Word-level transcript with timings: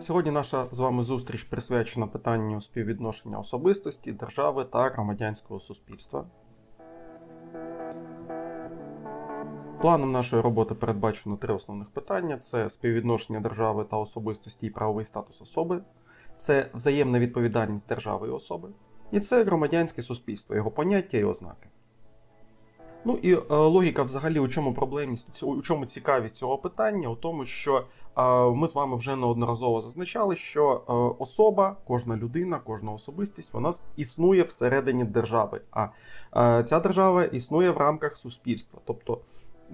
Сьогодні 0.00 0.30
наша 0.30 0.66
з 0.70 0.78
вами 0.78 1.02
зустріч 1.02 1.44
присвячена 1.44 2.06
питанню 2.06 2.60
співвідношення 2.60 3.38
особистості, 3.38 4.12
держави 4.12 4.64
та 4.72 4.88
громадянського 4.88 5.60
суспільства. 5.60 6.26
Планом 9.80 10.12
нашої 10.12 10.42
роботи 10.42 10.74
передбачено 10.74 11.36
три 11.36 11.54
основних 11.54 11.90
питання: 11.90 12.38
це 12.38 12.70
співвідношення 12.70 13.40
держави 13.40 13.86
та 13.90 13.96
особистості 13.96 14.66
і 14.66 14.70
правовий 14.70 15.04
статус 15.04 15.42
особи, 15.42 15.82
це 16.36 16.66
взаємна 16.74 17.18
відповідальність 17.18 17.88
держави 17.88 18.28
і 18.28 18.30
особи, 18.30 18.68
і 19.10 19.20
це 19.20 19.44
громадянське 19.44 20.02
суспільство, 20.02 20.56
його 20.56 20.70
поняття 20.70 21.18
і 21.18 21.24
ознаки. 21.24 21.68
Ну 23.04 23.18
і 23.22 23.32
е, 23.34 23.40
логіка 23.48 24.02
взагалі, 24.02 24.38
у 24.38 24.48
чому 24.48 24.74
проблемність, 24.74 25.42
у 25.42 25.62
чому 25.62 25.86
цікавість 25.86 26.36
цього 26.36 26.58
питання? 26.58 27.08
У 27.08 27.16
тому, 27.16 27.44
що 27.44 27.84
е, 28.18 28.22
ми 28.50 28.66
з 28.66 28.74
вами 28.74 28.96
вже 28.96 29.16
неодноразово 29.16 29.80
зазначали, 29.80 30.36
що 30.36 30.82
е, 30.88 30.92
особа, 31.22 31.76
кожна 31.86 32.16
людина, 32.16 32.60
кожна 32.64 32.92
особистість, 32.92 33.54
вона 33.54 33.72
існує 33.96 34.42
всередині 34.42 35.04
держави. 35.04 35.60
А 35.70 35.88
ця 36.62 36.80
держава 36.80 37.24
існує 37.24 37.70
в 37.70 37.76
рамках 37.76 38.16
суспільства. 38.16 38.80
Тобто 38.84 39.18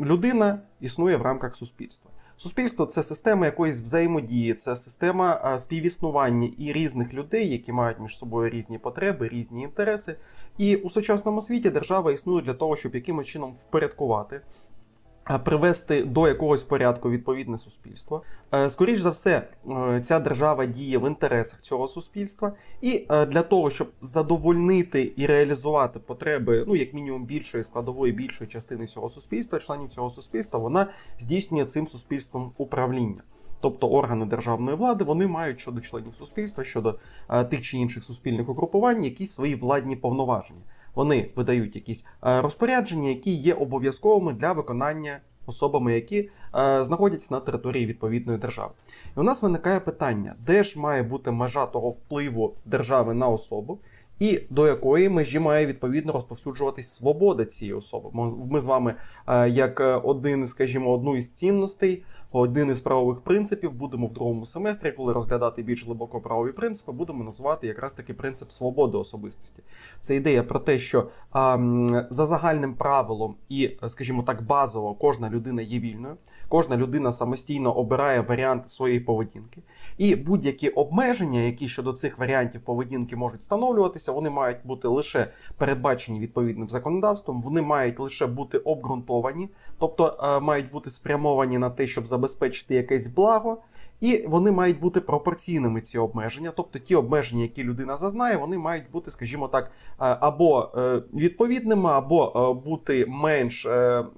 людина 0.00 0.60
існує 0.80 1.16
в 1.16 1.22
рамках 1.22 1.56
суспільства. 1.56 2.10
Суспільство 2.40 2.86
це 2.86 3.02
система 3.02 3.46
якоїсь 3.46 3.80
взаємодії, 3.80 4.54
це 4.54 4.76
система 4.76 5.58
співіснування 5.58 6.50
і 6.58 6.72
різних 6.72 7.14
людей, 7.14 7.52
які 7.52 7.72
мають 7.72 8.00
між 8.00 8.18
собою 8.18 8.50
різні 8.50 8.78
потреби, 8.78 9.28
різні 9.28 9.62
інтереси. 9.62 10.16
І 10.58 10.76
у 10.76 10.90
сучасному 10.90 11.40
світі 11.40 11.70
держава 11.70 12.12
існує 12.12 12.42
для 12.42 12.54
того, 12.54 12.76
щоб 12.76 12.94
якимось 12.94 13.26
чином 13.26 13.52
впорядкувати. 13.52 14.40
А, 15.28 15.38
Привести 15.38 16.02
до 16.04 16.28
якогось 16.28 16.62
порядку 16.62 17.10
відповідне 17.10 17.58
суспільство. 17.58 18.22
Е, 18.54 18.70
Скоріш 18.70 19.00
за 19.00 19.10
все, 19.10 19.42
е, 19.70 20.00
ця 20.04 20.20
держава 20.20 20.66
діє 20.66 20.98
в 20.98 21.06
інтересах 21.06 21.60
цього 21.60 21.88
суспільства, 21.88 22.52
і 22.80 23.06
е, 23.10 23.26
для 23.26 23.42
того, 23.42 23.70
щоб 23.70 23.88
задовольнити 24.02 25.12
і 25.16 25.26
реалізувати 25.26 25.98
потреби, 25.98 26.64
ну 26.66 26.76
як 26.76 26.94
мінімум 26.94 27.24
більшої 27.24 27.64
складової, 27.64 28.12
більшої 28.12 28.50
частини 28.50 28.86
цього 28.86 29.08
суспільства, 29.08 29.58
членів 29.58 29.88
цього 29.88 30.10
суспільства, 30.10 30.58
вона 30.58 30.86
здійснює 31.18 31.64
цим 31.64 31.88
суспільством 31.88 32.52
управління. 32.56 33.22
Тобто 33.60 33.88
органи 33.88 34.26
державної 34.26 34.76
влади 34.76 35.04
вони 35.04 35.26
мають 35.26 35.60
щодо 35.60 35.80
членів 35.80 36.14
суспільства, 36.14 36.64
щодо 36.64 36.98
е, 37.30 37.44
тих 37.44 37.62
чи 37.62 37.76
інших 37.76 38.04
суспільних 38.04 38.48
угрупувань, 38.48 39.04
якісь 39.04 39.32
свої 39.32 39.54
владні 39.54 39.96
повноваження. 39.96 40.60
Вони 40.98 41.30
видають 41.36 41.76
якісь 41.76 42.04
е, 42.26 42.42
розпорядження, 42.42 43.08
які 43.08 43.30
є 43.30 43.54
обов'язковими 43.54 44.32
для 44.32 44.52
виконання 44.52 45.18
особами, 45.46 45.94
які 45.94 46.30
е, 46.58 46.84
знаходяться 46.84 47.34
на 47.34 47.40
території 47.40 47.86
відповідної 47.86 48.38
держави. 48.38 48.70
І 49.16 49.20
у 49.20 49.22
нас 49.22 49.42
виникає 49.42 49.80
питання, 49.80 50.34
де 50.46 50.62
ж 50.62 50.80
має 50.80 51.02
бути 51.02 51.30
межа 51.30 51.66
того 51.66 51.90
впливу 51.90 52.54
держави 52.64 53.14
на 53.14 53.28
особу, 53.28 53.78
і 54.18 54.40
до 54.50 54.66
якої 54.66 55.08
межі 55.08 55.38
має 55.38 55.66
відповідно 55.66 56.12
розповсюджуватись 56.12 56.94
свобода 56.94 57.44
цієї 57.44 57.74
особи. 57.74 58.10
Ми- 58.50 58.60
з 58.60 58.64
вами, 58.64 58.94
е, 59.26 59.48
як 59.48 60.00
один, 60.04 60.46
скажімо, 60.46 60.92
одну 60.94 61.16
із 61.16 61.28
цінностей, 61.28 62.04
один 62.32 62.70
із 62.70 62.80
правових 62.80 63.20
принципів, 63.20 63.72
будемо 63.72 64.06
в 64.06 64.12
другому 64.12 64.46
семестрі, 64.46 64.92
коли 64.92 65.12
розглядати 65.12 65.62
більш 65.62 65.86
глибоко 65.86 66.20
правові 66.20 66.52
принципи, 66.52 66.92
будемо 66.92 67.24
називати 67.24 67.66
якраз 67.66 67.92
таки 67.92 68.14
принцип 68.14 68.50
свободи 68.50 68.98
особистості. 68.98 69.62
Це 70.00 70.16
ідея 70.16 70.42
про 70.42 70.58
те, 70.58 70.78
що 70.78 71.08
а, 71.32 71.58
за 72.10 72.26
загальним 72.26 72.74
правилом 72.74 73.34
і, 73.48 73.70
скажімо 73.86 74.22
так, 74.22 74.42
базово 74.42 74.94
кожна 74.94 75.30
людина 75.30 75.62
є 75.62 75.78
вільною, 75.78 76.16
кожна 76.48 76.76
людина 76.76 77.12
самостійно 77.12 77.72
обирає 77.72 78.20
варіанти 78.20 78.68
своєї 78.68 79.00
поведінки. 79.00 79.62
І 79.98 80.16
будь-які 80.16 80.68
обмеження, 80.68 81.40
які 81.40 81.68
щодо 81.68 81.92
цих 81.92 82.18
варіантів 82.18 82.60
поведінки 82.60 83.16
можуть 83.16 83.40
встановлюватися, 83.40 84.12
вони 84.12 84.30
мають 84.30 84.58
бути 84.64 84.88
лише 84.88 85.26
передбачені 85.56 86.20
відповідним 86.20 86.68
законодавством, 86.68 87.42
вони 87.42 87.62
мають 87.62 88.00
лише 88.00 88.26
бути 88.26 88.58
обґрунтовані, 88.58 89.48
тобто 89.78 90.18
е, 90.22 90.40
мають 90.40 90.70
бути 90.70 90.90
спрямовані 90.90 91.58
на 91.58 91.70
те, 91.70 91.86
щоб 91.86 92.06
забезпечити 92.06 92.74
якесь 92.74 93.06
благо. 93.06 93.56
І 94.00 94.24
вони 94.28 94.50
мають 94.50 94.80
бути 94.80 95.00
пропорційними 95.00 95.80
ці 95.80 95.98
обмеження, 95.98 96.52
тобто 96.56 96.78
ті 96.78 96.94
обмеження, 96.94 97.42
які 97.42 97.64
людина 97.64 97.96
зазнає, 97.96 98.36
вони 98.36 98.58
мають 98.58 98.90
бути, 98.92 99.10
скажімо 99.10 99.48
так, 99.48 99.64
е, 99.64 99.70
або 99.98 100.70
е, 100.76 101.02
відповідними, 101.14 101.90
або 101.90 102.54
бути 102.54 103.06
менш, 103.08 103.66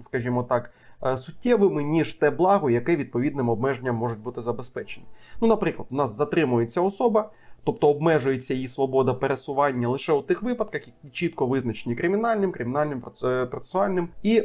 скажімо 0.01 0.43
так, 0.43 0.73
суттєвими, 1.17 1.83
ніж 1.83 2.15
те 2.15 2.31
благо, 2.31 2.71
яке 2.71 2.97
відповідним 2.97 3.49
обмеженням 3.49 3.97
можуть 3.97 4.19
бути 4.19 4.41
забезпечені. 4.41 5.07
Ну, 5.41 5.49
наприклад, 5.49 5.89
у 5.91 5.95
нас 5.95 6.17
затримується 6.17 6.81
особа, 6.81 7.31
тобто 7.65 7.89
обмежується 7.89 8.55
її 8.55 8.69
свобода 8.69 9.15
пересування 9.15 9.89
лише 9.89 10.13
у 10.13 10.23
тих 10.23 10.43
випадках, 10.43 10.83
які 10.87 11.11
чітко 11.13 11.47
визначені 11.47 11.97
кримінальним, 11.97 12.53
кримінальним 12.53 13.03
е, 13.25 13.47
процесуальним 13.47 14.09
і 14.23 14.45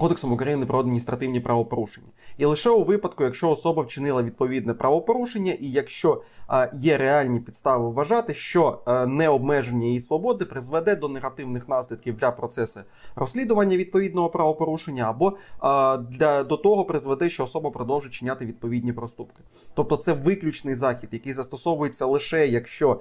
Кодексом 0.00 0.32
України 0.32 0.66
про 0.66 0.80
адміністративні 0.80 1.40
правопорушення. 1.40 2.08
І 2.38 2.44
лише 2.44 2.70
у 2.70 2.84
випадку, 2.84 3.24
якщо 3.24 3.50
особа 3.50 3.82
вчинила 3.82 4.22
відповідне 4.22 4.74
правопорушення, 4.74 5.52
і 5.52 5.70
якщо 5.70 6.22
є 6.74 6.96
реальні 6.96 7.40
підстави 7.40 7.90
вважати, 7.90 8.34
що 8.34 8.78
необмеження 9.08 9.86
її 9.86 10.00
свободи 10.00 10.44
призведе 10.44 10.96
до 10.96 11.08
негативних 11.08 11.68
наслідків 11.68 12.16
для 12.16 12.30
процесу 12.30 12.80
розслідування 13.14 13.76
відповідного 13.76 14.30
правопорушення, 14.30 15.04
або 15.04 15.36
для 16.10 16.44
до 16.44 16.56
того 16.56 16.84
призведе, 16.84 17.30
що 17.30 17.44
особа 17.44 17.70
продовжить 17.70 18.12
чиняти 18.12 18.46
відповідні 18.46 18.92
проступки. 18.92 19.42
Тобто 19.74 19.96
це 19.96 20.12
виключний 20.12 20.74
захід, 20.74 21.08
який 21.12 21.32
застосовується 21.32 22.06
лише 22.06 22.46
якщо. 22.46 23.00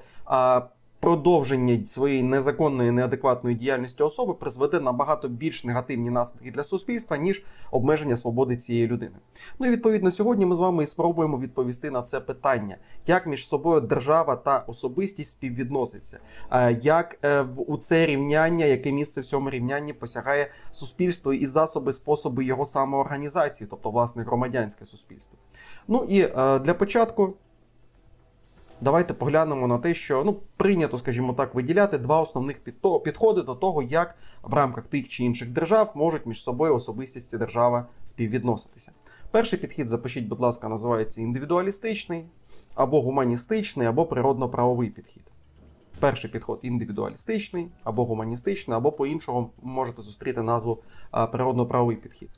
Продовження 1.05 1.85
своєї 1.85 2.23
незаконної 2.23 2.91
неадекватної 2.91 3.55
діяльності 3.55 4.03
особи 4.03 4.33
призведе 4.33 4.79
набагато 4.79 5.27
більш 5.27 5.63
негативні 5.63 6.09
наслідки 6.09 6.51
для 6.51 6.63
суспільства, 6.63 7.17
ніж 7.17 7.43
обмеження 7.71 8.17
свободи 8.17 8.57
цієї 8.57 8.87
людини. 8.87 9.15
Ну 9.59 9.67
і 9.67 9.69
відповідно 9.69 10.11
сьогодні 10.11 10.45
ми 10.45 10.55
з 10.55 10.59
вами 10.59 10.83
і 10.83 10.87
спробуємо 10.87 11.39
відповісти 11.39 11.91
на 11.91 12.01
це 12.01 12.19
питання, 12.19 12.77
як 13.07 13.27
між 13.27 13.47
собою 13.47 13.81
держава 13.81 14.35
та 14.35 14.63
особистість 14.67 15.31
співвідносяться, 15.31 16.19
Е, 16.51 16.79
як 16.81 17.17
е, 17.23 17.41
у 17.67 17.77
це 17.77 18.05
рівняння, 18.05 18.65
яке 18.65 18.91
місце 18.91 19.21
в 19.21 19.25
цьому 19.25 19.49
рівнянні 19.49 19.93
посягає 19.93 20.51
суспільство 20.71 21.33
і 21.33 21.45
засоби, 21.45 21.93
способи 21.93 22.45
його 22.45 22.65
самоорганізації, 22.65 23.67
тобто 23.69 23.91
власне 23.91 24.23
громадянське 24.23 24.85
суспільство. 24.85 25.37
Ну 25.87 26.05
і 26.09 26.21
е, 26.21 26.59
для 26.59 26.73
початку. 26.73 27.33
Давайте 28.81 29.13
поглянемо 29.13 29.67
на 29.67 29.77
те, 29.77 29.93
що 29.93 30.23
ну 30.23 30.39
прийнято, 30.57 30.97
скажімо 30.97 31.33
так, 31.33 31.55
виділяти 31.55 31.97
два 31.97 32.21
основних 32.21 32.59
підходи 33.03 33.41
до 33.41 33.55
того, 33.55 33.83
як 33.83 34.15
в 34.43 34.53
рамках 34.53 34.87
тих 34.87 35.09
чи 35.09 35.23
інших 35.23 35.49
держав 35.49 35.91
можуть 35.95 36.25
між 36.25 36.43
собою 36.43 36.75
особистість 36.75 37.37
держава 37.37 37.85
співвідноситися. 38.05 38.91
Перший 39.31 39.59
підхід, 39.59 39.87
запишіть, 39.87 40.27
будь 40.27 40.39
ласка, 40.39 40.69
називається 40.69 41.21
індивідуалістичний, 41.21 42.25
або 42.75 43.01
гуманістичний, 43.01 43.87
або 43.87 44.05
природно-правовий 44.05 44.89
підхід. 44.89 45.23
Перший 45.99 46.29
підход 46.29 46.59
індивідуалістичний, 46.61 47.67
або 47.83 48.05
гуманістичний, 48.05 48.77
або 48.77 48.91
по-іншому 48.91 49.49
можете 49.61 50.01
зустріти 50.01 50.41
назву 50.41 50.83
природно-правовий 51.11 51.95
підхід. 51.95 52.29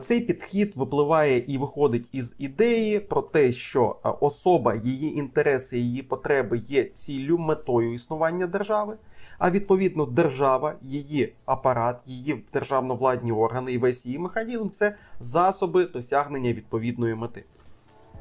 Цей 0.00 0.20
підхід 0.20 0.72
випливає 0.76 1.38
і 1.38 1.58
виходить 1.58 2.08
із 2.12 2.36
ідеї 2.38 3.00
про 3.00 3.22
те, 3.22 3.52
що 3.52 3.96
особа, 4.20 4.74
її 4.74 5.18
інтереси, 5.18 5.78
її 5.78 6.02
потреби 6.02 6.58
є 6.58 6.84
ціллю 6.84 7.38
метою 7.38 7.94
існування 7.94 8.46
держави. 8.46 8.96
А 9.38 9.50
відповідно, 9.50 10.06
держава, 10.06 10.74
її 10.82 11.32
апарат, 11.44 11.96
її 12.06 12.44
державно-владні 12.52 13.32
органи 13.32 13.72
і 13.72 13.78
весь 13.78 14.06
її 14.06 14.18
механізм 14.18 14.68
це 14.68 14.96
засоби 15.20 15.84
досягнення 15.84 16.52
відповідної 16.52 17.14
мети. 17.14 17.44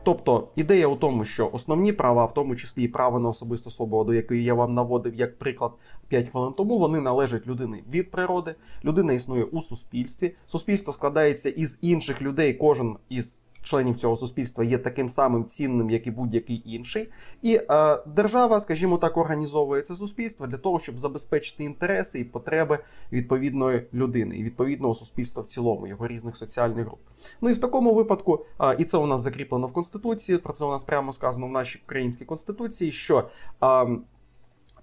Тобто 0.10 0.48
ідея 0.56 0.88
у 0.88 0.96
тому, 0.96 1.26
що 1.26 1.50
основні 1.54 1.94
права, 1.94 2.26
в 2.26 2.34
тому 2.34 2.56
числі 2.56 2.84
і 2.84 2.88
право 2.88 3.20
на 3.20 3.30
особисту 3.30 3.72
свободу, 3.72 4.14
який 4.14 4.44
я 4.44 4.54
вам 4.54 4.74
наводив 4.74 5.16
як 5.16 5.38
приклад 5.38 5.72
5 6.08 6.30
хвилин 6.30 6.54
тому, 6.54 6.80
вони 6.80 7.00
належать 7.00 7.48
людини 7.48 7.84
від 7.94 8.12
природи. 8.12 8.56
Людина 8.86 9.14
існує 9.14 9.44
у 9.44 9.62
суспільстві. 9.62 10.36
Суспільство 10.46 10.94
складається 10.94 11.50
із 11.50 11.78
інших 11.82 12.22
людей. 12.22 12.54
Кожен 12.54 12.98
із 13.10 13.40
членів 13.70 13.96
цього 13.96 14.16
суспільства 14.16 14.64
є 14.64 14.78
таким 14.78 15.10
самим 15.10 15.46
цінним, 15.46 15.90
як 15.90 16.08
і 16.08 16.12
будь-який 16.12 16.62
інший. 16.66 17.10
І 17.42 17.56
е, 17.56 17.98
держава, 18.16 18.60
скажімо 18.60 18.98
так, 18.98 19.18
організовує 19.18 19.82
це 19.82 19.96
суспільство 19.96 20.48
для 20.48 20.58
того, 20.58 20.80
щоб 20.80 21.00
забезпечити 21.00 21.64
інтереси 21.64 22.20
і 22.20 22.24
потреби 22.24 22.80
відповідної 23.12 23.88
людини 23.94 24.38
і 24.38 24.44
відповідного 24.44 24.96
суспільства 24.96 25.44
в 25.44 25.46
цілому, 25.46 25.88
його 25.88 26.08
різних 26.08 26.36
соціальних 26.36 26.86
груп. 26.86 27.00
Ну 27.42 27.50
і 27.50 27.54
в 27.54 27.58
такому 27.58 27.94
випадку, 27.94 28.46
а, 28.58 28.74
і 28.74 28.84
це 28.84 28.98
у 28.98 29.06
нас 29.06 29.22
закріплено 29.22 29.68
в 29.68 29.74
Конституції, 29.74 30.38
про 30.38 30.54
це 30.54 30.66
у 30.66 30.72
нас 30.72 30.84
прямо 30.84 31.12
сказано 31.12 31.48
в 31.48 31.52
нашій 31.52 31.82
українській 31.86 32.26
конституції, 32.26 32.92
що 32.92 33.30
а, 33.60 33.86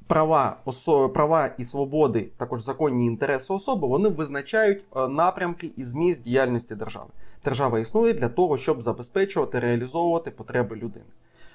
права, 0.06 0.56
осо, 0.64 1.08
права 1.08 1.50
і 1.58 1.64
свободи, 1.64 2.28
також 2.36 2.62
законні 2.62 3.06
інтереси 3.06 3.52
особи, 3.52 3.88
вони 3.88 4.08
визначають 4.08 4.84
е, 4.96 5.08
напрямки 5.08 5.70
і 5.76 5.84
зміст 5.84 6.24
діяльності 6.24 6.74
держави. 6.74 7.10
Держава 7.44 7.78
існує 7.78 8.14
для 8.14 8.28
того, 8.28 8.58
щоб 8.58 8.82
забезпечувати, 8.82 9.58
реалізовувати 9.58 10.30
потреби 10.30 10.76
людини. 10.76 11.04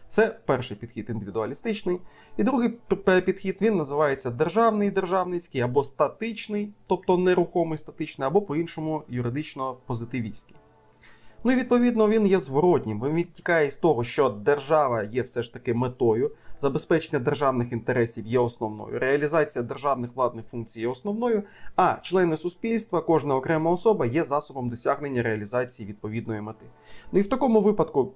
Це 0.07 0.39
перший 0.45 0.77
підхід 0.77 1.09
індивідуалістичний. 1.09 1.99
І 2.37 2.43
другий 2.43 2.69
підхід 3.25 3.57
він 3.61 3.77
називається 3.77 4.31
державний 4.31 4.91
державницький 4.91 5.61
або 5.61 5.83
статичний, 5.83 6.73
тобто 6.87 7.17
нерухомий 7.17 7.77
статичний, 7.77 8.27
або 8.27 8.41
по-іншому 8.41 9.03
юридично 9.09 9.77
позитивістський. 9.85 10.55
Ну 11.43 11.51
і 11.51 11.55
відповідно 11.55 12.09
він 12.09 12.27
є 12.27 12.39
зворотнім. 12.39 13.01
Він 13.03 13.13
відтікає 13.13 13.71
з 13.71 13.77
того, 13.77 14.03
що 14.03 14.29
держава 14.29 15.03
є 15.03 15.21
все 15.21 15.43
ж 15.43 15.53
таки 15.53 15.73
метою, 15.73 16.31
забезпечення 16.55 17.19
державних 17.19 17.71
інтересів 17.71 18.27
є 18.27 18.39
основною, 18.39 18.99
реалізація 18.99 19.63
державних 19.63 20.15
владних 20.15 20.45
функцій 20.45 20.81
є 20.81 20.87
основною, 20.87 21.43
а 21.75 21.95
члени 22.01 22.37
суспільства, 22.37 23.01
кожна 23.01 23.35
окрема 23.35 23.71
особа 23.71 24.05
є 24.05 24.23
засобом 24.23 24.69
досягнення 24.69 25.23
реалізації 25.23 25.89
відповідної 25.89 26.41
мети. 26.41 26.65
Ну 27.11 27.19
і 27.19 27.21
в 27.21 27.27
такому 27.27 27.61
випадку. 27.61 28.13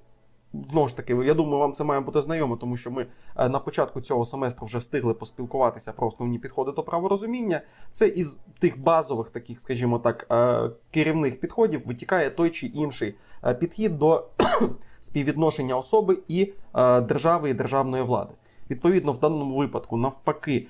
Знову 0.72 0.88
ж 0.88 0.98
таки, 0.98 1.13
я 1.13 1.34
думаю, 1.34 1.60
вам 1.60 1.74
це 1.74 1.84
має 1.84 2.02
бути 2.02 2.22
знайомо, 2.22 2.56
тому 2.56 2.78
що 2.78 2.92
ми 2.92 3.06
е, 3.36 3.50
на 3.50 3.60
початку 3.60 4.02
цього 4.02 4.25
семестру 4.25 4.66
вже 4.66 4.78
встигли 4.78 5.13
поспілкуватися 5.13 5.92
про 5.92 6.07
основні 6.07 6.40
підходи 6.40 6.72
до 6.72 6.84
праворозуміння. 6.84 7.62
Це 7.92 8.07
із 8.07 8.40
тих 8.60 8.80
базових, 8.80 9.30
таких, 9.30 9.60
скажімо 9.60 10.00
так, 10.00 10.28
е, 10.31 10.69
керівних 10.92 11.40
підходів 11.40 11.88
витікає 11.88 12.30
той 12.30 12.50
чи 12.50 12.68
інший 12.68 13.16
е, 13.44 13.54
підхід 13.54 13.98
до 13.98 14.28
співвідношення 15.00 15.78
особи 15.78 16.18
і 16.28 16.54
держави 17.01 17.50
і 17.50 17.54
державної 17.54 18.04
влади. 18.04 18.34
Відповідно, 18.69 19.12
в 19.12 19.19
даному 19.19 19.58
випадку, 19.58 19.98
навпаки, 19.98 20.68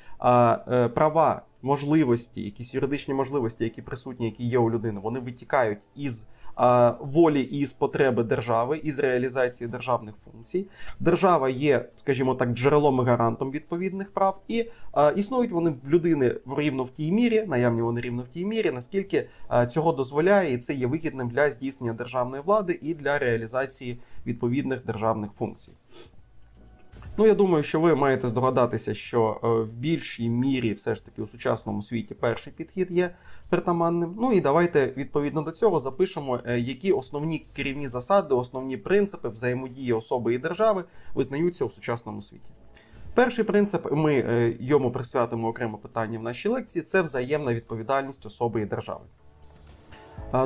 права, 0.93 1.41
можливості, 1.61 2.41
якісь 2.41 2.73
юридичні 2.73 3.13
можливості, 3.13 3.63
які 3.63 3.81
присутні, 3.81 4.25
які 4.25 4.47
є 4.47 4.59
у 4.59 4.71
людини, 4.71 4.99
вони 5.03 5.19
витікають 5.19 5.79
із 5.95 6.27
волі 6.99 7.41
і 7.41 7.65
з 7.65 7.73
потреби 7.73 8.23
держави 8.23 8.77
із 8.83 8.99
реалізації 8.99 9.67
державних 9.67 10.15
функцій. 10.25 10.65
Держава 10.99 11.49
є, 11.49 11.85
скажімо 11.97 12.35
так, 12.35 12.49
джерелом 12.49 12.99
і 13.01 13.03
гарантом 13.03 13.51
відповідних 13.51 14.11
прав, 14.11 14.41
і 14.47 14.65
існують 15.15 15.51
вони 15.51 15.73
в 15.83 15.89
людини 15.89 16.35
рівно 16.57 16.83
в 16.83 16.89
тій 16.89 17.11
мірі, 17.11 17.45
наявні 17.47 17.81
вони 17.81 18.01
рівно 18.01 18.23
в 18.23 18.27
тій 18.27 18.45
мірі, 18.45 18.71
наскільки 18.71 19.27
цього 19.69 19.91
дозволяє, 19.91 20.53
і 20.53 20.57
це 20.57 20.73
є 20.73 20.87
вигідним 20.87 21.29
для 21.29 21.49
здійснення 21.49 21.93
державної 21.93 22.43
влади 22.43 22.79
і 22.81 22.93
для 22.93 23.19
реалізації 23.19 23.99
відповідних 24.25 24.85
державних 24.85 25.31
функцій. 25.31 25.71
Ну, 27.17 27.25
я 27.27 27.33
думаю, 27.33 27.63
що 27.63 27.79
ви 27.79 27.95
маєте 27.95 28.27
здогадатися, 28.27 28.93
що 28.93 29.39
е, 29.43 29.47
в 29.47 29.73
більшій 29.73 30.29
мірі, 30.29 30.73
все 30.73 30.95
ж 30.95 31.05
таки, 31.05 31.21
у 31.21 31.27
сучасному 31.27 31.81
світі 31.81 32.13
перший 32.13 32.53
підхід 32.53 32.91
є 32.91 33.15
притаманним. 33.49 34.15
Ну 34.19 34.33
і 34.33 34.41
давайте 34.41 34.93
відповідно 34.97 35.41
до 35.41 35.51
цього 35.51 35.79
запишемо, 35.79 36.39
е, 36.45 36.59
які 36.59 36.91
основні 36.91 37.45
керівні 37.55 37.87
засади, 37.87 38.35
основні 38.35 38.77
принципи 38.77 39.29
взаємодії 39.29 39.93
особи 39.93 40.33
і 40.33 40.37
держави 40.37 40.83
визнаються 41.13 41.65
у 41.65 41.69
сучасному 41.69 42.21
світі. 42.21 42.49
Перший 43.13 43.43
принцип, 43.43 43.91
ми 43.91 44.13
е, 44.13 44.55
йому 44.59 44.91
присвятимо 44.91 45.47
окремо 45.47 45.77
питання 45.77 46.19
в 46.19 46.23
нашій 46.23 46.49
лекції, 46.49 46.83
це 46.83 47.01
взаємна 47.01 47.53
відповідальність 47.53 48.25
особи 48.25 48.61
і 48.61 48.65
держави. 48.65 49.01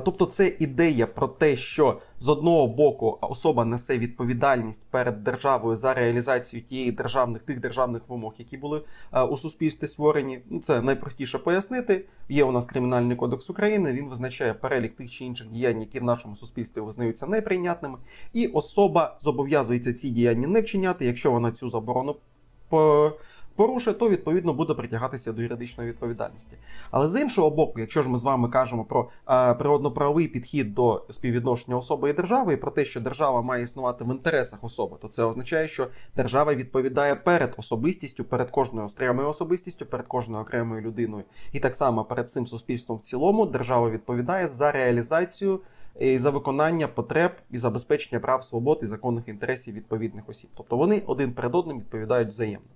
Тобто, 0.06 0.26
це 0.26 0.56
ідея 0.60 1.08
про 1.08 1.28
те, 1.28 1.56
що 1.56 2.00
з 2.20 2.30
одного 2.30 2.68
боку 2.68 3.18
особа 3.22 3.66
несе 3.66 3.98
відповідальність 3.98 4.88
перед 4.92 5.24
державою 5.24 5.76
за 5.76 5.94
реалізацію 5.94 6.62
тієї 6.62 6.92
державних 6.92 7.42
тих 7.42 7.60
державних 7.60 8.02
вимог, 8.08 8.34
які 8.38 8.58
були 8.58 8.82
у 9.30 9.38
суспільстві 9.38 9.88
створені. 9.88 10.40
Ну 10.50 10.60
це 10.60 10.82
найпростіше 10.82 11.38
пояснити. 11.38 12.06
Є 12.30 12.44
у 12.44 12.52
нас 12.52 12.66
кримінальний 12.66 13.18
кодекс 13.18 13.50
України. 13.50 13.94
Він 13.94 14.10
визначає 14.10 14.54
перелік 14.54 14.96
тих 14.96 15.12
чи 15.12 15.26
інших 15.26 15.48
діянь, 15.48 15.80
які 15.82 16.00
в 16.00 16.04
нашому 16.04 16.36
суспільстві 16.36 16.82
визнаються 16.82 17.28
неприйнятними, 17.28 17.98
і 18.34 18.48
особа 18.48 19.18
зобов'язується 19.22 19.94
ці 19.94 20.10
діяння 20.10 20.48
не 20.48 20.62
вчиняти, 20.62 21.06
якщо 21.06 21.32
вона 21.32 21.52
цю 21.52 21.70
заборону 21.70 22.16
порушує, 23.60 23.96
то 23.96 24.10
відповідно 24.10 24.54
буде 24.54 24.74
притягатися 24.74 25.34
до 25.34 25.42
юридичної 25.42 25.90
відповідальності. 25.90 26.58
Але 26.92 27.08
з 27.08 27.22
іншого 27.22 27.50
боку, 27.50 27.80
якщо 27.80 28.04
ж 28.04 28.10
ми 28.10 28.18
з 28.18 28.24
вами 28.24 28.50
кажемо 28.50 28.84
про 28.84 29.10
е, 29.30 29.54
природно-правовий 29.54 30.28
підхід 30.28 30.74
до 30.74 31.06
співвідношення 31.10 31.78
особи 31.78 32.10
і 32.10 32.14
держави, 32.14 32.54
і 32.54 32.58
про 32.58 32.72
те, 32.72 32.86
що 32.86 33.02
держава 33.02 33.42
має 33.42 33.64
існувати 33.64 34.04
в 34.04 34.12
інтересах 34.12 34.64
особи, 34.64 34.98
то 35.02 35.08
це 35.08 35.24
означає, 35.24 35.68
що 35.68 35.88
держава 36.16 36.56
відповідає 36.56 37.16
перед 37.16 37.54
особистістю, 37.58 38.24
перед 38.24 38.52
кожною 38.52 38.88
окремою 38.88 39.30
особистістю, 39.30 39.86
перед 39.86 40.08
кожною 40.08 40.44
окремою 40.44 40.82
людиною, 40.82 41.24
і 41.52 41.60
так 41.60 41.76
само 41.76 42.04
перед 42.04 42.30
цим 42.30 42.48
суспільством 42.48 42.98
в 42.98 43.02
цілому 43.02 43.46
держава 43.46 43.90
відповідає 43.90 44.48
за 44.48 44.72
реалізацію. 44.72 45.60
І 46.00 46.18
за 46.18 46.30
виконання 46.30 46.88
потреб 46.88 47.32
і 47.52 47.58
забезпечення 47.58 48.20
прав 48.20 48.44
свобод 48.44 48.80
і 48.84 48.86
законних 48.86 49.28
інтересів 49.28 49.74
відповідних 49.74 50.30
осіб, 50.30 50.50
тобто 50.58 50.78
вони 50.78 51.04
один 51.06 51.34
перед 51.34 51.56
одним 51.56 51.78
відповідають 51.78 52.30
взаємно. 52.30 52.68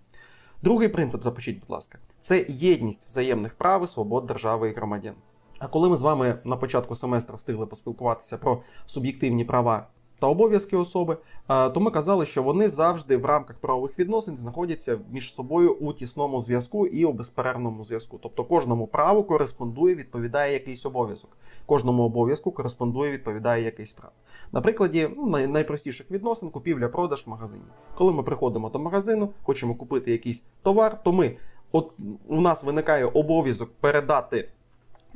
Другий 0.63 0.87
принцип, 0.87 1.21
запишіть, 1.21 1.59
будь 1.59 1.69
ласка, 1.69 1.99
це 2.21 2.45
єдність 2.49 3.05
взаємних 3.05 3.53
прав 3.53 3.83
і 3.83 3.87
свобод 3.87 4.25
держави 4.25 4.69
і 4.69 4.73
громадян. 4.73 5.13
А 5.59 5.67
коли 5.67 5.89
ми 5.89 5.97
з 5.97 6.01
вами 6.01 6.39
на 6.43 6.57
початку 6.57 6.95
семестру 6.95 7.35
встигли 7.35 7.65
поспілкуватися 7.65 8.37
про 8.37 8.61
суб'єктивні 8.85 9.45
права 9.45 9.87
та 10.23 10.29
обов'язки 10.29 10.77
особи, 10.77 11.17
то 11.47 11.73
ми 11.75 11.91
казали, 11.91 12.25
що 12.25 12.43
вони 12.43 12.69
завжди 12.69 13.17
в 13.17 13.25
рамках 13.25 13.55
правових 13.57 13.99
відносин 13.99 14.37
знаходяться 14.37 14.99
між 15.11 15.33
собою 15.33 15.73
у 15.73 15.93
тісному 15.93 16.41
зв'язку 16.41 16.87
і 16.87 17.05
у 17.05 17.13
безперервному 17.13 17.83
зв'язку. 17.83 18.19
Тобто 18.23 18.43
кожному 18.43 18.87
праву 18.87 19.23
кореспондує, 19.23 19.95
відповідає 19.95 20.53
якийсь 20.53 20.85
обов'язок. 20.85 21.29
Кожному 21.65 22.03
обов'язку 22.03 22.51
кореспондує, 22.51 23.11
відповідає 23.11 23.63
якийсь 23.63 23.93
прав. 23.93 24.11
На 24.51 24.61
прикладі 24.61 25.09
ну, 25.17 25.47
найпростіших 25.47 26.11
відносин 26.11 26.49
купівля-продаж 26.49 27.27
в 27.27 27.29
магазині. 27.29 27.63
Коли 27.97 28.13
ми 28.13 28.23
приходимо 28.23 28.69
до 28.69 28.79
магазину, 28.79 29.29
хочемо 29.43 29.75
купити 29.75 30.11
якийсь 30.11 30.43
товар, 30.61 31.03
то 31.03 31.11
ми 31.11 31.37
от 31.71 31.91
у 32.27 32.41
нас 32.41 32.63
виникає 32.63 33.05
обов'язок 33.05 33.69
передати 33.79 34.49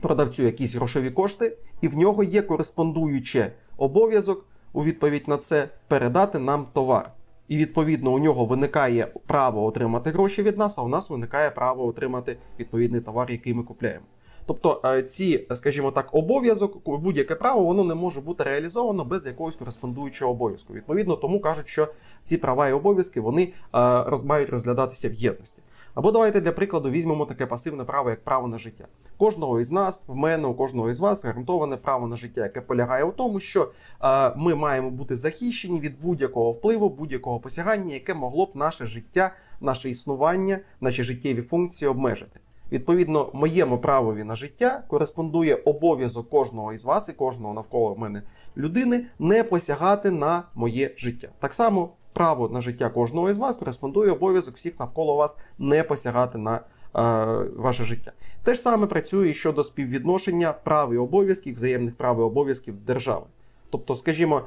продавцю 0.01 0.44
якісь 0.44 0.75
грошові 0.75 1.12
кошти, 1.12 1.57
і 1.81 1.88
в 1.88 1.98
нього 1.98 2.24
є 2.24 2.42
кореспондуючий 2.42 3.45
обов'язок 3.77 4.45
у 4.77 4.83
відповідь 4.83 5.27
на 5.27 5.38
це 5.38 5.69
передати 5.88 6.39
нам 6.39 6.68
товар. 6.74 7.12
І 7.47 7.57
відповідно 7.57 8.13
у 8.13 8.19
нього 8.19 8.45
виникає 8.45 9.07
право 9.27 9.65
отримати 9.65 10.12
гроші 10.12 10.44
від 10.44 10.57
нас, 10.57 10.77
а 10.77 10.81
у 10.81 10.88
нас 10.88 11.09
виникає 11.09 11.51
право 11.51 11.88
отримати 11.88 12.38
відповідний 12.59 13.01
товар, 13.01 13.31
який 13.31 13.53
ми 13.53 13.63
купляємо. 13.63 14.06
Тобто 14.45 14.81
е, 14.85 15.03
ці, 15.03 15.47
скажімо 15.53 15.91
так, 15.91 16.09
обов'язок, 16.12 16.77
будь-яке 16.85 17.35
право, 17.35 17.63
воно 17.63 17.83
не 17.83 17.95
може 17.95 18.21
бути 18.21 18.44
реалізовано 18.44 19.06
без 19.06 19.25
якогось 19.25 19.56
кореспондуючого 19.56 20.31
обов'язку. 20.31 20.74
Відповідно, 20.74 21.15
тому 21.15 21.39
кажуть, 21.39 21.68
що 21.68 21.88
ці 22.24 22.38
права 22.38 22.69
і 22.69 22.74
обов'язки 22.74 23.21
вони 23.21 23.44
е, 23.44 24.17
мають 24.24 24.50
розглядатися 24.50 25.10
в 25.10 25.13
єдності. 25.13 25.62
Або 25.98 26.12
давайте 26.12 26.42
для 26.42 26.51
прикладу 26.51 26.89
візьмемо 26.89 27.25
таке 27.25 27.46
пасивне 27.46 27.84
право, 27.84 28.10
як 28.10 28.24
право 28.24 28.48
на 28.48 28.58
життя. 28.58 28.88
Кожного 29.18 29.60
із 29.60 29.72
нас, 29.72 30.04
в 30.08 30.16
мене, 30.16 30.48
у 30.48 30.54
кожного 30.54 30.89
із 30.89 31.00
вас 31.00 31.25
гарантоване 31.25 31.77
право 31.77 32.08
на 32.08 32.16
життя, 32.16 32.44
яке 32.44 32.62
полягає 32.62 33.04
у 33.04 33.12
тому, 33.12 33.39
що 33.39 33.72
е, 34.04 34.34
ми 34.36 34.56
маємо 34.56 34.89
бути 34.89 35.16
захищені 35.16 35.80
від 35.80 36.01
будь-якого 36.01 36.51
впливу, 36.51 36.89
будь-якого 36.89 37.39
посягання, 37.39 37.94
яке 37.94 38.13
могло 38.13 38.46
б 38.46 38.50
наше 38.54 38.86
життя, 38.86 39.34
наше 39.62 39.89
існування, 39.89 40.60
наші 40.82 41.04
життєві 41.04 41.42
функції 41.42 41.89
обмежити. 41.89 42.39
Відповідно, 42.72 43.30
моєму 43.34 43.77
правові 43.77 44.24
на 44.24 44.36
життя 44.36 44.84
кореспондує 44.88 45.56
обов'язок 45.56 46.30
кожного 46.30 46.74
із 46.74 46.86
вас 46.86 47.10
і 47.10 47.13
кожного 47.13 47.54
навколо 47.54 47.96
мене 47.96 48.24
людини 48.58 49.06
не 49.20 49.44
посягати 49.44 50.12
на 50.12 50.44
моє 50.56 50.92
життя. 50.98 51.30
Так 51.39 51.54
само 51.54 51.89
право 52.17 52.50
на 52.50 52.62
життя 52.62 52.89
кожного 52.89 53.29
із 53.29 53.38
вас 53.38 53.57
кореспондує 53.57 54.12
обов'язок 54.12 54.55
всіх 54.55 54.79
навколо 54.79 55.15
вас 55.15 55.38
не 55.59 55.83
посягати 55.83 56.38
на 56.38 56.55
е, 56.55 56.62
ваше 57.55 57.83
життя. 57.83 58.12
Те 58.43 58.53
ж 58.53 58.62
саме 58.62 58.88
працює 58.88 59.33
щодо 59.33 59.63
співвідношення 59.63 60.53
прав 60.53 60.93
і 60.93 60.97
обов'язків, 60.97 61.55
взаємних 61.55 61.95
прав 61.95 62.19
і 62.19 62.21
обов'язків 62.21 62.75
держави. 62.86 63.25
Тобто, 63.69 63.95
скажімо, 63.95 64.41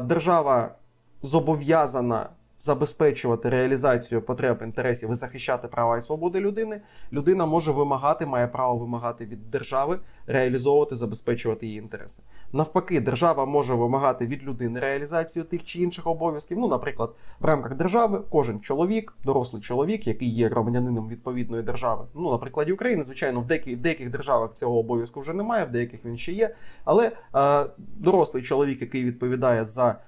держава 0.00 0.74
зобов'язана 1.22 2.28
забезпечувати 2.62 3.48
реалізацію 3.48 4.22
потреб 4.22 4.62
інтересів 4.62 5.10
і 5.10 5.14
захищати 5.14 5.68
права 5.68 5.98
і 5.98 6.00
свободи 6.00 6.40
людини, 6.40 6.80
людина 7.12 7.46
може 7.46 7.72
вимагати, 7.72 8.26
має 8.26 8.46
право 8.46 8.76
вимагати 8.76 9.26
від 9.26 9.50
держави 9.50 9.98
реалізовувати, 10.26 10.96
забезпечувати 10.96 11.66
її 11.66 11.78
інтереси. 11.78 12.22
Навпаки, 12.52 13.00
держава 13.00 13.44
може 13.44 13.74
вимагати 13.74 14.26
від 14.26 14.44
людини 14.44 14.80
реалізацію 14.80 15.44
тих 15.44 15.64
чи 15.64 15.78
інших 15.78 16.06
обов'язків. 16.06 16.58
Ну, 16.58 16.68
наприклад, 16.68 17.14
в 17.40 17.44
рамках 17.44 17.74
держави 17.74 18.20
кожен 18.30 18.60
чоловік, 18.60 19.14
дорослий 19.24 19.62
чоловік, 19.62 20.06
який 20.06 20.34
є 20.34 20.48
громадянином 20.48 21.08
відповідної 21.08 21.62
держави. 21.62 22.04
Ну, 22.14 22.30
на 22.30 22.38
прикладі 22.38 22.72
України, 22.72 23.04
звичайно, 23.04 23.40
в 23.40 23.46
деяких, 23.46 23.78
в 23.78 23.80
деяких 23.80 24.10
державах 24.10 24.54
цього 24.54 24.78
обов'язку 24.78 25.20
вже 25.20 25.34
немає, 25.34 25.64
в 25.64 25.70
деяких 25.70 26.04
він 26.04 26.16
ще 26.16 26.32
є. 26.32 26.54
Але 26.84 27.12
е, 27.34 27.66
дорослий 27.76 28.42
чоловік, 28.42 28.80
який 28.80 29.04
відповідає 29.04 29.64
за 29.64 29.98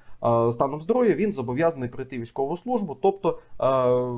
станом 0.53 0.81
здоров'я, 0.81 1.15
він 1.15 1.33
зобов'язаний 1.33 1.89
пройти 1.89 2.19
військову 2.19 2.57
службу, 2.57 2.97
тобто, 3.03 3.39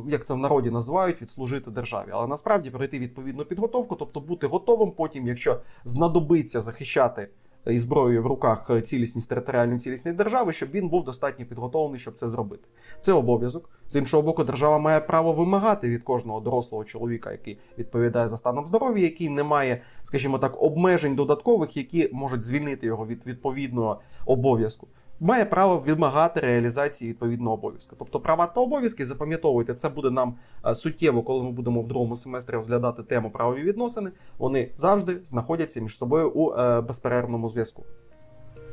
як 0.09 0.27
це 0.27 0.35
в 0.35 0.39
народі 0.39 0.71
називають, 0.71 1.23
відслужити 1.23 1.71
державі. 1.71 2.09
Але 2.11 2.27
насправді 2.27 2.71
пройти 2.71 2.99
відповідну 2.99 3.45
підготовку, 3.45 3.97
тобто 3.97 4.21
бути 4.21 4.47
готовим 4.47 4.91
потім, 4.91 5.27
якщо 5.27 5.61
знадобиться 5.85 6.61
захищати 6.61 7.29
і 7.67 7.79
зброєю 7.79 8.23
в 8.23 8.27
руках 8.27 8.83
цілісність 8.83 9.29
територіальної 9.29 9.79
цілісної 9.79 10.17
держави, 10.17 10.53
щоб 10.53 10.71
він 10.71 10.89
був 10.89 11.05
достатньо 11.05 11.47
підготовлений, 11.47 12.01
щоб 12.01 12.15
це 12.15 12.29
зробити. 12.29 12.69
Це 13.01 13.13
обов'язок. 13.13 13.71
З 13.87 13.97
іншого 13.97 14.23
боку, 14.23 14.45
держава 14.45 14.79
має 14.79 15.01
право 15.01 15.33
вимагати 15.33 15.89
від 15.89 16.03
кожного 16.03 16.41
дорослого 16.41 16.85
чоловіка, 16.85 17.33
який 17.33 17.59
відповідає 17.79 18.29
за 18.29 18.37
станом 18.37 18.67
здоров'я, 18.67 19.03
який 19.05 19.29
не 19.29 19.43
має, 19.43 19.83
скажімо 20.03 20.39
так, 20.39 20.63
обмежень 20.63 21.15
додаткових, 21.15 21.77
які 21.77 22.11
можуть 22.13 22.43
звільнити 22.43 22.87
його 22.87 23.07
від 23.07 23.27
відповідного 23.27 24.01
обов'язку 24.27 24.89
має 25.21 25.45
право 25.45 25.79
вимагати 25.79 26.41
реалізації 26.41 27.11
відповідного 27.11 27.55
обов'язку. 27.57 27.97
Тобто 27.99 28.21
права 28.21 28.47
та 28.47 28.61
обов'язки, 28.61 29.05
запам'ятовуйте, 29.05 29.75
це 29.75 29.89
буде 29.89 30.11
нам 30.11 30.35
е, 30.67 30.75
суттєво, 30.75 31.23
коли 31.23 31.45
ми 31.45 31.51
будемо 31.51 31.83
в 31.83 31.89
другому 31.89 32.17
семестрі 32.17 32.55
розглядати 32.55 33.03
тему 33.03 33.31
правові 33.31 33.63
відносини. 33.63 34.11
Вони 34.39 34.71
завжди 34.77 35.21
знаходяться 35.25 35.81
між 35.81 35.99
собою 35.99 36.31
у 36.31 36.53
е, 36.53 36.81
безперервному 36.81 37.51
зв'язку. 37.51 37.85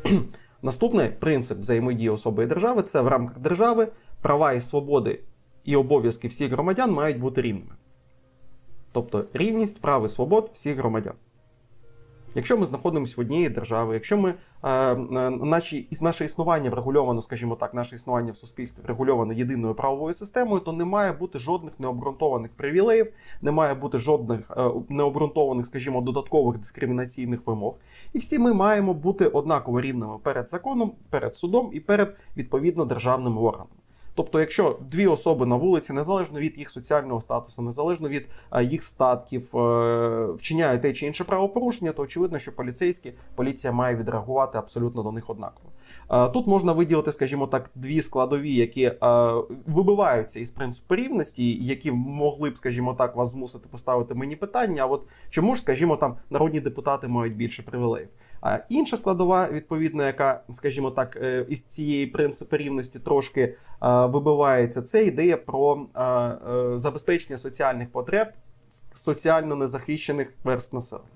Наступний 0.61 1.09
принцип 1.09 1.59
взаємодії 1.59 2.09
особи 2.09 2.43
і 2.43 2.47
держави 2.47 2.81
це 2.81 3.01
в 3.01 3.07
рамках 3.07 3.39
держави 3.39 3.87
права 4.21 4.53
і 4.53 4.61
свободи 4.61 5.19
і 5.63 5.75
обов'язки 5.75 6.27
всіх 6.27 6.51
громадян 6.51 6.91
мають 6.91 7.19
бути 7.19 7.41
рівними. 7.41 7.75
Тобто 8.91 9.25
рівність 9.33 9.81
прав 9.81 10.05
і 10.05 10.07
свобод 10.07 10.49
всіх 10.53 10.77
громадян. 10.77 11.13
Якщо 12.35 12.57
ми 12.57 12.65
знаходимося 12.65 13.13
в 13.17 13.19
однієї 13.19 13.49
держави, 13.49 13.93
якщо 13.93 14.17
ми 14.17 14.33
е, 14.63 14.69
е 14.69 14.95
наші 15.29 15.87
наше 16.01 16.25
існування 16.25 16.69
врегульовано, 16.69 17.21
скажімо 17.21 17.55
так, 17.55 17.73
наше 17.73 17.95
існування 17.95 18.31
в 18.31 18.37
суспільстві 18.37 18.83
врегульовано 18.83 19.33
єдиною 19.33 19.75
правовою 19.75 20.13
системою, 20.13 20.59
то 20.59 20.73
не 20.73 20.85
має 20.85 21.11
бути 21.11 21.39
жодних 21.39 21.79
необґрунтованих 21.79 22.51
привілеїв, 22.51 23.13
не 23.41 23.51
має 23.51 23.73
бути 23.73 23.99
жодних 23.99 24.51
е, 24.57 24.71
необґрунтованих, 24.89 25.65
скажімо, 25.65 26.01
додаткових 26.01 26.57
дискримінаційних 26.57 27.39
вимог. 27.45 27.75
І 28.13 28.17
всі 28.17 28.39
ми 28.39 28.53
маємо 28.53 28.93
бути 28.93 29.27
однаково 29.27 29.81
рівними 29.81 30.17
перед 30.23 30.49
законом, 30.49 30.91
перед 31.09 31.35
судом 31.35 31.69
і 31.73 31.79
перед 31.79 32.15
відповідно 32.37 32.85
державними 32.85 33.41
органами. 33.41 33.82
Тобто, 34.15 34.39
якщо 34.39 34.79
дві 34.91 35.07
особи 35.07 35.45
на 35.45 35.55
вулиці, 35.55 35.93
незалежно 35.93 36.39
від 36.39 36.57
їх 36.57 36.69
соціального 36.69 37.21
статусу, 37.21 37.61
незалежно 37.61 38.09
від 38.09 38.27
їх 38.61 38.83
статків, 38.83 39.57
е, 39.57 40.25
вчиняють 40.25 40.81
те 40.81 40.93
чи 40.93 41.05
інше 41.05 41.23
правопорушення, 41.23 41.91
то 41.91 42.01
очевидно, 42.01 42.39
що 42.39 42.55
поліцейські 42.55 43.13
поліція 43.35 43.73
має 43.73 43.95
відреагувати 43.95 44.57
абсолютно 44.57 45.03
до 45.03 45.11
них 45.11 45.29
однаково. 45.29 45.69
Тут 46.33 46.47
можна 46.47 46.73
виділити, 46.73 47.11
скажімо 47.11 47.47
так, 47.47 47.69
дві 47.75 48.01
складові, 48.01 48.53
які 48.55 48.91
вибиваються 49.67 50.39
із 50.39 50.49
принципу 50.49 50.95
рівності, 50.95 51.65
які 51.65 51.91
могли 51.91 52.49
б, 52.49 52.57
скажімо 52.57 52.93
так, 52.93 53.15
вас 53.15 53.31
змусити 53.31 53.67
поставити 53.71 54.13
мені 54.13 54.35
питання. 54.35 54.83
А 54.83 54.85
от 54.85 55.03
чому 55.29 55.55
ж, 55.55 55.61
скажімо, 55.61 55.97
там 55.97 56.15
народні 56.29 56.59
депутати 56.59 57.07
мають 57.07 57.35
більше 57.35 57.63
привілеїв? 57.63 58.09
А 58.45 58.59
інша 58.69 58.97
складова, 58.97 59.49
відповідно, 59.51 60.03
яка, 60.03 60.43
скажімо 60.53 60.91
так, 60.91 61.17
е, 61.21 61.45
із 61.49 61.63
цієї 61.63 62.07
принципу 62.07 62.57
рівності 62.57 62.99
трошки 62.99 63.55
вибивається, 63.81 64.81
це 64.81 65.05
ідея 65.05 65.37
про 65.37 65.85
е, 65.95 66.77
забезпечення 66.77 67.37
соціальних 67.37 67.91
потреб 67.91 68.27
соціально 68.93 69.55
незахищених 69.55 70.33
верст 70.43 70.73
населення. 70.73 71.07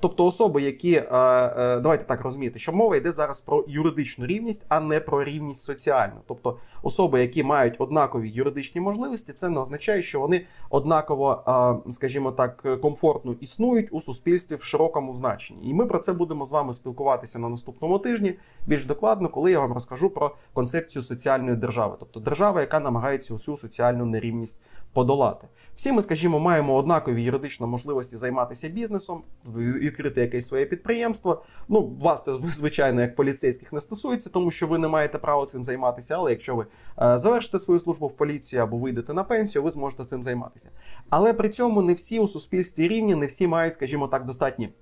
Тобто 0.00 0.24
особи, 0.24 0.62
які 0.62 0.92
е, 0.92 1.04
е, 1.12 1.80
давайте 1.80 2.04
так 2.04 2.20
розуміти, 2.22 2.58
що 2.58 2.72
мова 2.72 2.96
йде 2.96 3.12
зараз 3.12 3.40
про 3.40 3.64
юридичну 3.68 4.26
рівність, 4.26 4.64
а 4.68 4.80
не 4.80 5.00
про 5.00 5.24
рівність 5.24 5.64
соціальну. 5.64 6.14
Тобто 6.26 6.58
особи, 6.82 7.20
які 7.20 7.42
мають 7.42 7.74
однакові 7.78 8.30
юридичні 8.30 8.80
можливості, 8.80 9.32
це 9.32 9.48
не 9.48 9.60
означає, 9.60 10.02
що 10.02 10.20
вони 10.20 10.46
однаково, 10.70 11.42
е, 11.86 11.92
скажімо 11.92 12.32
так, 12.32 12.80
комфортно 12.82 13.34
існують 13.40 13.88
у 13.90 14.00
суспільстві 14.00 14.56
в 14.56 14.62
широкому 14.62 15.14
значенні. 15.14 15.70
І 15.70 15.74
ми 15.74 15.86
про 15.86 15.98
це 15.98 16.12
будемо 16.12 16.44
з 16.44 16.50
вами 16.50 16.72
спілкуватися 16.72 17.38
на 17.38 17.48
наступному 17.48 17.98
тижні 17.98 18.34
більш 18.66 18.86
докладно, 18.86 19.28
коли 19.28 19.50
я 19.50 19.58
вам 19.58 19.72
розкажу 19.72 20.10
про 20.10 20.34
концепцію 20.52 21.02
соціальної 21.02 21.56
держави, 21.56 21.96
тобто 21.98 22.20
держава, 22.20 22.60
яка 22.60 22.80
намагається 22.80 23.34
усю 23.34 23.56
соціальну 23.56 24.04
нерівність 24.04 24.60
подолати. 24.96 25.46
Всі 25.74 25.92
ми, 25.92 26.02
скажімо, 26.02 26.38
маємо 26.38 26.74
однакові 26.74 27.22
юридичні 27.22 27.66
можливості 27.66 28.16
займатися 28.16 28.68
бізнесом, 28.68 29.22
відкрити 29.54 30.20
якесь 30.20 30.46
своє 30.46 30.66
підприємство. 30.66 31.42
Ну, 31.68 31.96
вас 32.00 32.24
це 32.24 32.32
звичайно 32.52 33.00
як 33.00 33.16
поліцейських 33.16 33.72
не 33.72 33.80
стосується, 33.80 34.30
тому 34.30 34.50
що 34.50 34.66
ви 34.66 34.78
не 34.78 34.88
маєте 34.88 35.18
права 35.18 35.46
цим 35.46 35.64
займатися. 35.64 36.14
Але 36.14 36.30
якщо 36.30 36.56
ви 36.56 36.66
е, 37.02 37.18
завершите 37.18 37.58
свою 37.58 37.80
службу 37.80 38.06
в 38.06 38.16
поліції 38.16 38.62
або 38.62 38.76
вийдете 38.76 39.14
на 39.14 39.24
пенсію, 39.24 39.62
ви 39.62 39.70
зможете 39.70 40.04
цим 40.04 40.22
займатися. 40.22 40.70
Але 41.10 41.32
при 41.32 41.48
цьому 41.48 41.82
не 41.82 41.94
всі 41.94 42.20
у 42.20 42.28
суспільстві 42.28 42.88
рівні, 42.88 43.14
не 43.14 43.26
всі 43.26 43.46
мають, 43.46 43.74
скажімо 43.74 44.08
так, 44.08 44.24
достатні. 44.24 44.72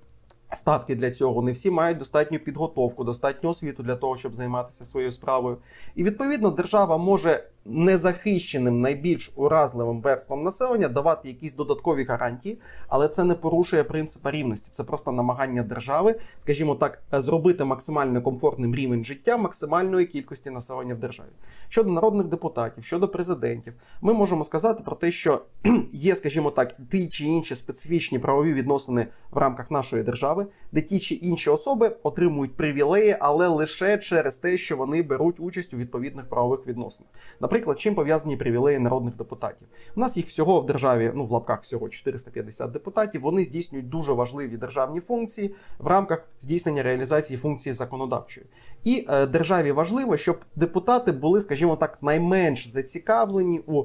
Статки 0.53 0.95
для 0.95 1.11
цього 1.11 1.41
не 1.41 1.51
всі 1.51 1.71
мають 1.71 1.97
достатню 1.97 2.39
підготовку, 2.39 3.03
достатню 3.03 3.49
освіту 3.49 3.83
для 3.83 3.95
того, 3.95 4.17
щоб 4.17 4.35
займатися 4.35 4.85
своєю 4.85 5.11
справою. 5.11 5.57
І 5.95 6.03
відповідно 6.03 6.51
держава 6.51 6.97
може 6.97 7.43
незахищеним, 7.65 8.81
найбільш 8.81 9.31
уразливим 9.35 10.01
верствам 10.01 10.43
населення 10.43 10.87
давати 10.87 11.27
якісь 11.27 11.53
додаткові 11.53 12.03
гарантії, 12.03 12.59
але 12.87 13.07
це 13.07 13.23
не 13.23 13.33
порушує 13.33 13.83
принципа 13.83 14.31
рівності. 14.31 14.67
Це 14.71 14.83
просто 14.83 15.11
намагання 15.11 15.63
держави, 15.63 16.15
скажімо 16.39 16.75
так, 16.75 17.01
зробити 17.11 17.63
максимально 17.63 18.21
комфортним 18.21 18.75
рівень 18.75 19.05
життя 19.05 19.37
максимальної 19.37 20.05
кількості 20.05 20.49
населення 20.49 20.93
в 20.93 20.97
державі. 20.97 21.27
Щодо 21.69 21.89
народних 21.89 22.27
депутатів, 22.27 22.83
щодо 22.83 23.07
президентів, 23.07 23.73
ми 24.01 24.13
можемо 24.13 24.43
сказати 24.43 24.83
про 24.85 24.95
те, 24.95 25.11
що 25.11 25.41
є, 25.93 26.15
скажімо 26.15 26.51
так, 26.51 26.75
ті 26.91 27.07
чи 27.07 27.23
інші 27.23 27.55
специфічні 27.55 28.19
правові 28.19 28.53
відносини 28.53 29.07
в 29.31 29.37
рамках 29.37 29.71
нашої 29.71 30.03
держави, 30.03 30.34
де 30.71 30.81
ті 30.81 30.99
чи 30.99 31.15
інші 31.15 31.49
особи 31.49 31.95
отримують 32.03 32.55
привілеї, 32.55 33.17
але 33.19 33.47
лише 33.47 33.97
через 33.97 34.37
те, 34.37 34.57
що 34.57 34.77
вони 34.77 35.01
беруть 35.01 35.39
участь 35.39 35.73
у 35.73 35.77
відповідних 35.77 36.25
правових 36.25 36.67
відносинах. 36.67 37.11
Наприклад, 37.39 37.79
чим 37.79 37.95
пов'язані 37.95 38.37
привілеї 38.37 38.79
народних 38.79 39.15
депутатів. 39.15 39.67
У 39.95 39.99
нас 39.99 40.17
їх 40.17 40.25
всього 40.25 40.61
в 40.61 40.65
державі, 40.65 41.11
ну 41.15 41.25
в 41.25 41.31
лапках 41.31 41.63
всього 41.63 41.89
450 41.89 42.71
депутатів. 42.71 43.21
Вони 43.21 43.43
здійснюють 43.43 43.89
дуже 43.89 44.13
важливі 44.13 44.57
державні 44.57 44.99
функції 44.99 45.55
в 45.79 45.87
рамках 45.87 46.27
здійснення 46.41 46.83
реалізації 46.83 47.37
функції 47.37 47.73
законодавчої. 47.73 48.45
І 48.83 49.05
е, 49.09 49.25
державі 49.25 49.71
важливо, 49.71 50.17
щоб 50.17 50.39
депутати 50.55 51.11
були, 51.11 51.41
скажімо 51.41 51.75
так, 51.75 51.97
найменш 52.01 52.67
зацікавлені 52.67 53.61
у 53.65 53.83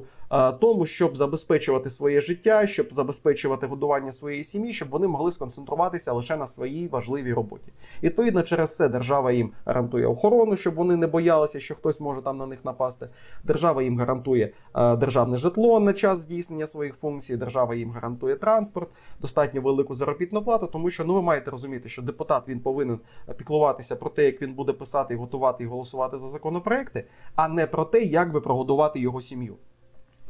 тому, 0.59 0.85
щоб 0.85 1.15
забезпечувати 1.17 1.89
своє 1.89 2.21
життя, 2.21 2.67
щоб 2.67 2.93
забезпечувати 2.93 3.67
годування 3.67 4.11
своєї 4.11 4.43
сім'ї, 4.43 4.73
щоб 4.73 4.89
вони 4.89 5.07
могли 5.07 5.31
сконцентруватися 5.31 6.13
лише 6.13 6.37
на 6.37 6.47
своїй 6.47 6.87
важливій 6.87 7.33
роботі. 7.33 7.73
Відповідно, 8.03 8.41
через 8.41 8.75
це 8.75 8.89
держава 8.89 9.31
їм 9.31 9.51
гарантує 9.65 10.07
охорону, 10.07 10.55
щоб 10.55 10.75
вони 10.75 10.95
не 10.95 11.07
боялися, 11.07 11.59
що 11.59 11.75
хтось 11.75 11.99
може 11.99 12.21
там 12.21 12.37
на 12.37 12.45
них 12.45 12.65
напасти. 12.65 13.09
Держава 13.43 13.83
їм 13.83 13.97
гарантує 13.97 14.53
е, 14.75 14.95
державне 14.95 15.37
житло 15.37 15.79
на 15.79 15.93
час 15.93 16.17
здійснення 16.19 16.67
своїх 16.67 16.95
функцій. 16.95 17.37
Держава 17.37 17.75
їм 17.75 17.91
гарантує 17.91 18.35
транспорт, 18.35 18.89
достатньо 19.21 19.61
велику 19.61 19.95
заробітну 19.95 20.43
плату, 20.43 20.67
тому 20.67 20.89
що 20.89 21.05
ну 21.05 21.13
ви 21.13 21.21
маєте 21.21 21.51
розуміти, 21.51 21.89
що 21.89 22.01
депутат 22.01 22.47
він 22.47 22.59
повинен 22.59 22.99
піклуватися 23.37 23.95
про 23.95 24.09
те, 24.09 24.25
як 24.25 24.41
він 24.41 24.53
буде 24.53 24.73
писати, 24.73 25.15
готувати 25.15 25.63
і 25.63 25.67
голосувати 25.67 26.17
за 26.17 26.27
законопроекти, 26.27 27.05
а 27.35 27.47
не 27.47 27.67
про 27.67 27.85
те, 27.85 28.01
як 28.01 28.31
би 28.31 28.41
прогодувати 28.41 28.99
його 28.99 29.21
сім'ю. 29.21 29.55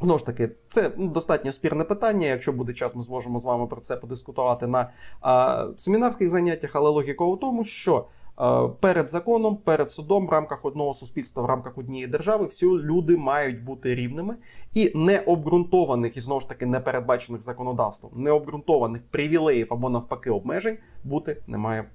Знову 0.02 0.20
ж 0.20 0.26
таки, 0.26 0.50
це 0.68 0.90
достатньо 0.98 1.52
спірне 1.52 1.84
питання. 1.84 2.28
Якщо 2.28 2.54
буде 2.54 2.74
час, 2.74 2.96
ми 2.96 3.04
зможемо 3.04 3.40
з 3.40 3.46
вами 3.46 3.68
про 3.68 3.82
це 3.82 3.96
подискутувати 3.96 4.68
на 4.68 4.90
а, 5.22 5.68
семінарських 5.78 6.30
заняттях, 6.30 6.76
але 6.76 6.90
логіка 6.90 7.24
у 7.24 7.38
тому, 7.38 7.64
що 7.64 8.06
а, 8.36 8.68
перед 8.68 9.10
законом, 9.10 9.58
перед 9.58 9.92
судом, 9.92 10.28
в 10.28 10.30
рамках 10.30 10.66
одного 10.66 10.94
суспільства, 10.94 11.44
в 11.44 11.46
рамках 11.46 11.78
однієї 11.78 12.08
держави, 12.08 12.46
всі 12.46 12.66
люди 12.66 13.18
мають 13.18 13.64
бути 13.64 13.96
рівними 13.96 14.36
і 14.74 14.92
необґрунтованих, 14.96 16.18
і 16.18 16.20
знову 16.20 16.40
ж 16.40 16.50
таки 16.50 16.66
непередбачених 16.66 17.42
законодавством, 17.42 18.12
необґрунтованих 18.16 19.02
привілеїв 19.12 19.68
або 19.70 19.90
навпаки 19.90 20.30
обмежень 20.30 20.78
бути 21.04 21.38
не 21.48 21.58
має. 21.58 21.86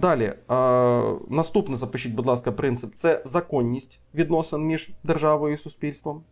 Далі, 0.00 0.32
наступне 1.28 1.76
запишіть, 1.76 2.14
будь 2.14 2.26
ласка, 2.26 2.52
принцип 2.52 2.94
це 2.94 3.22
законність 3.24 4.00
відносин 4.14 4.60
між 4.60 4.90
державою 5.04 5.54
і 5.54 5.58
суспільством 5.58 6.24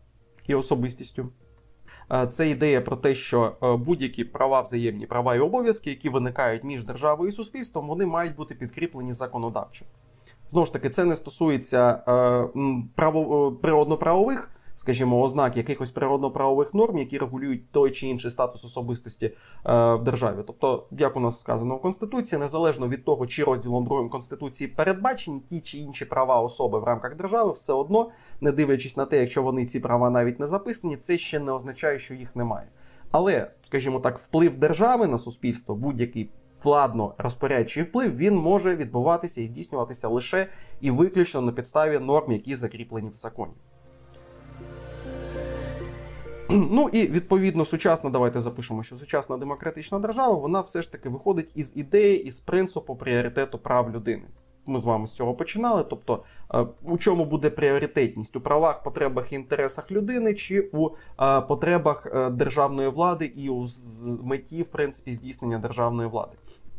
і 0.46 0.54
особистістю. 0.54 1.28
Це 2.30 2.50
ідея 2.50 2.80
про 2.80 2.96
те, 2.96 3.14
що 3.14 3.52
будь-які 3.86 4.24
права, 4.24 4.60
взаємні 4.60 5.06
права 5.06 5.34
і 5.34 5.40
обов'язки, 5.40 5.90
які 5.90 6.08
виникають 6.08 6.64
між 6.64 6.84
державою 6.84 7.28
і 7.28 7.32
суспільством, 7.32 7.88
вони 7.88 8.06
мають 8.06 8.36
бути 8.36 8.54
підкріплені 8.54 9.12
законодавчо. 9.12 9.84
Знову 10.48 10.66
ж 10.66 10.72
таки, 10.72 10.90
це 10.90 11.04
не 11.04 11.16
стосується 11.16 11.92
право, 12.94 13.52
природно-правових 13.52 14.50
скажімо, 14.76 15.20
ознак 15.20 15.56
якихось 15.56 15.90
природно-правових 15.90 16.74
норм, 16.74 16.98
які 16.98 17.18
регулюють 17.18 17.70
той 17.70 17.90
чи 17.90 18.06
інший 18.06 18.30
статус 18.30 18.64
особистості 18.64 19.26
е, 19.26 19.34
в 19.94 20.04
державі. 20.04 20.36
Тобто, 20.46 20.86
як 20.90 21.16
у 21.16 21.20
нас 21.20 21.40
сказано 21.40 21.76
в 21.76 21.82
Конституції, 21.82 22.38
незалежно 22.38 22.88
від 22.88 23.04
того, 23.04 23.26
чи 23.26 23.44
розділом 23.44 23.84
другим 23.84 24.08
Конституції 24.08 24.68
передбачені 24.68 25.40
ті 25.40 25.60
чи 25.60 25.78
інші 25.78 26.04
права 26.04 26.40
особи 26.40 26.78
в 26.78 26.84
рамках 26.84 27.16
держави, 27.16 27.52
все 27.52 27.72
одно, 27.72 28.10
не 28.40 28.52
дивлячись 28.52 28.96
на 28.96 29.04
те, 29.04 29.20
якщо 29.20 29.42
вони 29.42 29.66
ці 29.66 29.80
права 29.80 30.10
навіть 30.10 30.40
не 30.40 30.46
записані, 30.46 30.96
це 30.96 31.18
ще 31.18 31.40
не 31.40 31.52
означає, 31.52 31.98
що 31.98 32.14
їх 32.14 32.36
немає. 32.36 32.68
Але, 33.10 33.50
скажімо 33.66 34.00
так, 34.00 34.18
вплив 34.18 34.58
держави 34.58 35.06
на 35.06 35.18
суспільство, 35.18 35.74
будь-який 35.74 36.30
владно 36.64 37.14
розпорядчий 37.18 37.82
вплив 37.82 38.16
він 38.16 38.36
може 38.36 38.76
відбуватися 38.76 39.40
і 39.40 39.46
здійснюватися 39.46 40.08
лише 40.08 40.48
і 40.80 40.90
виключно 40.90 41.40
на 41.40 41.52
підставі 41.52 41.98
норм, 41.98 42.32
які 42.32 42.54
закріплені 42.54 43.08
в 43.08 43.12
законі. 43.12 43.52
Ну 46.50 46.88
і 46.92 47.08
відповідно 47.08 47.64
сучасна, 47.64 48.10
давайте 48.10 48.40
запишемо, 48.40 48.82
що 48.82 48.96
сучасна 48.96 49.36
демократична 49.36 49.98
держава 49.98 50.34
вона 50.34 50.60
все 50.60 50.82
ж 50.82 50.92
таки 50.92 51.08
виходить 51.08 51.52
із 51.54 51.72
ідеї, 51.76 52.24
із 52.24 52.40
принципу 52.40 52.96
пріоритету 52.96 53.58
прав 53.58 53.90
людини. 53.94 54.24
Ми 54.66 54.78
з 54.78 54.84
вами 54.84 55.06
з 55.06 55.12
цього 55.12 55.34
починали. 55.34 55.84
Тобто, 55.90 56.22
е, 56.54 56.66
у 56.82 56.98
чому 56.98 57.24
буде 57.24 57.50
пріоритетність 57.50 58.36
у 58.36 58.40
правах, 58.40 58.82
потребах 58.82 59.32
і 59.32 59.34
інтересах 59.34 59.90
людини, 59.90 60.34
чи 60.34 60.70
у 60.72 60.88
е, 61.20 61.40
потребах 61.40 62.06
е, 62.14 62.30
державної 62.30 62.88
влади 62.88 63.24
і 63.24 63.48
у 63.48 63.66
меті, 64.22 64.62
в 64.62 64.66
принципі, 64.66 65.14
здійснення 65.14 65.58
державної 65.58 66.08
влади. 66.08 66.32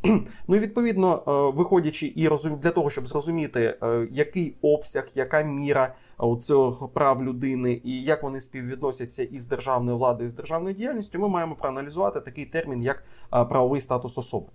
Ну 0.48 0.56
і 0.56 0.60
відповідно, 0.60 1.24
виходячи 1.56 2.14
і 2.16 2.28
розум... 2.28 2.56
для 2.56 2.72
того, 2.72 2.90
щоб 2.90 3.08
зрозуміти, 3.08 3.78
який 4.12 4.56
обсяг, 4.62 5.08
яка 5.16 5.42
міра 5.42 5.96
цього 6.42 6.88
прав 6.88 7.24
людини 7.24 7.82
і 7.84 8.04
як 8.04 8.24
вони 8.24 8.42
співвідносяться 8.42 9.24
із 9.24 9.48
державною 9.48 9.98
владою, 9.98 10.30
з 10.30 10.34
державною 10.34 10.76
діяльністю, 10.76 11.20
ми 11.20 11.28
маємо 11.28 11.56
проаналізувати 11.56 12.22
такий 12.22 12.46
термін, 12.46 12.82
як 12.82 13.04
е, 13.34 13.46
правовий 13.46 13.82
статус 13.82 14.18
особи. 14.18 14.48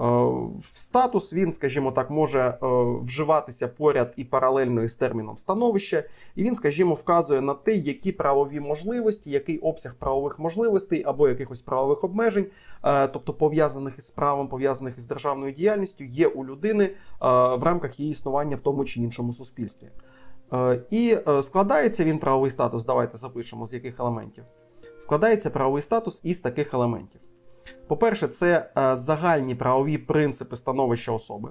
Е, 0.00 0.26
Статус 0.74 1.32
він, 1.32 1.52
скажімо 1.52 1.92
так, 1.92 2.10
може 2.10 2.40
е, 2.40 2.56
вживатися 3.02 3.68
поряд 3.68 4.14
і 4.16 4.24
паралельно 4.24 4.82
із 4.82 4.96
терміном 4.96 5.36
становище, 5.36 6.08
і 6.34 6.42
він, 6.42 6.54
скажімо, 6.54 6.94
вказує 6.94 7.40
на 7.40 7.54
те, 7.54 7.74
які 7.74 8.12
правові 8.12 8.60
можливості, 8.60 9.30
який 9.30 9.58
обсяг 9.58 9.94
правових 9.94 10.38
можливостей 10.38 11.02
або 11.06 11.28
якихось 11.28 11.62
правових 11.62 12.04
обмежень, 12.04 12.46
е, 12.84 13.08
тобто 13.08 13.32
пов'язаних 13.32 13.94
із 13.98 14.10
правом, 14.10 14.48
пов'язаних 14.48 14.98
із 14.98 15.06
державною 15.06 15.52
діяльністю, 15.52 16.04
є 16.04 16.26
у 16.26 16.44
людини 16.44 16.84
е, 16.84 16.94
в 17.56 17.62
рамках 17.62 18.00
її 18.00 18.12
існування 18.12 18.56
в 18.56 18.60
тому 18.60 18.84
чи 18.84 19.00
іншому 19.00 19.32
суспільстві. 19.32 19.86
Е, 20.54 20.80
І 20.90 21.18
е, 21.28 21.42
складається 21.42 22.04
він 22.04 22.18
правовий 22.18 22.50
статус. 22.50 22.84
Давайте 22.84 23.16
запишемо 23.16 23.66
з 23.66 23.74
яких 23.74 24.00
елементів. 24.00 24.44
Складається 24.98 25.50
правовий 25.50 25.82
статус 25.82 26.20
із 26.24 26.40
таких 26.40 26.74
елементів. 26.74 27.20
По-перше, 27.86 28.28
це 28.28 28.70
е, 28.78 28.96
загальні 28.96 29.54
правові 29.54 29.98
принципи 29.98 30.56
становища 30.56 31.12
особи. 31.12 31.50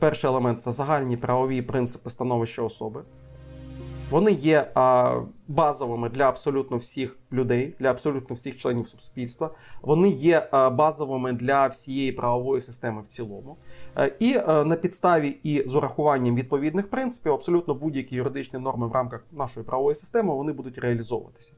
Перший 0.00 0.30
елемент 0.30 0.62
це 0.62 0.72
загальні 0.72 1.16
правові 1.16 1.62
принципи 1.62 2.10
становища 2.10 2.62
особи. 2.62 3.04
Вони 4.10 4.32
є 4.32 4.68
е, 4.76 5.12
базовими 5.48 6.08
для 6.08 6.28
абсолютно 6.28 6.76
всіх 6.76 7.16
людей, 7.32 7.74
для 7.78 7.90
абсолютно 7.90 8.34
всіх 8.34 8.56
членів 8.56 8.88
суспільства. 8.88 9.50
Вони 9.82 10.08
є 10.08 10.48
е, 10.54 10.70
базовими 10.70 11.32
для 11.32 11.66
всієї 11.66 12.12
правової 12.12 12.60
системи 12.60 13.02
в 13.02 13.06
цілому. 13.06 13.56
Е, 13.96 14.12
І 14.18 14.32
е, 14.48 14.64
на 14.64 14.76
підставі 14.76 15.28
і 15.42 15.68
з 15.68 15.74
урахуванням 15.74 16.36
відповідних 16.36 16.90
принципів 16.90 17.32
абсолютно 17.32 17.74
будь-які 17.74 18.16
юридичні 18.16 18.58
норми 18.58 18.86
в 18.88 18.92
рамках 18.92 19.24
нашої 19.32 19.66
правової 19.66 19.94
системи 19.94 20.34
вони 20.34 20.52
будуть 20.52 20.78
реалізовуватися. 20.78 21.52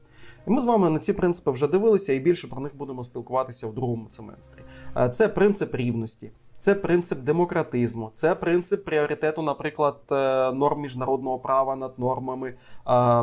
І 0.47 0.51
ми 0.51 0.61
з 0.61 0.65
вами 0.65 0.89
на 0.89 0.99
ці 0.99 1.13
принципи 1.13 1.51
вже 1.51 1.67
дивилися 1.67 2.13
і 2.13 2.19
більше 2.19 2.47
про 2.47 2.61
них 2.61 2.75
будемо 2.75 3.03
спілкуватися 3.03 3.67
в 3.67 3.73
другому 3.73 4.09
семестрі. 4.09 4.61
Е, 4.97 5.09
Це 5.09 5.27
принцип 5.27 5.75
рівності, 5.75 6.31
це 6.59 6.75
принцип 6.75 7.19
демократизму, 7.19 8.09
це 8.13 8.35
принцип 8.35 8.85
пріоритету, 8.85 9.41
наприклад, 9.41 9.95
е, 10.11 10.51
норм 10.51 10.81
міжнародного 10.81 11.39
права 11.39 11.75
над 11.75 11.99
нормами 11.99 12.49
е, 12.49 12.55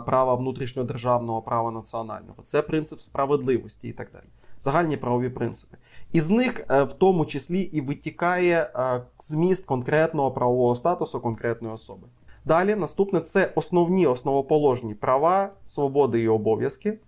права 0.00 0.34
внутрішньодержавного 0.34 1.42
права 1.42 1.70
національного. 1.70 2.42
Це 2.44 2.62
принцип 2.62 3.00
справедливості 3.00 3.88
і 3.88 3.92
так 3.92 4.08
далі. 4.12 4.24
Загальні 4.58 4.96
правові 4.96 5.28
принципи. 5.28 5.76
Із 6.12 6.30
них 6.30 6.66
е, 6.70 6.82
в 6.82 6.92
тому 6.92 7.26
числі 7.26 7.60
і 7.60 7.80
витікає 7.80 8.70
зміст 9.18 9.66
конкретного 9.66 10.30
правового 10.30 10.74
статусу 10.74 11.20
конкретної 11.20 11.74
особи. 11.74 12.06
Далі 12.44 12.74
наступне 12.74 13.20
це 13.20 13.52
основні 13.54 14.06
основоположні 14.06 14.94
права, 14.94 15.50
свободи 15.66 16.20
і 16.20 16.28
обов'язки, 16.28 16.98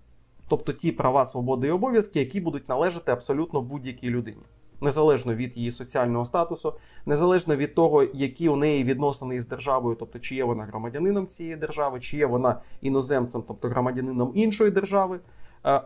тобто 0.48 0.72
ті 0.72 0.92
права, 0.92 1.24
свободи 1.24 1.66
і 1.66 1.70
обов'язки, 1.70 2.18
які 2.18 2.40
будуть 2.40 2.68
належати 2.68 3.12
абсолютно 3.12 3.62
будь-якій 3.62 4.10
людині, 4.10 4.42
незалежно 4.80 5.34
від 5.34 5.56
її 5.56 5.72
соціального 5.72 6.24
статусу, 6.24 6.74
незалежно 7.06 7.56
від 7.56 7.74
того, 7.74 8.04
які 8.14 8.48
у 8.48 8.56
неї 8.56 8.84
відносини 8.84 9.34
із 9.36 9.46
державою, 9.46 9.96
тобто 10.00 10.18
чи 10.18 10.34
є 10.34 10.44
вона 10.44 10.64
громадянином 10.64 11.26
цієї 11.26 11.56
держави, 11.56 12.00
чи 12.00 12.16
є 12.16 12.26
вона 12.26 12.60
іноземцем, 12.80 13.42
тобто 13.48 13.68
громадянином 13.68 14.32
іншої 14.34 14.70
держави. 14.70 15.16
е, 15.16 15.20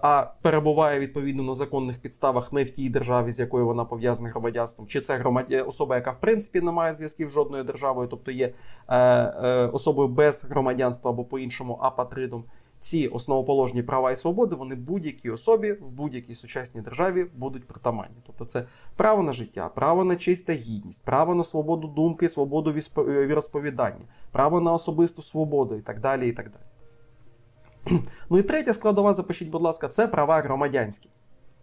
А 0.03 0.27
перебуває 0.43 1.01
відповідно 1.01 1.43
на 1.43 1.55
законних 1.55 1.99
підставах 1.99 2.53
не 2.53 2.65
в 2.65 2.71
тій 2.71 2.89
державі, 2.89 3.31
з 3.31 3.41
якою 3.41 3.67
вона 3.67 3.85
пов'язана 3.85 4.31
громадянством, 4.31 4.87
чи 4.87 5.01
це 5.01 5.17
громадя... 5.17 5.63
особа, 5.63 5.97
яка 5.97 6.11
в 6.11 6.21
принципі 6.21 6.61
не 6.61 6.73
має 6.73 6.93
зв'язків 6.93 7.29
з 7.29 7.33
жодною 7.33 7.65
державою, 7.65 8.09
тобто 8.09 8.31
є 8.31 8.53
е, 8.89 8.97
е, 8.99 9.67
особою 9.67 10.09
без 10.09 10.45
громадянства 10.45 11.11
або 11.11 11.25
по-іншому 11.25 11.79
апатридом. 11.83 12.45
Ці 12.83 13.09
основоположні 13.09 13.83
права 13.83 14.13
і 14.13 14.17
свободи 14.17 14.55
вони 14.55 14.75
будь-якій 14.75 15.31
особі 15.31 15.73
в 15.73 15.91
будь-якій 15.91 16.35
сучасній 16.35 16.81
державі 16.81 17.27
будуть 17.35 17.67
притаманні. 17.67 18.17
Тобто, 18.27 18.45
це 18.45 18.65
право 18.97 19.23
на 19.23 19.33
життя, 19.33 19.71
право 19.75 20.05
на 20.05 20.17
честь 20.17 20.47
та 20.47 20.53
гідність, 20.53 21.05
право 21.05 21.35
на 21.35 21.45
свободу 21.45 21.89
думки, 21.89 22.29
свободу 22.29 22.75
е, 22.99 23.27
віросповідання, 23.27 24.05
право 24.33 24.61
на 24.61 24.73
особисту 24.73 25.23
свободу 25.23 25.75
і 25.75 25.81
так 25.81 26.01
далі. 26.01 26.29
І 26.29 26.33
так 26.33 26.51
далі. 26.51 28.01
Ну 28.31 28.39
і 28.39 28.43
третя 28.43 28.73
складова, 28.73 29.15
запишіть, 29.15 29.49
будь 29.49 29.63
ласка, 29.63 29.89
це 29.89 30.07
права 30.07 30.41
громадянські, 30.41 31.09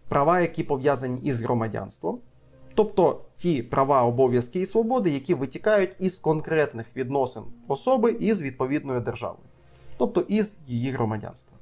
права, 0.08 0.42
які 0.42 0.64
пов'язані 0.64 1.22
із 1.22 1.42
громадянством. 1.42 2.20
Тобто 2.76 3.22
ті 3.36 3.64
права, 3.64 4.04
обов'язки 4.04 4.60
і 4.60 4.66
свободи, 4.66 5.10
які 5.10 5.34
витікають 5.34 5.96
із 6.00 6.20
конкретних 6.20 6.86
відносин 6.96 7.44
особи 7.68 8.12
із 8.12 8.42
відповідною 8.42 9.02
державою, 9.02 9.49
тобто 10.00 10.22
із 10.22 10.58
її 10.68 10.92
громадянства. 10.92 11.58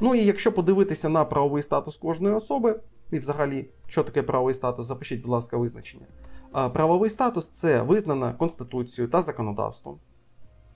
Ну 0.00 0.14
і 0.14 0.24
якщо 0.24 0.52
подивитися 0.52 1.08
на 1.08 1.24
правовий 1.24 1.62
статус 1.62 1.96
кожної 1.96 2.34
особи, 2.34 2.80
і 3.10 3.18
взагалі, 3.18 3.68
що 3.86 4.04
таке 4.04 4.22
правовий 4.22 4.54
статус, 4.54 4.86
запишіть, 4.86 5.22
будь 5.22 5.30
ласка, 5.30 5.56
визначення. 5.56 6.06
Правовий 6.52 7.10
статус 7.10 7.48
це 7.48 7.82
визнана 7.82 8.32
Конституцією 8.32 9.10
та 9.10 9.22
законодавством, 9.22 9.98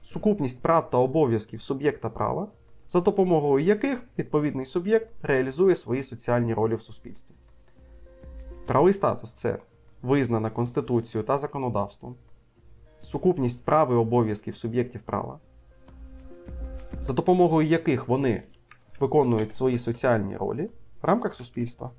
сукупність 0.03 0.63
прав 0.63 0.91
та 0.91 0.99
обов'язків 0.99 1.63
суб'єкта 1.63 2.11
права, 2.11 2.49
за 2.89 3.01
допомогою 3.01 3.65
яких 3.65 4.03
відповідний 4.19 4.67
суб'єкт 4.67 5.09
реалізує 5.23 5.75
свої 5.75 6.03
соціальні 6.03 6.55
ролі 6.55 6.75
в 6.75 6.83
суспільстві. 6.83 7.35
Правовий 8.67 8.93
статус 8.93 9.33
це 9.33 9.59
визнана 10.03 10.51
Конституцією 10.51 11.27
та 11.27 11.39
законодавством, 11.39 12.15
сукупність 13.01 13.65
прав 13.65 13.93
і 13.93 13.95
обов'язків 13.95 14.57
суб'єктів 14.57 15.03
права, 15.03 15.39
за 17.03 17.13
допомогою 17.13 17.69
яких 17.69 18.09
вони 18.09 18.43
виконують 19.01 19.53
свої 19.53 19.79
соціальні 19.79 20.37
ролі 20.37 20.71
в 21.03 21.07
рамках 21.07 21.35
суспільства. 21.35 21.91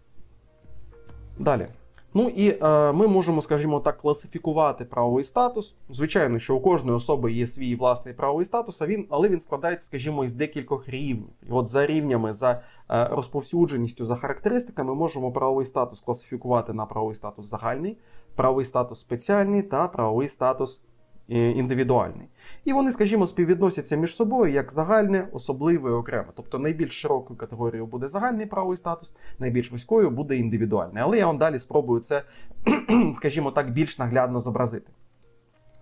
Далі. 1.39 1.67
Ну 2.13 2.29
і 2.29 2.49
е, 2.49 2.91
ми 2.91 3.07
можемо, 3.07 3.41
скажімо 3.41 3.79
так, 3.79 3.97
класифікувати 3.97 4.85
правовий 4.85 5.23
статус. 5.23 5.75
Звичайно, 5.89 6.39
що 6.39 6.55
у 6.55 6.59
кожної 6.59 6.97
особи 6.97 7.31
є 7.31 7.47
свій 7.47 7.75
власний 7.75 8.13
правовий 8.13 8.45
статус, 8.45 8.81
а 8.81 8.87
він, 8.87 9.07
але 9.09 9.29
він 9.29 9.39
складається, 9.39 9.87
скажімо, 9.87 10.25
із 10.25 10.33
декількох 10.33 10.89
рівнів. 10.89 11.29
І 11.49 11.51
от 11.51 11.69
за 11.69 11.85
рівнями, 11.85 12.33
за 12.33 12.51
е, 12.51 13.07
розповсюдженістю, 13.11 14.05
за 14.05 14.15
характеристиками, 14.15 14.95
можемо 14.95 15.31
правовий 15.31 15.65
статус 15.65 16.01
класифікувати 16.01 16.73
на 16.73 16.85
правовий 16.85 17.15
статус 17.15 17.47
загальний, 17.47 17.97
правовий 18.35 18.65
статус 18.65 18.99
спеціальний 18.99 19.63
та 19.63 19.87
правовий 19.87 20.27
статус 20.27 20.81
індивідуальний. 21.27 22.27
І 22.65 22.73
вони, 22.73 22.91
скажімо, 22.91 23.25
співвідносяться 23.25 23.95
між 23.95 24.15
собою 24.15 24.53
як 24.53 24.71
загальне, 24.71 25.27
особливе 25.31 25.89
і 25.89 25.93
окреме. 25.93 26.27
Тобто 26.35 26.59
найбільш 26.59 27.01
широкою 27.01 27.39
категорією 27.39 27.85
буде 27.85 28.07
загальний 28.07 28.45
правовий 28.45 28.77
статус, 28.77 29.15
найбільш 29.39 29.71
вузькою 29.71 30.09
буде 30.09 30.37
індивідуальний. 30.37 31.03
Але 31.03 31.17
я 31.17 31.25
вам 31.27 31.37
далі 31.37 31.59
спробую 31.59 32.01
це, 32.01 32.23
скажімо 33.15 33.51
так, 33.51 33.71
більш 33.71 33.99
наглядно 33.99 34.41
зобразити. 34.41 34.91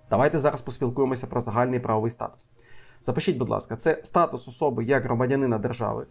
Давайте 0.10 0.40
зараз 0.40 0.62
поспілкуємося 0.62 1.28
про 1.28 1.42
загальний 1.42 1.80
правовий 1.80 2.12
статус. 2.12 2.50
Запишіть, 3.02 3.38
будь 3.38 3.50
ласка, 3.50 3.76
це 3.76 4.02
статус 4.04 4.48
особи 4.48 4.84
як 4.84 5.04
громадянина 5.04 5.58
держави, 5.58 6.06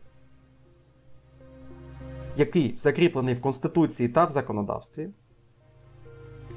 який 2.37 2.77
закріплений 2.77 3.35
в 3.35 3.41
Конституції 3.41 4.09
та 4.09 4.25
в 4.25 4.31
законодавстві. 4.31 5.09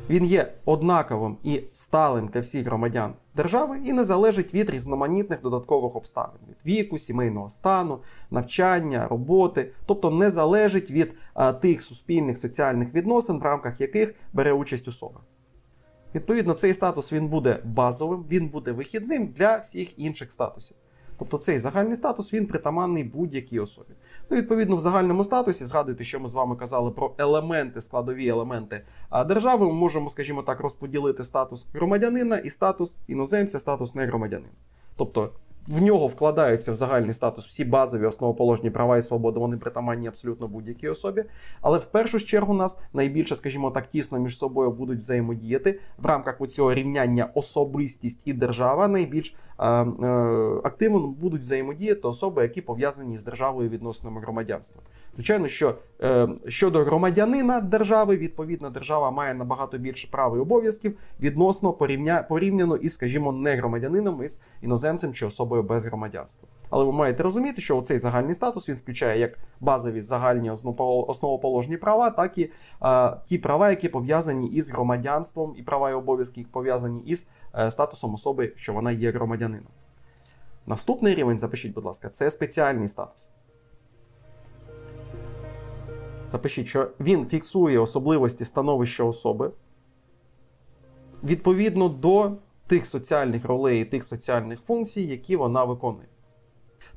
Він 0.09 0.25
є 0.25 0.53
однаковим 0.65 1.37
і 1.43 1.63
сталим 1.73 2.27
для 2.27 2.39
всіх 2.39 2.65
громадян 2.65 3.13
держави 3.35 3.81
і 3.85 3.93
не 3.93 4.03
залежить 4.03 4.53
від 4.53 4.69
різноманітних 4.69 5.41
додаткових 5.41 5.95
обставин 5.95 6.39
від 6.49 6.57
віку, 6.65 6.97
сімейного 6.97 7.49
стану, 7.49 7.99
навчання, 8.31 9.07
роботи, 9.07 9.71
тобто 9.85 10.11
не 10.11 10.29
залежить 10.29 10.91
від 10.91 11.13
а, 11.33 11.53
тих 11.53 11.81
суспільних 11.81 12.37
соціальних 12.37 12.93
відносин, 12.93 13.39
в 13.39 13.43
рамках 13.43 13.81
яких 13.81 14.13
бере 14.33 14.53
участь 14.53 14.87
особа. 14.87 15.19
Відповідно, 16.15 16.53
цей 16.53 16.73
статус 16.73 17.13
він 17.13 17.27
буде 17.27 17.59
базовим, 17.63 18.25
він 18.29 18.47
буде 18.47 18.71
вихідним 18.71 19.27
для 19.27 19.57
всіх 19.57 19.99
інших 19.99 20.31
статусів. 20.31 20.77
Тобто 21.19 21.37
цей 21.37 21.59
загальний 21.59 21.95
статус 21.95 22.33
він 22.33 22.45
притаманний 22.45 23.03
будь-якій 23.03 23.59
особі. 23.59 23.93
Ну, 24.29 24.38
відповідно, 24.38 24.75
в 24.75 24.79
загальному 24.79 25.23
статусі 25.23 25.65
згадуйте, 25.65 26.03
що 26.03 26.19
ми 26.19 26.27
з 26.27 26.33
вами 26.33 26.55
казали 26.55 26.91
про 26.91 27.13
елементи, 27.17 27.81
складові 27.81 28.27
елементи 28.27 28.81
держави. 29.27 29.65
Ми 29.67 29.73
можемо, 29.73 30.09
скажімо 30.09 30.41
так, 30.41 30.59
розподілити 30.59 31.23
статус 31.23 31.67
громадянина 31.73 32.38
і 32.38 32.49
статус 32.49 32.97
іноземця, 33.07 33.59
статус 33.59 33.95
негромадянина. 33.95 34.53
Тобто 34.95 35.31
в 35.67 35.82
нього 35.82 36.08
вкладаються 36.08 36.71
в 36.71 36.76
загальний 36.76 37.13
статус 37.13 37.45
всі 37.45 37.65
базові 37.65 38.06
основоположні 38.06 38.69
права 38.69 38.97
і 38.97 39.02
свободи, 39.02 39.39
вони 39.39 39.58
притаманні 39.58 40.08
абсолютно 40.08 40.47
будь-якій 40.47 40.89
особі. 40.89 41.26
Але 41.62 41.78
в 41.78 41.86
першу 41.86 42.19
чергу 42.19 42.54
нас 42.54 42.80
найбільше, 42.93 43.36
скажімо 43.36 43.71
так, 43.71 43.89
тісно 43.89 44.19
між 44.19 44.38
собою 44.38 44.71
будуть 44.71 44.99
взаємодіяти 44.99 45.80
в 45.97 46.06
рамках 46.06 46.47
цього 46.47 46.73
рівняння 46.73 47.30
особистість 47.34 48.21
і 48.26 48.34
держава. 48.34 48.88
Найбільш 48.88 49.36
е, 49.60 49.67
е, 49.67 49.86
активно 50.63 51.08
будуть 51.08 51.41
взаємодіяти 51.41 52.08
особи, 52.08 52.41
які 52.41 52.62
пов'язані 52.62 53.17
з 53.17 53.23
державою 53.23 53.69
відносинами 53.69 54.21
громадянства. 54.21 54.82
Звичайно, 55.15 55.47
що 55.47 55.76
е, 56.02 56.28
щодо 56.47 56.84
громадянина 56.84 57.62
держави, 57.62 58.17
відповідна 58.17 58.69
держава 58.69 59.12
має 59.12 59.34
набагато 59.34 59.78
більше 59.78 60.08
прав 60.12 60.38
і 60.38 60.39
обов'язків 60.39 60.97
відносно 61.19 61.73
порівня 61.73 62.26
порівняно 62.30 62.76
із, 62.76 62.93
скажімо, 62.93 63.32
не 63.32 63.56
громадянином 63.56 64.23
із 64.23 64.39
іноземцем 64.62 65.13
чи 65.13 65.26
особою 65.26 65.52
особою 65.53 65.63
без 65.63 65.85
громадянства. 65.85 66.49
Але 66.69 66.85
ви 66.85 66.91
маєте 66.91 67.23
розуміти, 67.23 67.61
що 67.61 67.81
цей 67.81 67.99
загальний 67.99 68.35
статус 68.35 68.69
він 68.69 68.75
включає 68.75 69.19
як 69.19 69.37
базові 69.59 70.01
загальні 70.01 70.51
основоположні 70.51 71.77
права, 71.77 72.09
так 72.09 72.37
і 72.37 72.51
а, 72.79 73.17
ті 73.25 73.37
права, 73.37 73.69
які 73.69 73.89
пов'язані 73.89 74.47
із 74.47 74.71
громадянством, 74.71 75.53
і 75.57 75.63
права 75.63 75.91
і 75.91 75.93
обов'язки 75.93 76.41
які 76.41 76.51
пов'язані 76.51 77.01
із 77.05 77.27
е, 77.55 77.71
статусом 77.71 78.13
особи, 78.13 78.53
що 78.55 78.73
вона 78.73 78.91
є 78.91 79.11
громадянином. 79.11 79.71
Наступний 80.67 81.15
рівень, 81.15 81.39
запишіть, 81.39 81.73
будь 81.73 81.85
ласка, 81.85 82.09
це 82.09 82.29
спеціальний 82.29 82.87
статус. 82.87 83.29
Запишіть, 86.31 86.67
що 86.67 86.87
він 86.99 87.25
фіксує 87.25 87.79
особливості 87.79 88.45
становища 88.45 89.03
особи 89.03 89.51
відповідно 91.23 91.89
до 91.89 92.31
тих 92.67 92.86
соціальних 92.86 93.45
ролей 93.45 93.82
і 93.82 93.86
тих 93.86 94.04
соціальних 94.04 94.62
функцій, 94.62 95.02
які 95.02 95.36
вона 95.36 95.63
виконує. 95.63 96.08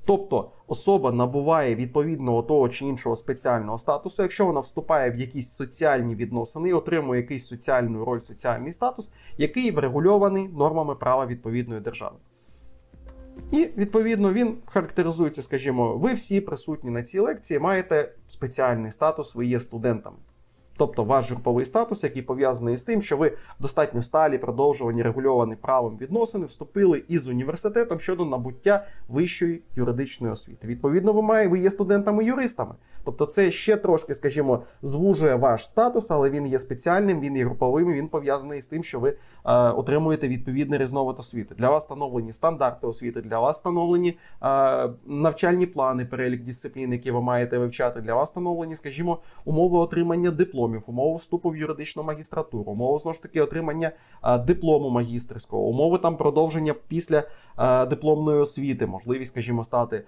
Тобто 0.06 0.50
особа 0.66 1.12
набуває 1.12 1.74
відповідного 1.74 2.42
того 2.42 2.68
чи 2.68 2.84
іншого 2.84 3.16
спеціального 3.16 3.78
статусу, 3.78 4.22
якщо 4.22 4.46
вона 4.46 4.60
вступає 4.60 5.10
в 5.10 5.16
якісь 5.16 5.56
соціальні 5.56 6.14
відносини 6.14 6.68
і 6.68 6.72
отримує 6.72 7.20
якийсь 7.20 7.46
соціальну 7.46 8.04
роль, 8.04 8.20
соціальний 8.20 8.72
статус, 8.72 9.10
який 9.38 9.70
врегульований 9.70 10.48
нормами 10.48 10.94
права 10.94 11.26
відповідної 11.26 11.80
держави. 11.80 12.16
І, 13.52 13.68
відповідно, 13.76 14.32
він 14.32 14.56
характеризується, 14.66 15.42
скажімо, 15.42 15.96
ви 15.96 16.14
всі 16.14 16.40
присутні 16.40 16.90
на 16.90 17.02
цій 17.02 17.18
лекції 17.18 17.60
маєте 17.60 18.12
спеціальний 18.26 18.92
статус, 18.92 19.34
ви 19.34 19.46
є 19.46 19.60
студентами. 19.60 20.16
Тобто 20.76 21.04
ваш 21.04 21.30
груповий 21.30 21.64
статус, 21.64 22.04
який 22.04 22.22
пов'язаний 22.22 22.76
з 22.76 22.82
тим, 22.82 23.02
що 23.02 23.16
ви 23.16 23.32
достатньо 23.58 24.02
сталі, 24.02 24.38
продовжувані, 24.38 25.02
регульовані 25.02 25.56
правом 25.56 25.96
відносини, 26.00 26.46
вступили 26.46 27.02
із 27.08 27.28
університетом 27.28 28.00
щодо 28.00 28.24
набуття 28.24 28.86
вищої 29.08 29.62
юридичної 29.76 30.32
освіти. 30.32 30.66
Відповідно, 30.66 31.12
ви 31.12 31.22
має, 31.22 31.48
ви 31.48 31.58
є 31.58 31.70
студентами-юристами. 31.70 32.74
Тобто, 33.04 33.26
це 33.26 33.50
ще 33.50 33.76
трошки, 33.76 34.14
скажімо, 34.14 34.62
звужує 34.82 35.34
ваш 35.34 35.68
статус, 35.68 36.10
але 36.10 36.30
він 36.30 36.46
є 36.46 36.58
спеціальним, 36.58 37.20
він 37.20 37.36
є 37.36 37.44
груповим. 37.44 37.92
Він 37.92 38.08
пов'язаний 38.08 38.60
з 38.60 38.66
тим, 38.66 38.84
що 38.84 39.00
ви 39.00 39.08
е, 39.10 39.16
отримуєте 39.54 40.28
відповідний 40.28 40.78
різновид 40.78 41.18
освіти. 41.18 41.54
Для 41.54 41.70
вас 41.70 41.82
встановлені 41.82 42.32
стандарти 42.32 42.86
освіти, 42.86 43.20
для 43.20 43.38
вас 43.38 43.56
встановлені 43.56 44.18
е, 44.42 44.88
навчальні 45.06 45.66
плани, 45.66 46.04
перелік 46.04 46.44
дисциплін, 46.44 46.92
які 46.92 47.10
ви 47.10 47.20
маєте 47.20 47.58
вивчати. 47.58 48.00
Для 48.00 48.14
вас 48.14 48.28
встановлені, 48.28 48.74
скажімо, 48.74 49.18
умови 49.44 49.78
отримання 49.78 50.30
диплому 50.30 50.65
дипломів, 50.66 50.82
умови 50.86 51.16
вступу 51.16 51.50
в 51.50 51.56
юридичну 51.56 52.02
магістратуру, 52.02 52.72
умови 52.72 52.98
знову 52.98 53.14
ж 53.14 53.22
таки 53.22 53.40
отримання 53.40 53.92
диплому 54.46 54.90
магістерського, 54.90 55.62
умови 55.62 55.98
там 55.98 56.16
продовження 56.16 56.74
після 56.88 57.24
дипломної 57.88 58.40
освіти, 58.40 58.86
можливість, 58.86 59.32
скажімо, 59.32 59.64
стати 59.64 60.04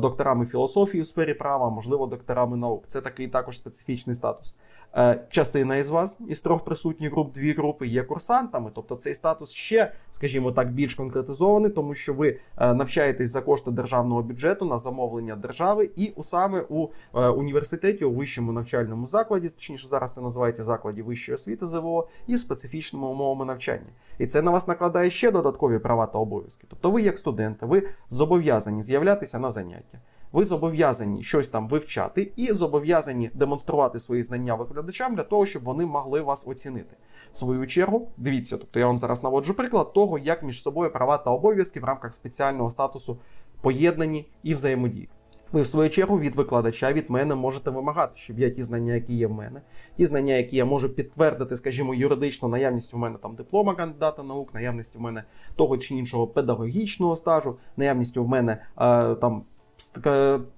докторами 0.00 0.46
філософії 0.46 1.02
в 1.02 1.06
сфері 1.06 1.34
права, 1.34 1.70
можливо, 1.70 2.06
докторами 2.06 2.56
наук. 2.56 2.84
Це 2.88 3.00
такий 3.00 3.28
також 3.28 3.58
специфічний 3.58 4.16
статус. 4.16 4.54
Е, 4.96 5.20
частина 5.30 5.76
із 5.76 5.88
вас 5.88 6.18
із 6.28 6.40
трьох 6.40 6.64
присутніх 6.64 7.12
груп, 7.12 7.34
дві 7.34 7.52
групи 7.52 7.86
є 7.86 8.02
курсантами, 8.02 8.70
тобто 8.74 8.96
цей 8.96 9.14
статус 9.14 9.52
ще, 9.52 9.92
скажімо 10.12 10.52
так, 10.52 10.72
більш 10.72 10.94
конкретизований, 10.94 11.70
тому 11.70 11.94
що 11.94 12.14
ви 12.14 12.38
е, 12.56 12.74
навчаєтесь 12.74 13.30
за 13.30 13.40
кошти 13.40 13.70
державного 13.70 14.22
бюджету 14.22 14.64
на 14.64 14.78
замовлення 14.78 15.36
держави, 15.36 15.90
і 15.96 16.12
у 16.16 16.22
саме 16.22 16.64
у 16.68 16.88
е, 17.14 17.28
університеті, 17.28 18.04
у 18.04 18.12
вищому 18.12 18.52
навчальному 18.52 19.06
закладі, 19.06 19.48
точніше 19.48 19.88
зараз 19.88 20.14
це 20.14 20.20
називається 20.20 20.64
закладі 20.64 21.02
вищої 21.02 21.34
освіти 21.34 21.66
ЗВО, 21.66 22.08
із 22.26 22.40
специфічними 22.40 23.06
умовами 23.06 23.44
навчання. 23.44 23.92
І 24.18 24.26
це 24.26 24.42
на 24.42 24.50
вас 24.50 24.68
накладає 24.68 25.10
ще 25.10 25.30
додаткові 25.30 25.78
права 25.78 26.06
та 26.06 26.18
обов'язки. 26.18 26.66
Тобто, 26.70 26.90
ви, 26.90 27.02
як 27.02 27.18
студенти, 27.18 27.66
ви 27.66 27.88
зобов'язані 28.10 28.82
з'являтися 28.82 29.38
на 29.38 29.50
заняття 29.50 29.98
ви 30.34 30.44
зобов'язані 30.44 31.22
щось 31.22 31.48
там 31.48 31.68
вивчати 31.68 32.32
і 32.36 32.52
зобов'язані 32.52 33.30
демонструвати 33.34 33.98
свої 33.98 34.22
знання 34.22 34.54
викладачам 34.54 35.14
для 35.14 35.22
того, 35.22 35.46
щоб 35.46 35.64
вони 35.64 35.86
могли 35.86 36.20
вас 36.20 36.46
оцінити. 36.48 36.96
В 37.32 37.36
свою 37.36 37.66
чергу, 37.66 38.08
дивіться, 38.16 38.56
тобто 38.56 38.78
я 38.78 38.86
вам 38.86 38.98
зараз 38.98 39.22
наводжу 39.22 39.52
приклад 39.52 39.92
того, 39.92 40.18
як 40.18 40.42
між 40.42 40.62
собою 40.62 40.92
права 40.92 41.18
та 41.18 41.30
обов'язки 41.30 41.80
в 41.80 41.84
рамках 41.84 42.14
спеціального 42.14 42.70
статусу 42.70 43.18
поєднані 43.60 44.28
і 44.42 44.54
взаємодіють. 44.54 45.10
Ви, 45.52 45.62
в 45.62 45.66
свою 45.66 45.90
чергу, 45.90 46.18
від 46.18 46.34
викладача, 46.34 46.92
від 46.92 47.10
мене 47.10 47.34
можете 47.34 47.70
вимагати, 47.70 48.12
щоб 48.16 48.38
я 48.38 48.50
ті 48.50 48.62
знання, 48.62 48.94
які 48.94 49.14
є 49.14 49.26
в 49.26 49.32
мене, 49.32 49.62
ті 49.96 50.06
знання, 50.06 50.34
які 50.34 50.56
я 50.56 50.64
можу 50.64 50.88
підтвердити, 50.88 51.56
скажімо, 51.56 51.94
юридично, 51.94 52.48
наявність 52.48 52.94
у 52.94 52.98
мене 52.98 53.18
там 53.22 53.34
диплома 53.34 53.74
кандидата 53.74 54.22
наук, 54.22 54.54
наявність 54.54 54.96
у 54.96 55.00
мене 55.00 55.24
того 55.56 55.78
чи 55.78 55.94
іншого 55.94 56.26
педагогічного 56.26 57.16
стажу, 57.16 57.56
наявність 57.76 58.16
у 58.16 58.26
мене 58.26 58.52
е, 58.52 59.14
там 59.14 59.44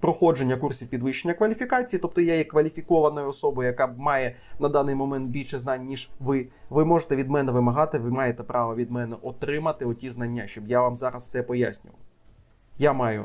проходження 0.00 0.56
курсів 0.56 0.88
підвищення 0.88 1.34
кваліфікації, 1.34 2.00
тобто 2.00 2.20
я 2.20 2.34
є 2.34 2.44
кваліфікованою 2.44 3.28
особою, 3.28 3.68
яка 3.68 3.86
має 3.86 4.36
на 4.58 4.68
даний 4.68 4.94
момент 4.94 5.30
більше 5.30 5.58
знань, 5.58 5.84
ніж 5.84 6.10
ви. 6.20 6.48
Ви 6.70 6.84
можете 6.84 7.16
від 7.16 7.30
мене 7.30 7.52
вимагати, 7.52 7.98
ви 7.98 8.10
маєте 8.10 8.42
право 8.42 8.74
від 8.74 8.90
мене 8.90 9.16
отримати 9.22 9.84
оті 9.84 10.10
знання, 10.10 10.46
щоб 10.46 10.68
я 10.68 10.80
вам 10.80 10.96
зараз 10.96 11.22
все 11.22 11.42
пояснював. 11.42 11.98
Я 12.78 12.92
маю 12.92 13.24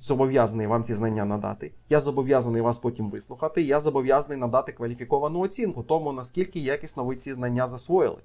зобов'язаний 0.00 0.66
вам 0.66 0.84
ці 0.84 0.94
знання 0.94 1.24
надати. 1.24 1.72
Я 1.88 2.00
зобов'язаний 2.00 2.62
вас 2.62 2.78
потім 2.78 3.10
вислухати. 3.10 3.62
Я 3.62 3.80
зобов'язаний 3.80 4.38
надати 4.38 4.72
кваліфіковану 4.72 5.40
оцінку, 5.40 5.82
тому 5.82 6.12
наскільки 6.12 6.60
якісно 6.60 7.04
ви 7.04 7.16
ці 7.16 7.34
знання 7.34 7.66
засвоїли. 7.66 8.18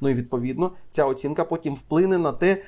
Ну 0.00 0.08
і 0.08 0.14
відповідно 0.14 0.72
ця 0.90 1.04
оцінка 1.04 1.44
потім 1.44 1.74
вплине 1.74 2.18
на 2.18 2.32
те, 2.32 2.62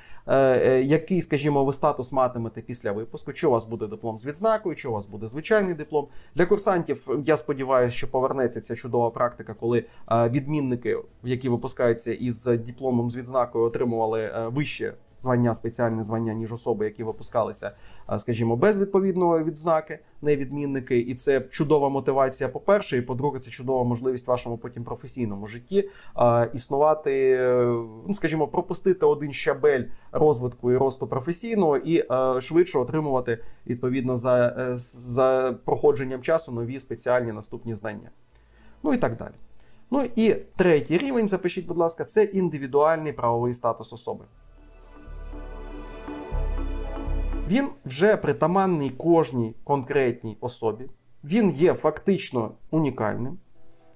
який, 0.83 1.23
скажімо, 1.23 1.65
ви 1.65 1.73
статус 1.73 2.13
матимете 2.13 2.61
після 2.61 2.93
випуску, 2.93 3.33
чи 3.33 3.47
у 3.47 3.51
вас 3.51 3.65
буде 3.65 3.87
диплом 3.87 4.19
з 4.19 4.27
відзнакою, 4.27 4.77
чи 4.77 4.89
у 4.89 4.93
вас 4.93 5.07
буде 5.07 5.27
звичайний 5.27 5.75
диплом. 5.75 6.09
Для 6.35 6.47
курсантів 6.47 7.09
я 7.25 7.37
сподіваюся, 7.37 7.97
що 7.97 8.11
повернеться 8.11 8.61
ця 8.61 8.77
чудова 8.77 9.11
практика, 9.11 9.55
коли 9.55 9.85
е, 10.11 10.29
відмінники, 10.29 10.99
які 11.25 11.49
випускаються 11.49 12.13
із 12.13 12.45
дипломом 12.45 13.11
з 13.11 13.17
відзнакою, 13.17 13.65
отримували 13.65 14.49
вище 14.53 14.95
звання, 15.19 15.55
спеціальне 15.55 16.03
звання, 16.03 16.35
ніж 16.35 16.53
особи, 16.53 16.85
які 16.85 17.05
випускалися, 17.05 17.71
скажімо, 18.19 18.57
без 18.57 18.79
відповідної 18.79 19.45
відзнаки, 19.45 19.99
невідмінники. 20.23 20.99
І 20.99 21.15
це 21.15 21.41
чудова 21.41 21.89
мотивація. 21.89 22.49
По 22.49 22.61
перше, 22.61 22.97
і 22.97 23.03
по-друге, 23.03 23.39
це 23.39 23.51
чудова 23.51 23.85
можливість 23.85 24.27
в 24.27 24.31
вашому 24.31 24.59
потім 24.59 24.85
професійному 24.85 25.47
житті 25.47 25.91
існувати, 26.55 27.39
ну 28.09 28.15
скажімо, 28.15 28.49
пропустити 28.49 29.07
один 29.07 29.33
щабель 29.33 29.85
розвитку 30.13 30.73
і 30.73 30.77
росту 30.77 31.07
професійного 31.07 31.77
і 31.77 32.05
швидше 32.41 32.79
отримувати 32.79 33.39
відповідно 33.67 34.17
за, 34.17 34.57
е, 34.59 34.77
за 34.77 35.59
проходженням 35.65 36.23
часу 36.23 36.53
нові 36.53 36.79
спеціальні 36.79 37.33
наступні 37.33 37.75
знання. 37.75 38.11
Ну 38.83 38.95
і 38.95 38.97
так 38.97 39.17
далі. 39.17 39.35
Ну 39.91 40.09
і 40.17 40.35
третій 40.57 40.99
рівень, 40.99 41.29
запишіть, 41.29 41.67
будь 41.67 41.77
ласка, 41.77 42.05
це 42.05 42.25
індивідуальний 42.25 43.13
правовий 43.13 43.53
статус 43.53 43.93
особи. 43.93 44.25
Він 47.49 47.69
вже 47.85 48.17
притаманний 48.17 48.91
кожній 48.91 49.55
конкретній 49.65 50.37
особі, 50.41 50.85
він 51.25 51.51
є 51.51 51.75
фактично 51.75 52.53
унікальним, 52.71 53.39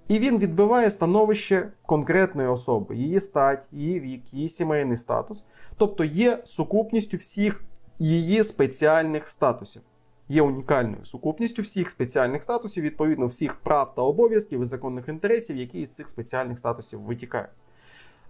і 0.08 0.18
він 0.18 0.38
відбиває 0.38 0.90
становище 0.90 1.72
конкретної 1.86 2.48
особи, 2.48 2.96
її 2.96 3.20
стать, 3.20 3.62
її 3.72 4.00
вік, 4.00 4.34
її 4.34 4.48
сімейний 4.48 4.96
статус, 4.96 5.44
тобто 5.76 6.04
є 6.04 6.38
сукупністю 6.44 7.16
всіх 7.16 7.64
її 7.98 8.44
спеціальних 8.44 9.28
статусів. 9.28 9.82
Є 10.28 10.42
унікальною 10.42 11.04
сукупністю 11.04 11.62
всіх 11.62 11.90
спеціальних 11.90 12.42
статусів, 12.42 12.84
відповідно 12.84 13.26
всіх 13.26 13.54
прав 13.54 13.94
та 13.94 14.02
обов'язків 14.02 14.62
і 14.62 14.64
законних 14.64 15.08
інтересів, 15.08 15.56
які 15.56 15.80
із 15.80 15.90
цих 15.90 16.08
спеціальних 16.08 16.58
статусів 16.58 17.00
витікають. 17.00 17.50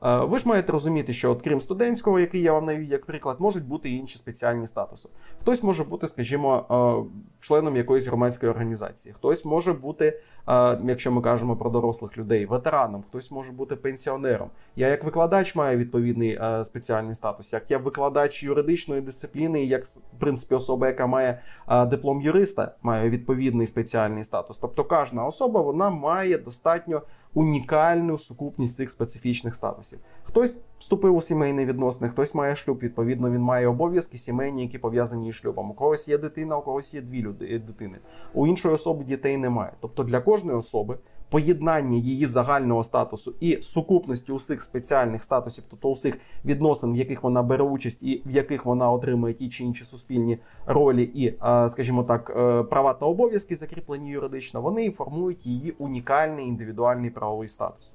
Е, 0.05 0.25
Ви 0.25 0.39
ж 0.39 0.49
маєте 0.49 0.73
розуміти, 0.73 1.13
що 1.13 1.31
от 1.31 1.43
крім 1.43 1.61
студентського, 1.61 2.21
який 2.21 2.43
я 2.43 2.53
вам 2.53 2.65
навів 2.65 2.85
як 2.85 3.07
приклад, 3.07 3.41
можуть 3.41 3.67
бути 3.67 3.91
і 3.91 3.97
інші 3.97 4.19
спеціальні 4.19 4.67
статуси. 4.67 5.09
Хтось 5.41 5.63
може 5.63 5.85
бути, 5.85 6.09
скажімо, 6.09 6.67
е, 6.71 7.27
членом 7.41 7.77
якоїсь 7.77 8.07
громадської 8.07 8.51
організації, 8.53 9.13
хтось 9.13 9.45
може 9.45 9.73
бути, 9.73 10.21
е, 10.49 10.79
якщо 10.85 11.13
ми 11.13 11.23
кажемо 11.23 11.57
про 11.57 11.71
дорослих 11.71 12.19
людей, 12.19 12.47
ветераном, 12.47 13.05
хтось 13.09 13.31
може 13.31 13.53
бути 13.53 13.77
пенсіонером. 13.77 14.51
Я 14.77 14.89
як 14.89 15.05
викладач 15.05 15.55
маю 15.55 15.79
відповідний 15.79 16.39
е, 16.43 16.65
спеціальний 16.65 17.15
статус, 17.15 17.53
як 17.53 17.71
я 17.71 17.79
викладач 17.79 18.43
юридичної 18.43 19.01
дисципліни, 19.01 19.65
як 19.65 19.85
в 19.85 20.19
принципі 20.19 20.55
особа, 20.55 20.87
яка 20.87 21.07
має 21.07 21.43
е, 21.69 21.87
диплом 21.87 22.21
юриста, 22.21 22.75
має 22.83 23.11
відповідний 23.11 23.67
спеціальний 23.67 24.25
статус. 24.25 24.59
Тобто 24.59 24.85
кожна 24.85 25.27
особа 25.27 25.61
вона 25.61 25.91
має 25.91 26.39
достатньо 26.39 27.03
унікальну 27.35 28.19
сукупність 28.19 28.77
цих 28.77 28.91
специфічних 28.91 29.55
статусів. 29.55 29.99
Хтось 30.25 30.59
вступив 30.79 31.17
у 31.17 31.21
сімейні 31.21 31.65
відносини, 31.65 32.11
хтось 32.11 32.35
має 32.35 32.57
шлюб. 32.57 32.79
Відповідно, 32.79 33.31
він 33.31 33.41
має 33.41 33.67
обов'язки 33.67 34.19
сімейні, 34.19 34.63
які 34.63 34.79
пов'язані 34.79 35.29
із 35.29 35.35
шлюбом. 35.35 35.71
У 35.71 35.75
когось 35.75 36.09
є 36.09 36.19
дитина, 36.19 36.57
у 36.57 36.63
когось 36.63 36.95
є 36.95 37.01
дві 37.01 37.23
люди, 37.23 37.59
дитини. 37.59 37.99
У 38.35 38.47
іншої 38.47 38.75
особи 38.75 39.05
дітей 39.05 39.37
немає. 39.37 39.73
Тобто 39.81 40.05
для 40.05 40.21
кожної 40.21 40.59
особи 40.59 40.99
поєднання 41.33 41.97
її 41.97 42.27
загального 42.27 42.85
статусу 42.85 43.35
і 43.41 43.59
сукупності 43.63 44.33
усіх 44.33 44.63
спеціальних 44.63 45.23
статусів, 45.23 45.65
тобто 45.71 45.91
усіх 45.91 46.19
відносин, 46.45 46.93
в 46.93 46.97
яких 46.97 47.23
вона 47.23 47.43
бере 47.43 47.65
участь, 47.65 48.03
і 48.03 48.23
в 48.27 48.31
яких 48.31 48.65
вона 48.65 48.91
отримує 48.93 49.35
ті 49.35 49.49
чи 49.49 49.65
інші 49.65 49.85
суспільні 49.85 50.39
ролі, 50.67 51.03
і, 51.03 51.35
скажімо 51.69 52.05
так, 52.05 52.33
е, 52.37 52.63
права 52.63 52.95
та 52.95 53.07
обов'язки, 53.07 53.57
закріплені 53.57 54.11
юридично, 54.11 54.63
вони 54.63 54.91
формують 54.91 55.47
її 55.47 55.71
унікальний 55.79 56.47
індивідуальний 56.47 57.11
правовий 57.11 57.49
статус. 57.49 57.95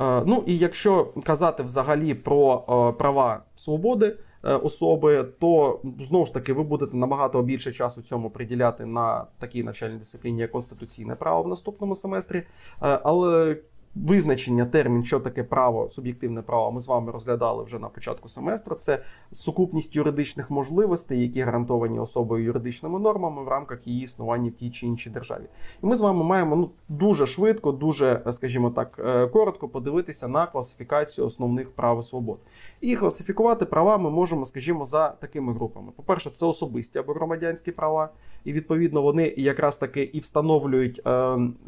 Е, 0.00 0.22
Ну 0.26 0.42
і 0.46 0.58
якщо 0.58 1.08
казати 1.22 1.62
взагалі 1.62 2.14
про 2.14 2.64
е, 2.68 2.98
права 2.98 3.42
свободи 3.56 4.06
е, 4.06 4.16
особи, 4.42 5.24
то 5.24 5.80
знову 6.00 6.26
ж 6.26 6.34
таки 6.34 6.52
ви 6.52 6.62
будете 6.62 6.96
набагато 6.96 7.42
більше 7.42 7.72
часу 7.72 8.02
цьому 8.02 8.30
приділяти 8.30 8.86
на 8.86 9.26
такій 9.38 9.62
навчальній 9.62 9.96
дисципліні, 9.96 10.40
як 10.40 10.50
конституційне 10.50 11.14
право 11.14 11.42
в 11.42 11.48
наступному 11.48 11.94
семестрі. 11.94 12.38
Е, 12.38 12.44
Але 12.80 13.56
визначення 14.06 14.66
термін, 14.66 15.04
що 15.04 15.20
таке 15.20 15.44
право, 15.44 15.88
суб'єктивне 15.88 16.42
право, 16.42 16.72
ми 16.72 16.80
з 16.80 16.88
вами 16.88 17.12
розглядали 17.12 17.64
вже 17.64 17.78
на 17.78 17.88
початку 17.88 18.28
семестру. 18.28 18.76
Це 18.76 19.02
сукупність 19.32 19.96
юридичних 19.96 20.50
можливостей, 20.50 21.20
які 21.22 21.40
гарантовані 21.40 21.98
особою 21.98 22.44
юридичними 22.44 22.98
нормами 22.98 23.42
в 23.42 23.48
рамках 23.48 23.86
її 23.86 24.02
існування 24.02 24.50
в 24.50 24.52
тій 24.52 24.70
чи 24.70 24.86
іншій 24.86 25.10
державі. 25.10 25.44
І 25.82 25.86
ми 25.86 25.94
з 25.94 26.00
вами 26.00 26.24
маємо 26.24 26.56
ну 26.56 26.70
дуже 26.88 27.26
швидко, 27.26 27.72
дуже, 27.72 28.22
скажімо 28.30 28.70
так, 28.70 29.00
е, 29.04 29.26
коротко 29.26 29.68
подивитися 29.68 30.28
на 30.28 30.46
класифікацію 30.46 31.26
основних 31.26 31.70
прав 31.70 31.98
і 31.98 32.02
свобод. 32.02 32.38
І 32.80 32.96
класифікувати 32.96 33.64
права 33.64 33.98
ми 33.98 34.10
можемо, 34.10 34.44
скажімо, 34.44 34.84
за 34.84 35.08
такими 35.08 35.52
групами. 35.52 35.92
По-перше, 35.96 36.30
це 36.30 36.46
особисті 36.46 36.98
або 36.98 37.12
громадянські 37.12 37.72
права, 37.72 38.08
і 38.44 38.52
відповідно 38.52 39.02
вони 39.02 39.34
якраз 39.36 39.76
таки 39.76 40.02
і 40.02 40.18
встановлюють 40.18 41.00
е, 41.06 41.10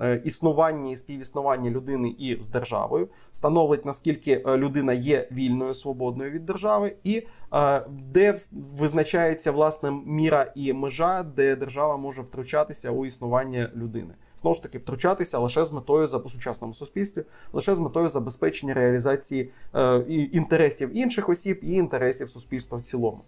е, 0.01 0.23
існування 0.25 0.91
і 0.91 0.97
співіснування 0.97 1.71
людини 1.71 2.15
і 2.21 2.41
з 2.41 2.51
державою, 2.51 3.09
встановлюють 3.33 3.85
наскільки 3.85 4.43
е, 4.47 4.57
людина 4.57 4.93
є 4.93 5.29
вільною, 5.33 5.75
свободною 5.75 6.31
від 6.31 6.45
держави, 6.45 6.97
і 7.05 7.27
е, 7.55 7.83
де 7.91 8.39
визначається 8.79 9.53
власне 9.53 9.91
міра 10.07 10.53
і 10.55 10.73
межа, 10.73 11.23
де 11.23 11.57
держава 11.57 11.97
може 11.97 12.23
втручатися 12.23 12.91
у 12.91 13.07
існування 13.07 13.71
людини. 13.77 14.15
Знову 14.41 14.55
ж 14.55 14.63
таки, 14.63 14.79
втручатися 14.79 15.39
лише 15.39 15.65
з 15.65 15.73
метою 15.73 16.07
за 16.07 16.21
сучасному 16.29 16.75
суспільстві, 16.75 17.23
лише 17.53 17.75
з 17.75 17.79
метою 17.79 18.09
забезпечення 18.09 18.75
реалізації 18.75 19.51
е, 19.75 19.99
інтересів 20.33 20.97
інших 20.97 21.29
осіб 21.29 21.61
і 21.63 21.73
інтересів 21.73 22.31
суспільства 22.31 22.79
в 22.79 22.83
цілому. 22.83 23.21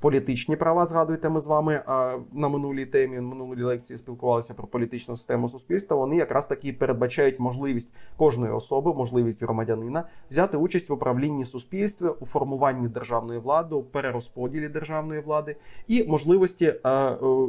Політичні 0.00 0.56
права 0.56 0.86
згадуйте, 0.86 1.28
ми 1.28 1.40
з 1.40 1.46
вами 1.46 1.82
на 2.32 2.48
минулій 2.48 2.86
темі, 2.86 3.20
минулій 3.20 3.62
лекції 3.62 3.98
спілкувалися 3.98 4.54
про 4.54 4.66
політичну 4.66 5.16
систему 5.16 5.48
суспільства. 5.48 5.96
Вони 5.96 6.16
якраз 6.16 6.46
таки 6.46 6.72
передбачають 6.72 7.40
можливість 7.40 7.88
кожної 8.16 8.52
особи, 8.52 8.94
можливість 8.94 9.42
громадянина 9.42 10.04
взяти 10.30 10.56
участь 10.56 10.90
в 10.90 10.92
управлінні 10.92 11.44
суспільства, 11.44 12.10
у 12.20 12.26
формуванні 12.26 12.88
державної 12.88 13.40
влади, 13.40 13.74
у 13.74 13.82
перерозподілі 13.82 14.68
державної 14.68 15.20
влади 15.20 15.56
і 15.86 16.04
можливості 16.04 16.74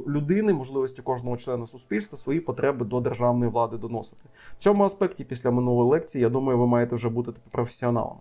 людини, 0.07 0.53
можливості 0.53 1.01
кожного 1.01 1.37
члена 1.37 1.65
суспільства 1.65 2.17
свої 2.17 2.39
потреби 2.39 2.85
до 2.85 2.99
державної 2.99 3.51
влади 3.51 3.77
доносити. 3.77 4.21
В 4.57 4.63
цьому 4.63 4.83
аспекті, 4.83 5.23
після 5.23 5.51
минулої 5.51 5.89
лекції, 5.89 6.21
я 6.21 6.29
думаю, 6.29 6.59
ви 6.59 6.67
маєте 6.67 6.95
вже 6.95 7.09
бути 7.09 7.31
професіоналами. 7.51 8.19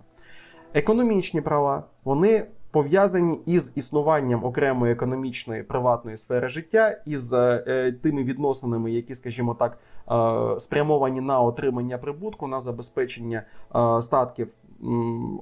Економічні 0.75 1.41
права 1.41 1.85
вони 2.05 2.47
пов'язані 2.71 3.41
із 3.47 3.73
існуванням 3.75 4.45
окремої 4.45 4.93
економічної 4.93 5.63
приватної 5.63 6.17
сфери 6.17 6.49
життя, 6.49 7.01
із 7.07 7.33
е, 7.33 7.95
тими 8.03 8.25
відносинами, 8.25 8.93
які, 8.93 9.15
скажімо 9.15 9.55
так, 9.55 9.79
е, 10.57 10.61
спрямовані 10.61 11.21
на 11.21 11.41
отримання 11.41 11.99
прибутку, 11.99 12.47
на 12.47 12.61
забезпечення 12.61 13.43
е, 13.77 14.03
статків. 14.03 14.49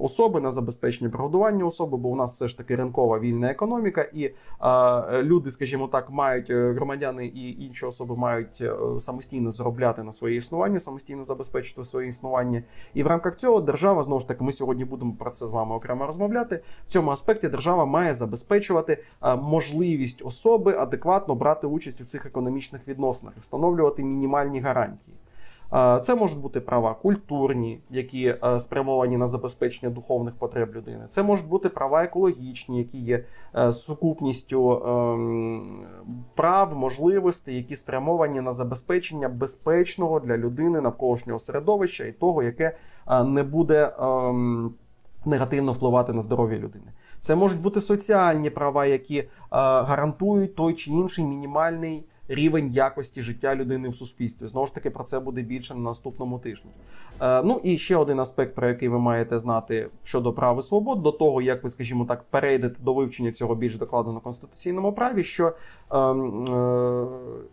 Особи 0.00 0.40
на 0.40 0.50
забезпечення 0.50 1.10
прогодування 1.10 1.64
особи, 1.64 1.96
бо 1.96 2.08
у 2.08 2.16
нас 2.16 2.34
все 2.34 2.48
ж 2.48 2.58
таки 2.58 2.76
ринкова 2.76 3.18
вільна 3.18 3.50
економіка, 3.50 4.02
і 4.14 4.30
а, 4.58 5.20
люди, 5.22 5.50
скажімо 5.50 5.88
так, 5.88 6.10
мають 6.10 6.50
громадяни 6.50 7.26
і 7.26 7.64
інші 7.64 7.86
особи 7.86 8.16
мають 8.16 8.62
самостійно 8.98 9.50
заробляти 9.50 10.02
на 10.02 10.12
своє 10.12 10.36
існування, 10.36 10.78
самостійно 10.78 11.24
забезпечити 11.24 11.84
своє 11.84 12.08
існування. 12.08 12.62
І 12.94 13.02
в 13.02 13.06
рамках 13.06 13.36
цього 13.36 13.60
держава 13.60 14.02
знову 14.02 14.20
ж 14.20 14.28
таки, 14.28 14.44
ми 14.44 14.52
сьогодні 14.52 14.84
будемо 14.84 15.12
про 15.18 15.30
це 15.30 15.46
з 15.46 15.50
вами 15.50 15.74
окремо 15.74 16.06
розмовляти. 16.06 16.60
В 16.88 16.92
цьому 16.92 17.10
аспекті 17.10 17.48
держава 17.48 17.86
має 17.86 18.14
забезпечувати 18.14 19.04
можливість 19.42 20.26
особи 20.26 20.76
адекватно 20.76 21.34
брати 21.34 21.66
участь 21.66 22.00
у 22.00 22.04
цих 22.04 22.26
економічних 22.26 22.88
відносинах 22.88 23.34
встановлювати 23.40 24.04
мінімальні 24.04 24.60
гарантії. 24.60 25.16
Це 26.02 26.14
можуть 26.14 26.40
бути 26.40 26.60
права 26.60 26.94
культурні, 26.94 27.80
які 27.90 28.34
спрямовані 28.58 29.16
на 29.16 29.26
забезпечення 29.26 29.92
духовних 29.92 30.34
потреб 30.34 30.74
людини. 30.74 31.04
Це 31.08 31.22
можуть 31.22 31.48
бути 31.48 31.68
права 31.68 32.04
екологічні, 32.04 32.78
які 32.78 32.98
є 32.98 33.24
сукупністю 33.70 34.82
ем, 34.86 35.86
прав, 36.34 36.76
можливостей, 36.76 37.56
які 37.56 37.76
спрямовані 37.76 38.40
на 38.40 38.52
забезпечення 38.52 39.28
безпечного 39.28 40.20
для 40.20 40.36
людини 40.36 40.80
навколишнього 40.80 41.38
середовища 41.38 42.04
і 42.04 42.12
того, 42.12 42.42
яке 42.42 42.76
не 43.24 43.42
буде 43.42 43.92
ем, 44.00 44.74
негативно 45.24 45.72
впливати 45.72 46.12
на 46.12 46.22
здоров'я 46.22 46.58
людини. 46.58 46.92
Це 47.20 47.36
можуть 47.36 47.60
бути 47.60 47.80
соціальні 47.80 48.50
права, 48.50 48.86
які 48.86 49.24
гарантують 49.50 50.54
той 50.54 50.74
чи 50.74 50.90
інший 50.90 51.24
мінімальний 51.24 52.04
рівень 52.28 52.68
якості 52.68 53.22
життя 53.22 53.54
людини 53.54 53.88
в 53.88 53.94
суспільстві. 53.94 54.46
Знову 54.46 54.66
ж 54.66 54.74
таки, 54.74 54.90
про 54.90 55.04
це 55.04 55.20
буде 55.20 55.42
більше 55.42 55.74
на 55.74 55.80
наступному 55.80 56.38
тижні. 56.38 56.70
Е, 57.20 57.42
ну 57.42 57.60
і 57.64 57.78
ще 57.78 57.96
один 57.96 58.20
аспект, 58.20 58.54
про 58.54 58.68
який 58.68 58.88
ви 58.88 58.98
маєте 58.98 59.38
знати 59.38 59.88
щодо 60.04 60.32
прав 60.32 60.58
і 60.58 60.62
свобод, 60.62 61.02
до 61.02 61.12
того 61.12 61.42
як 61.42 61.64
ви, 61.64 61.70
скажімо 61.70 62.04
так, 62.04 62.22
перейдете 62.22 62.76
до 62.82 62.94
вивчення 62.94 63.32
цього 63.32 63.54
більш 63.54 63.78
докладно 63.78 64.12
на 64.12 64.20
конституційному 64.20 64.92
праві, 64.92 65.24
що 65.24 65.52
е, 65.92 65.98
е, 65.98 67.06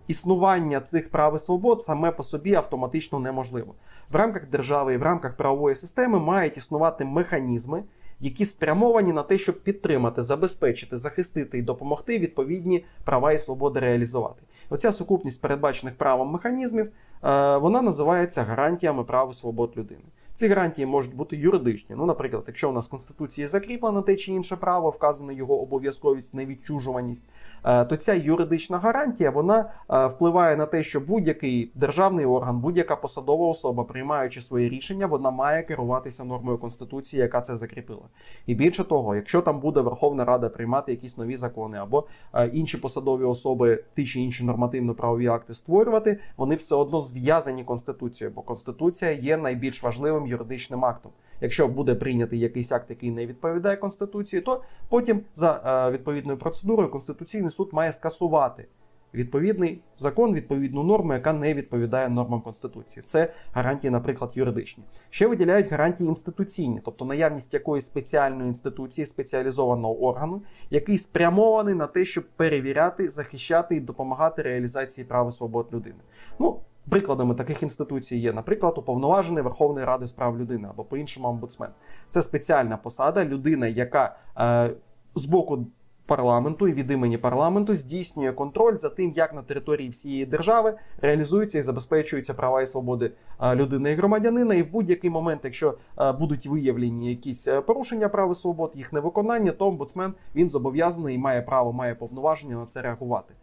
існування 0.08 0.82
цих 0.82 1.10
прав 1.10 1.36
і 1.36 1.40
свобод 1.40 1.82
саме 1.82 2.12
по 2.12 2.24
собі 2.24 2.56
автоматично 2.56 3.20
неможливо. 3.20 3.76
В 4.12 4.16
рамках 4.16 4.50
держави 4.50 4.94
і 4.94 4.98
в 4.98 5.04
рамках 5.04 5.38
правової 5.38 5.76
системи 5.76 6.20
мають 6.20 6.58
існувати 6.58 7.06
механізми 7.06 7.84
які 8.24 8.46
спрямовані 8.46 9.14
на 9.14 9.24
те, 9.24 9.38
щоб 9.38 9.64
підтримати, 9.64 10.22
забезпечити, 10.22 10.98
захистити 10.98 11.58
і 11.58 11.62
допомогти 11.62 12.20
відповідні 12.20 12.86
права 13.04 13.32
і 13.32 13.38
свободи 13.38 13.80
реалізувати. 13.80 14.42
Оця 14.70 14.92
сукупність 14.92 15.42
передбачених 15.42 15.98
правом 15.98 16.30
механізмів 16.30 16.86
е, 16.86 17.58
вона 17.58 17.82
називається 17.82 18.44
гарантіями 18.44 19.04
прав 19.04 19.32
і 19.32 19.34
свобод 19.34 19.74
людини. 19.78 20.04
Ці 20.36 20.48
гарантії 20.48 20.86
можуть 20.86 21.16
бути 21.16 21.38
юридичні. 21.38 21.96
Ну, 21.96 22.06
наприклад, 22.06 22.44
якщо 22.48 22.70
у 22.70 22.74
нас 22.74 22.88
в 22.88 22.90
Конституції 22.90 23.48
закріплено 23.48 24.02
те 24.02 24.16
чи 24.16 24.32
інше 24.32 24.56
право, 24.56 24.90
вказана 24.90 25.34
його 25.34 25.62
обов'язковість, 25.62 26.34
невідчужуваність, 26.34 27.26
е, 27.66 27.86
то 27.86 27.96
ця 27.96 28.14
юридична 28.14 28.80
гарантія 28.80 29.32
вона 29.32 29.70
е, 29.90 30.08
впливає 30.08 30.58
на 30.58 30.66
те, 30.66 30.84
що 30.84 31.00
будь-який 31.00 31.72
державний 31.76 32.26
орган, 32.26 32.60
будь-яка 32.60 32.96
посадова 32.96 33.48
особа, 33.48 33.84
приймаючи 33.84 34.42
свої 34.42 34.70
рішення, 34.70 35.08
вона 35.08 35.32
має 35.32 35.64
керуватися 35.64 36.24
нормою 36.24 36.58
Конституції, 36.58 37.22
яка 37.22 37.42
це 37.42 37.56
закріпила. 37.56 38.08
І 38.46 38.56
більше 38.56 38.84
того, 38.84 39.16
якщо 39.16 39.42
там 39.42 39.60
буде 39.60 39.82
Верховна 39.82 40.26
Рада 40.26 40.50
приймати 40.50 40.92
якісь 40.92 41.18
нові 41.18 41.36
закони 41.36 41.78
або 41.78 42.08
е, 42.34 42.48
інші 42.48 42.78
посадові 42.78 43.24
особи, 43.24 43.84
ті 43.96 44.06
чи 44.06 44.20
інші 44.20 44.44
нормативно-правові 44.44 45.28
акти 45.28 45.54
створювати, 45.54 46.20
вони 46.38 46.56
все 46.56 46.76
одно 46.76 47.00
зв'язані 47.00 47.64
Конституцією, 47.64 48.34
бо 48.36 48.42
Конституція 48.42 49.12
є 49.12 49.38
найбільш 49.38 49.84
важливим 49.84 50.23
новим 50.24 50.32
юридичним 50.32 50.86
актом. 50.86 51.12
Якщо 51.42 51.68
буде 51.68 51.96
прийнятий 51.96 52.40
якийсь 52.40 52.72
акт, 52.72 52.90
який 52.90 53.12
не 53.12 53.26
відповідає 53.26 53.78
Конституції, 53.78 54.42
то 54.42 54.64
потім 54.90 55.22
за 55.36 55.62
е, 55.66 55.92
відповідною 55.92 56.38
процедурою 56.38 56.90
Конституційний 56.90 57.52
суд 57.52 57.70
має 57.74 57.92
скасувати 57.92 58.68
відповідний 59.14 59.82
закон, 59.98 60.34
відповідну 60.34 60.84
норму, 60.84 61.14
яка 61.14 61.34
не 61.34 61.54
відповідає 61.54 62.10
нормам 62.10 62.42
Конституції. 62.42 63.04
Це 63.04 63.34
гарантії, 63.54 63.92
наприклад, 63.92 64.32
юридичні. 64.36 64.84
Ще 65.10 65.28
виділяють 65.28 65.72
гарантії 65.72 66.10
інституційні, 66.10 66.82
тобто 66.86 67.06
наявність 67.06 67.54
якоїсь 67.54 67.86
спеціальної 67.86 68.48
інституції, 68.48 69.06
спеціалізованого 69.06 70.04
органу, 70.04 70.42
який 70.70 70.98
спрямований 70.98 71.76
на 71.76 71.88
те, 71.88 72.06
щоб 72.06 72.24
перевіряти, 72.36 73.10
захищати 73.10 73.76
і 73.76 73.80
допомагати 73.80 74.42
реалізації 74.42 75.06
прав 75.06 75.30
і 75.30 75.32
свобод 75.32 75.68
людини. 75.74 76.00
Ну, 76.40 76.60
Прикладами 76.90 77.36
таких 77.36 77.64
інституцій 77.64 78.18
є, 78.18 78.34
наприклад, 78.34 78.78
уповноважений 78.78 79.44
Верховної 79.44 79.86
Ради 79.86 80.08
з 80.08 80.12
прав 80.12 80.40
людини 80.40 80.68
або 80.72 80.84
по-іншому 80.84 81.28
омбудсмен. 81.28 81.70
Це 82.10 82.24
спеціальна 82.24 82.78
посада, 82.78 83.26
людина, 83.26 83.68
яка 83.68 84.16
е, 84.38 84.70
з 85.16 85.26
боку 85.26 85.66
парламенту 86.06 86.68
і 86.68 86.74
від 86.74 86.92
імені 86.92 87.18
парламенту 87.18 87.74
здійснює 87.74 88.32
контроль 88.32 88.78
за 88.78 88.90
тим, 88.90 89.14
як 89.16 89.34
на 89.34 89.42
території 89.42 89.90
всієї 89.90 90.26
держави 90.26 90.74
реалізуються 91.02 91.60
і 91.60 91.62
забезпечуються 91.62 92.34
права 92.34 92.62
і 92.62 92.68
свободи 92.68 93.12
е, 93.42 93.56
людини 93.56 93.92
і 93.92 93.96
громадянина. 93.96 94.56
І 94.56 94.64
в 94.64 94.72
будь-який 94.72 95.10
момент, 95.10 95.42
якщо 95.44 95.78
е, 96.00 96.12
будуть 96.12 96.46
виявлені 96.46 97.10
якісь 97.10 97.48
е, 97.48 97.62
порушення 97.62 98.10
прав 98.10 98.32
і 98.32 98.36
свобод, 98.36 98.72
їх 98.76 98.94
невиконання, 98.94 99.52
то 99.52 99.68
омбудсмен 99.68 100.14
він 100.36 100.50
зобов'язаний 100.50 101.16
і 101.16 101.18
має 101.18 101.42
право, 101.42 101.74
має 101.74 101.96
повноваження 101.96 102.56
на 102.56 102.66
це 102.66 102.82
реагувати. 102.82 103.34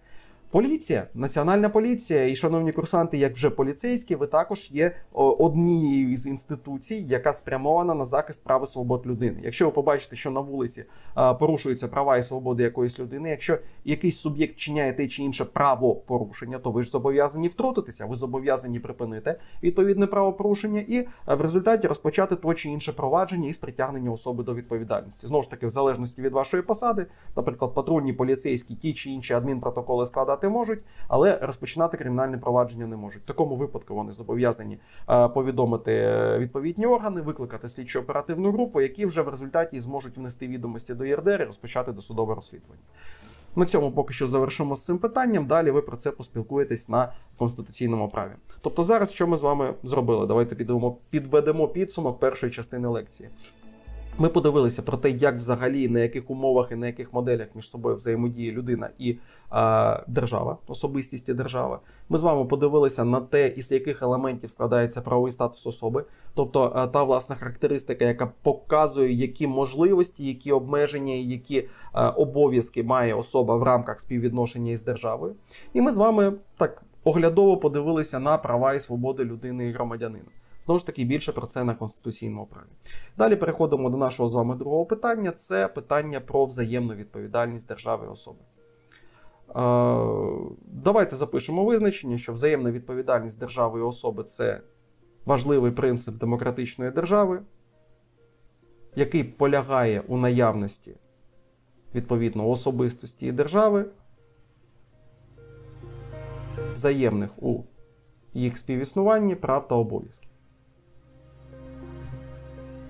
Поліція, 0.50 1.06
національна 1.14 1.68
поліція 1.68 2.26
і 2.26 2.36
шановні 2.36 2.72
курсанти, 2.72 3.18
як 3.18 3.34
вже 3.34 3.50
поліцейські, 3.50 4.14
ви 4.14 4.26
також 4.26 4.68
є 4.70 4.96
однією 5.12 6.16
з 6.16 6.26
інституцій, 6.26 6.94
яка 6.94 7.32
спрямована 7.32 7.94
на 7.94 8.04
захист 8.04 8.44
прав 8.44 8.62
і 8.64 8.66
свобод 8.66 9.06
людини. 9.06 9.40
Якщо 9.42 9.64
ви 9.64 9.70
побачите, 9.70 10.16
що 10.16 10.30
на 10.30 10.40
вулиці 10.40 10.84
порушуються 11.38 11.88
права 11.88 12.16
і 12.16 12.22
свободи 12.22 12.62
якоїсь 12.62 12.98
людини, 12.98 13.30
якщо 13.30 13.58
якийсь 13.84 14.18
суб'єкт 14.18 14.56
чиняє 14.56 14.92
те 14.92 15.08
чи 15.08 15.22
інше 15.22 15.44
правопорушення, 15.44 16.58
то 16.58 16.70
ви 16.70 16.82
ж 16.82 16.90
зобов'язані 16.90 17.48
втрутитися, 17.48 18.06
ви 18.06 18.14
зобов'язані 18.14 18.80
припинити 18.80 19.34
відповідне 19.62 20.06
правопорушення 20.06 20.84
і 20.88 21.06
в 21.26 21.40
результаті 21.40 21.86
розпочати 21.86 22.36
то 22.36 22.54
чи 22.54 22.68
інше 22.68 22.92
провадження 22.92 23.48
із 23.48 23.58
притягнення 23.58 24.10
особи 24.10 24.44
до 24.44 24.54
відповідальності. 24.54 25.26
Знову 25.26 25.42
ж 25.42 25.50
таки, 25.50 25.66
в 25.66 25.70
залежності 25.70 26.22
від 26.22 26.32
вашої 26.32 26.62
посади, 26.62 27.06
наприклад, 27.36 27.74
патрульні 27.74 28.12
поліцейські 28.12 28.74
ті 28.74 28.94
чи 28.94 29.10
інші 29.10 29.34
адмінпротоколи 29.34 30.06
складати 30.06 30.39
складати 30.40 30.48
можуть, 30.48 30.78
але 31.08 31.38
розпочинати 31.42 31.96
кримінальне 31.96 32.38
провадження 32.38 32.86
не 32.86 32.96
можуть. 32.96 33.22
В 33.22 33.26
такому 33.26 33.56
випадку 33.56 33.94
вони 33.94 34.12
зобов'язані 34.12 34.78
е, 35.08 35.28
повідомити 35.28 35.92
е, 35.92 36.38
відповідні 36.38 36.86
органи, 36.86 37.20
викликати 37.20 37.68
слідчо 37.68 38.00
оперативну 38.00 38.52
групу, 38.52 38.80
які 38.80 39.06
вже 39.06 39.22
в 39.22 39.28
результаті 39.28 39.80
зможуть 39.80 40.16
внести 40.16 40.48
відомості 40.48 40.94
до 40.94 41.04
ЄРДР 41.04 41.42
і 41.42 41.44
розпочати 41.44 41.92
досудове 41.92 42.34
розслідування. 42.34 42.82
На 43.56 43.66
цьому 43.66 43.92
поки 43.92 44.14
що 44.14 44.26
завершимо 44.26 44.76
з 44.76 44.84
цим 44.84 44.98
питанням. 44.98 45.46
Далі 45.46 45.70
ви 45.70 45.82
про 45.82 45.96
це 45.96 46.10
поспілкуєтесь 46.10 46.88
на 46.88 47.12
конституційному 47.38 48.08
праві. 48.08 48.32
Тобто, 48.60 48.82
зараз 48.82 49.12
що 49.12 49.26
ми 49.26 49.36
з 49.36 49.42
вами 49.42 49.74
зробили? 49.82 50.26
Давайте 50.26 50.54
підведемо 51.10 51.68
підсумок 51.68 52.20
першої 52.20 52.52
частини 52.52 52.88
лекції. 52.88 53.28
Ми 54.20 54.28
подивилися 54.28 54.82
про 54.82 54.96
те, 54.96 55.10
як 55.10 55.36
взагалі 55.36 55.88
на 55.88 56.00
яких 56.00 56.30
умовах 56.30 56.72
і 56.72 56.76
на 56.76 56.86
яких 56.86 57.12
моделях 57.12 57.46
між 57.54 57.70
собою 57.70 57.96
взаємодіє 57.96 58.52
людина 58.52 58.90
і 58.98 59.16
а, 59.50 60.02
держава, 60.06 60.58
особистість 60.66 61.28
і 61.28 61.34
держава. 61.34 61.80
Ми 62.08 62.18
з 62.18 62.22
вами 62.22 62.44
подивилися 62.44 63.04
на 63.04 63.20
те, 63.20 63.48
із 63.48 63.72
яких 63.72 64.02
елементів 64.02 64.50
складається 64.50 65.00
правовий 65.00 65.32
статус 65.32 65.66
особи, 65.66 66.04
тобто 66.34 66.72
а, 66.74 66.86
та 66.86 67.04
власна 67.04 67.36
характеристика, 67.36 68.04
яка 68.04 68.32
показує, 68.42 69.12
які 69.12 69.46
можливості, 69.46 70.26
які 70.26 70.52
обмеження, 70.52 71.14
які 71.14 71.68
обов'язки 72.16 72.82
має 72.82 73.14
особа 73.14 73.56
в 73.56 73.62
рамках 73.62 74.00
співвідношення 74.00 74.72
із 74.72 74.84
державою. 74.84 75.34
І 75.72 75.80
ми 75.80 75.92
з 75.92 75.96
вами 75.96 76.32
так 76.56 76.82
оглядово 77.04 77.56
подивилися 77.56 78.18
на 78.18 78.38
права 78.38 78.74
і 78.74 78.80
свободи 78.80 79.24
людини 79.24 79.68
і 79.68 79.72
громадянина. 79.72 80.24
Знову 80.70 80.78
ж 80.78 80.86
таки, 80.86 81.04
більше 81.04 81.32
про 81.32 81.46
це 81.46 81.64
на 81.64 81.74
конституційному 81.74 82.46
праві. 82.46 82.66
Далі 83.18 83.36
переходимо 83.36 83.90
до 83.90 83.96
нашого 83.96 84.28
з 84.28 84.34
вами 84.34 84.54
другого 84.54 84.86
питання: 84.86 85.32
це 85.32 85.68
питання 85.68 86.20
про 86.20 86.46
взаємну 86.46 86.94
відповідальність 86.94 87.68
держави 87.68 88.06
і 88.06 88.10
особи. 88.10 88.38
Давайте 90.66 91.16
запишемо 91.16 91.64
визначення, 91.64 92.18
що 92.18 92.32
взаємна 92.32 92.70
відповідальність 92.70 93.38
держави 93.38 93.80
і 93.80 93.82
особи 93.82 94.24
це 94.24 94.60
важливий 95.24 95.72
принцип 95.72 96.14
демократичної 96.14 96.90
держави, 96.90 97.42
який 98.96 99.24
полягає 99.24 100.00
у 100.08 100.16
наявності 100.16 100.96
відповідно 101.94 102.48
особистості 102.48 103.26
і 103.26 103.32
держави, 103.32 103.86
взаємних 106.72 107.30
у 107.42 107.62
їх 108.34 108.58
співіснуванні 108.58 109.34
прав 109.34 109.68
та 109.68 109.74
обов'язків. 109.74 110.29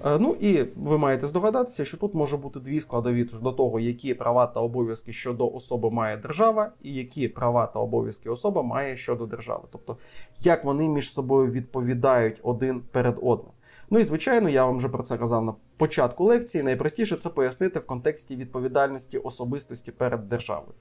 Е, 0.05 0.19
ну 0.19 0.37
і 0.41 0.63
ви 0.77 0.99
маєте 0.99 1.27
здогадатися, 1.27 1.85
що 1.85 1.97
тут 1.97 2.15
може 2.15 2.37
бути 2.37 2.61
дві 2.61 2.81
складові 2.81 3.25
до 3.25 3.53
того, 3.53 3.81
які 3.81 4.15
права 4.15 4.47
та 4.47 4.61
обов'язки 4.61 5.13
щодо 5.13 5.51
особи 5.51 5.91
має 5.91 6.17
держава, 6.17 6.73
і 6.83 6.95
які 6.95 7.29
права 7.29 7.67
та 7.67 7.79
обов'язки 7.79 8.31
особа 8.31 8.63
має 8.63 8.97
щодо 8.97 9.27
держави. 9.27 9.63
Тобто, 9.73 9.97
як 10.41 10.65
вони 10.65 10.89
між 10.89 11.13
собою 11.13 11.51
відповідають 11.51 12.41
один 12.43 12.81
перед 12.81 13.17
одним. 13.23 13.53
Ну 13.93 13.99
і 13.99 14.03
звичайно, 14.05 14.49
я 14.49 14.65
вам 14.65 14.77
вже 14.77 14.89
про 14.89 15.03
це 15.03 15.19
казав 15.19 15.45
на 15.45 15.55
початку 15.77 16.25
лекції. 16.25 16.65
Найпростіше 16.65 17.17
це 17.17 17.29
пояснити 17.29 17.79
в 17.79 17.87
контексті 17.87 18.37
відповідальності 18.37 19.19
особистості 19.19 19.93
перед 19.93 20.29
державою. 20.29 20.73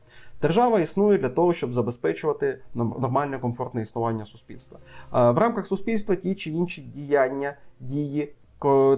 Держава 0.42 0.80
існує 0.80 1.18
для 1.18 1.30
того, 1.30 1.54
щоб 1.54 1.74
забезпечувати 1.74 2.60
нормальне 2.74 3.40
комфортне 3.40 3.82
існування 3.82 4.26
суспільства. 4.26 4.80
Е, 5.14 5.32
в 5.32 5.38
рамках 5.38 5.68
суспільства 5.68 6.16
ті 6.16 6.36
чи 6.36 6.50
інші 6.50 6.82
діяння, 6.82 7.58
дії 7.80 8.34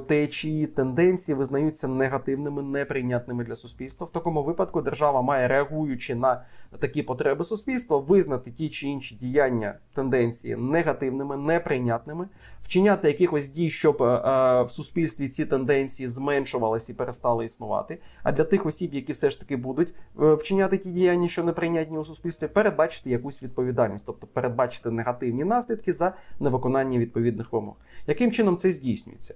течії, 0.08 0.68
тенденції 0.68 1.36
визнаються 1.36 1.88
негативними, 1.88 2.62
неприйнятними 2.62 3.44
для 3.44 3.56
суспільства. 3.56 4.08
В 4.08 4.12
такому 4.12 4.44
випадку 4.44 4.82
держава 4.82 5.22
має, 5.22 5.48
реагуючи 5.48 6.16
на 6.16 6.44
такі 6.80 7.04
потреби 7.04 7.44
суспільства, 7.44 7.98
визнати 7.98 8.52
ті 8.52 8.70
чи 8.70 8.88
інші 8.88 9.16
діяння 9.16 9.74
тенденції 9.94 10.56
негативними, 10.56 11.38
неприйнятними, 11.38 12.28
вчиняти 12.62 13.08
якихось 13.08 13.50
дій, 13.50 13.70
щоб 13.70 14.04
е, 14.04 14.06
е, 14.06 14.64
в 14.64 14.72
суспільстві 14.72 15.30
ці 15.30 15.46
тенденції 15.46 16.08
зменшувалися 16.10 16.92
і 16.92 16.96
перестали 16.96 17.46
існувати. 17.46 17.98
А 18.24 18.32
для 18.32 18.44
тих 18.44 18.66
осіб, 18.66 18.94
які 18.94 19.14
все 19.14 19.30
ж 19.30 19.40
таки 19.40 19.58
будуть 19.58 19.94
е, 20.22 20.34
вчиняти 20.34 20.78
ті 20.78 20.90
діяння, 20.90 21.28
що 21.28 21.44
неприйнятні 21.44 21.98
у 21.98 22.04
суспільстві, 22.04 22.48
передбачити 22.48 23.10
якусь 23.10 23.44
відповідальність, 23.44 24.06
тобто 24.06 24.28
передбачити 24.28 24.92
негативні 24.92 25.44
наслідки 25.44 25.94
за 25.94 26.14
невиконання 26.40 27.00
відповідних 27.00 27.54
вимог. 27.54 27.76
Яким 28.08 28.32
чином 28.32 28.58
це 28.58 28.72
здійснюється? 28.72 29.36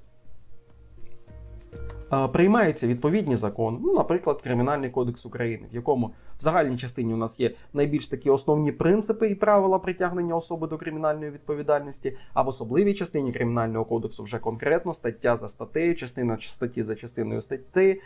Приймаються 2.33 2.87
відповідні 2.87 3.35
закони, 3.35 3.77
ну, 3.81 3.93
наприклад, 3.93 4.41
Кримінальний 4.41 4.89
кодекс 4.89 5.25
України, 5.25 5.67
в 5.71 5.75
якому 5.75 6.11
в 6.37 6.41
загальній 6.41 6.77
частині 6.77 7.13
у 7.13 7.17
нас 7.17 7.39
є 7.39 7.51
найбільш 7.73 8.07
такі 8.07 8.29
основні 8.29 8.71
принципи 8.71 9.29
і 9.29 9.35
правила 9.35 9.79
притягнення 9.79 10.35
особи 10.35 10.67
до 10.67 10.77
кримінальної 10.77 11.31
відповідальності, 11.31 12.17
а 12.33 12.41
в 12.41 12.47
особливій 12.47 12.93
частині 12.93 13.33
кримінального 13.33 13.85
кодексу 13.85 14.23
вже 14.23 14.39
конкретно 14.39 14.93
стаття 14.93 15.35
за 15.35 15.47
статтею, 15.47 15.95
частина 15.95 16.37
статті 16.41 16.83
за 16.83 16.95
частиною 16.95 17.41
статті, 17.41 18.01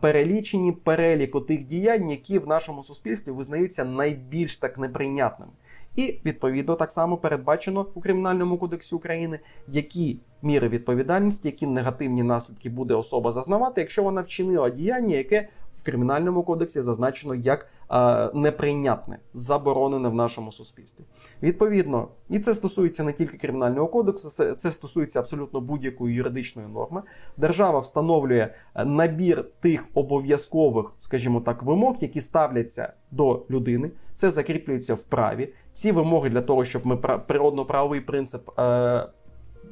перелічені 0.00 0.72
перелік 0.72 1.46
тих 1.46 1.64
діянь, 1.64 2.10
які 2.10 2.38
в 2.38 2.46
нашому 2.46 2.82
суспільстві 2.82 3.32
визнаються 3.32 3.84
найбільш 3.84 4.56
так 4.56 4.78
неприйнятними. 4.78 5.52
І 5.98 6.20
відповідно 6.24 6.74
так 6.74 6.90
само 6.90 7.16
передбачено 7.16 7.86
у 7.94 8.00
кримінальному 8.00 8.58
кодексі 8.58 8.94
України, 8.94 9.40
які 9.68 10.18
міри 10.42 10.68
відповідальності, 10.68 11.48
які 11.48 11.66
негативні 11.66 12.22
наслідки 12.22 12.70
буде 12.70 12.94
особа 12.94 13.32
зазнавати, 13.32 13.80
якщо 13.80 14.02
вона 14.02 14.20
вчинила 14.20 14.70
діяння, 14.70 15.16
яке 15.16 15.48
кримінальному 15.88 16.42
кодексі 16.42 16.80
зазначено 16.80 17.34
як 17.34 17.66
е, 17.90 18.30
неприйнятне, 18.34 19.18
заборонене 19.32 20.08
в 20.08 20.14
нашому 20.14 20.52
суспільстві. 20.52 21.04
Відповідно, 21.42 22.08
і 22.28 22.38
це 22.38 22.54
стосується 22.54 23.04
не 23.04 23.12
тільки 23.12 23.36
кримінального 23.36 23.86
кодексу, 23.86 24.30
це, 24.30 24.54
це 24.54 24.72
стосується 24.72 25.20
абсолютно 25.20 25.60
будь-якої 25.60 26.14
юридичної 26.14 26.68
норми. 26.68 27.02
Держава 27.36 27.78
встановлює 27.78 28.54
набір 28.84 29.44
тих 29.60 29.84
обов'язкових, 29.94 30.92
скажімо 31.00 31.40
так, 31.40 31.62
вимог, 31.62 31.96
які 32.00 32.20
ставляться 32.20 32.92
до 33.10 33.42
людини. 33.50 33.90
Це 34.14 34.30
закріплюється 34.30 34.94
в 34.94 35.02
праві. 35.02 35.54
Ці 35.72 35.92
вимоги 35.92 36.30
для 36.30 36.40
того, 36.40 36.64
щоб 36.64 36.86
ми 36.86 36.96
природно-правовий 36.96 38.00
принцип. 38.00 38.58
Е, 38.58 39.06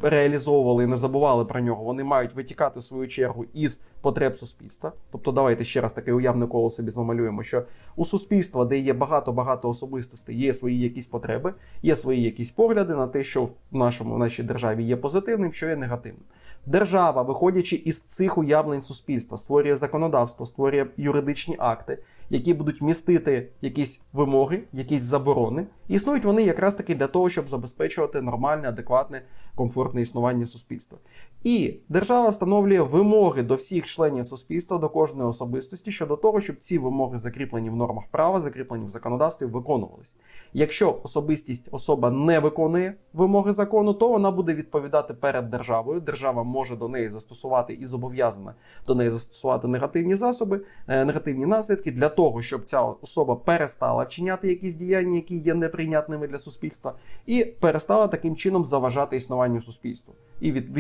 реалізовували 0.03 0.87
не 0.87 0.97
забували 0.97 1.45
про 1.45 1.61
нього, 1.61 1.85
вони 1.85 2.05
мають 2.05 2.35
витікати 2.35 2.81
в 2.81 2.83
свою 2.83 3.09
чергу 3.09 3.45
із 3.55 3.81
потреб 4.01 4.37
суспільства. 4.37 4.93
Тобто, 5.11 5.33
давайте 5.33 5.65
ще 5.65 5.81
раз 5.81 5.93
таке 5.93 6.13
уявне 6.13 6.47
коло 6.47 6.71
собі 6.71 6.91
замалюємо, 6.91 7.43
що 7.43 7.63
у 7.97 8.05
суспільства, 8.05 8.65
де 8.65 8.79
є 8.79 8.93
багато-багато 8.93 9.69
особистостей, 9.69 10.39
є 10.39 10.55
свої 10.55 10.81
якісь 10.81 11.07
потреби, 11.07 11.55
є 11.83 11.97
свої 11.97 12.23
якісь 12.23 12.51
погляди 12.51 12.95
на 12.95 13.07
те, 13.07 13.23
що 13.23 13.45
в 13.71 13.77
нашому 13.77 14.15
в 14.15 14.19
нашій 14.19 14.43
державі 14.43 14.85
є 14.85 14.97
позитивним, 14.97 15.53
що 15.53 15.69
є 15.69 15.77
негативним. 15.77 16.23
Держава, 16.67 17.23
виходячи 17.23 17.77
із 17.77 18.01
цих 18.03 18.39
уявлень 18.39 18.83
суспільства, 18.83 19.39
створює 19.39 19.77
законодавство, 19.77 20.47
створює 20.47 20.87
юридичні 20.97 21.57
акти, 21.59 21.99
які 22.31 22.55
будуть 22.55 22.83
містити 22.83 23.49
якісь 23.61 24.01
вимоги, 24.13 24.63
якісь 24.73 25.03
заборони. 25.03 25.67
Існують 25.89 26.25
вони 26.25 26.43
якраз 26.43 26.75
таки 26.75 26.95
для 26.95 27.07
того, 27.07 27.29
щоб 27.29 27.49
забезпечувати 27.49 28.21
нормальне, 28.21 28.69
адекватне, 28.69 29.23
комфортне 29.55 30.01
існування 30.01 30.47
суспільства. 30.47 30.99
І 31.45 31.75
держава 31.89 32.29
встановлює 32.29 32.81
вимоги 32.81 33.43
до 33.43 33.55
всіх 33.55 33.87
членів 33.87 34.27
суспільства, 34.27 34.79
до 34.79 34.89
кожної 34.89 35.29
особистості 35.29 35.91
щодо 35.91 36.17
того, 36.17 36.41
щоб 36.41 36.57
ці 36.57 36.79
вимоги 36.79 37.19
закріплені 37.19 37.71
в 37.71 37.77
нормах 37.77 38.05
права, 38.11 38.41
закріплені 38.41 38.85
в 38.85 38.89
законодавстві, 38.89 39.47
виконувалися. 39.47 40.15
Якщо 40.53 41.01
особистість 41.03 41.69
особа 41.71 42.11
не 42.11 42.39
виконує 42.39 42.95
вимоги 43.13 43.53
закону, 43.53 43.95
то 43.95 44.09
вона 44.09 44.31
буде 44.31 44.55
відповідати 44.55 45.15
перед 45.15 45.51
державою. 45.51 46.01
Держава 46.01 46.43
може 46.43 46.77
до 46.77 46.89
неї 46.89 47.09
застосувати 47.09 47.73
і 47.75 47.87
зобов'язана 47.87 48.55
до 48.87 48.95
неї 48.95 49.11
застосувати 49.11 49.69
негативні 49.69 50.15
засоби, 50.15 50.61
е, 50.89 51.05
негативні 51.05 51.47
наслідки 51.47 51.93
для 51.93 52.09
того, 52.09 52.43
щоб 52.43 52.65
ця 52.65 52.83
особа 52.83 53.37
перестала 53.37 54.05
вчиняти 54.05 54.49
якісь 54.49 54.75
діяння, 54.75 55.17
які 55.17 55.37
є 55.39 55.55
неприйнятними 55.55 56.29
для 56.29 56.39
суспільства, 56.39 56.95
і 57.27 57.45
перестала 57.45 58.09
таким 58.09 58.37
чином 58.37 58.65
заважати 58.65 59.17
існуванню 59.17 59.61
суспільства. 59.61 60.15
І 60.41 60.53
від, 60.53 60.71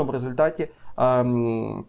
відповідно 0.00 0.04
в 0.04 0.10
результаті. 0.10 0.68
Ем, 0.96 1.84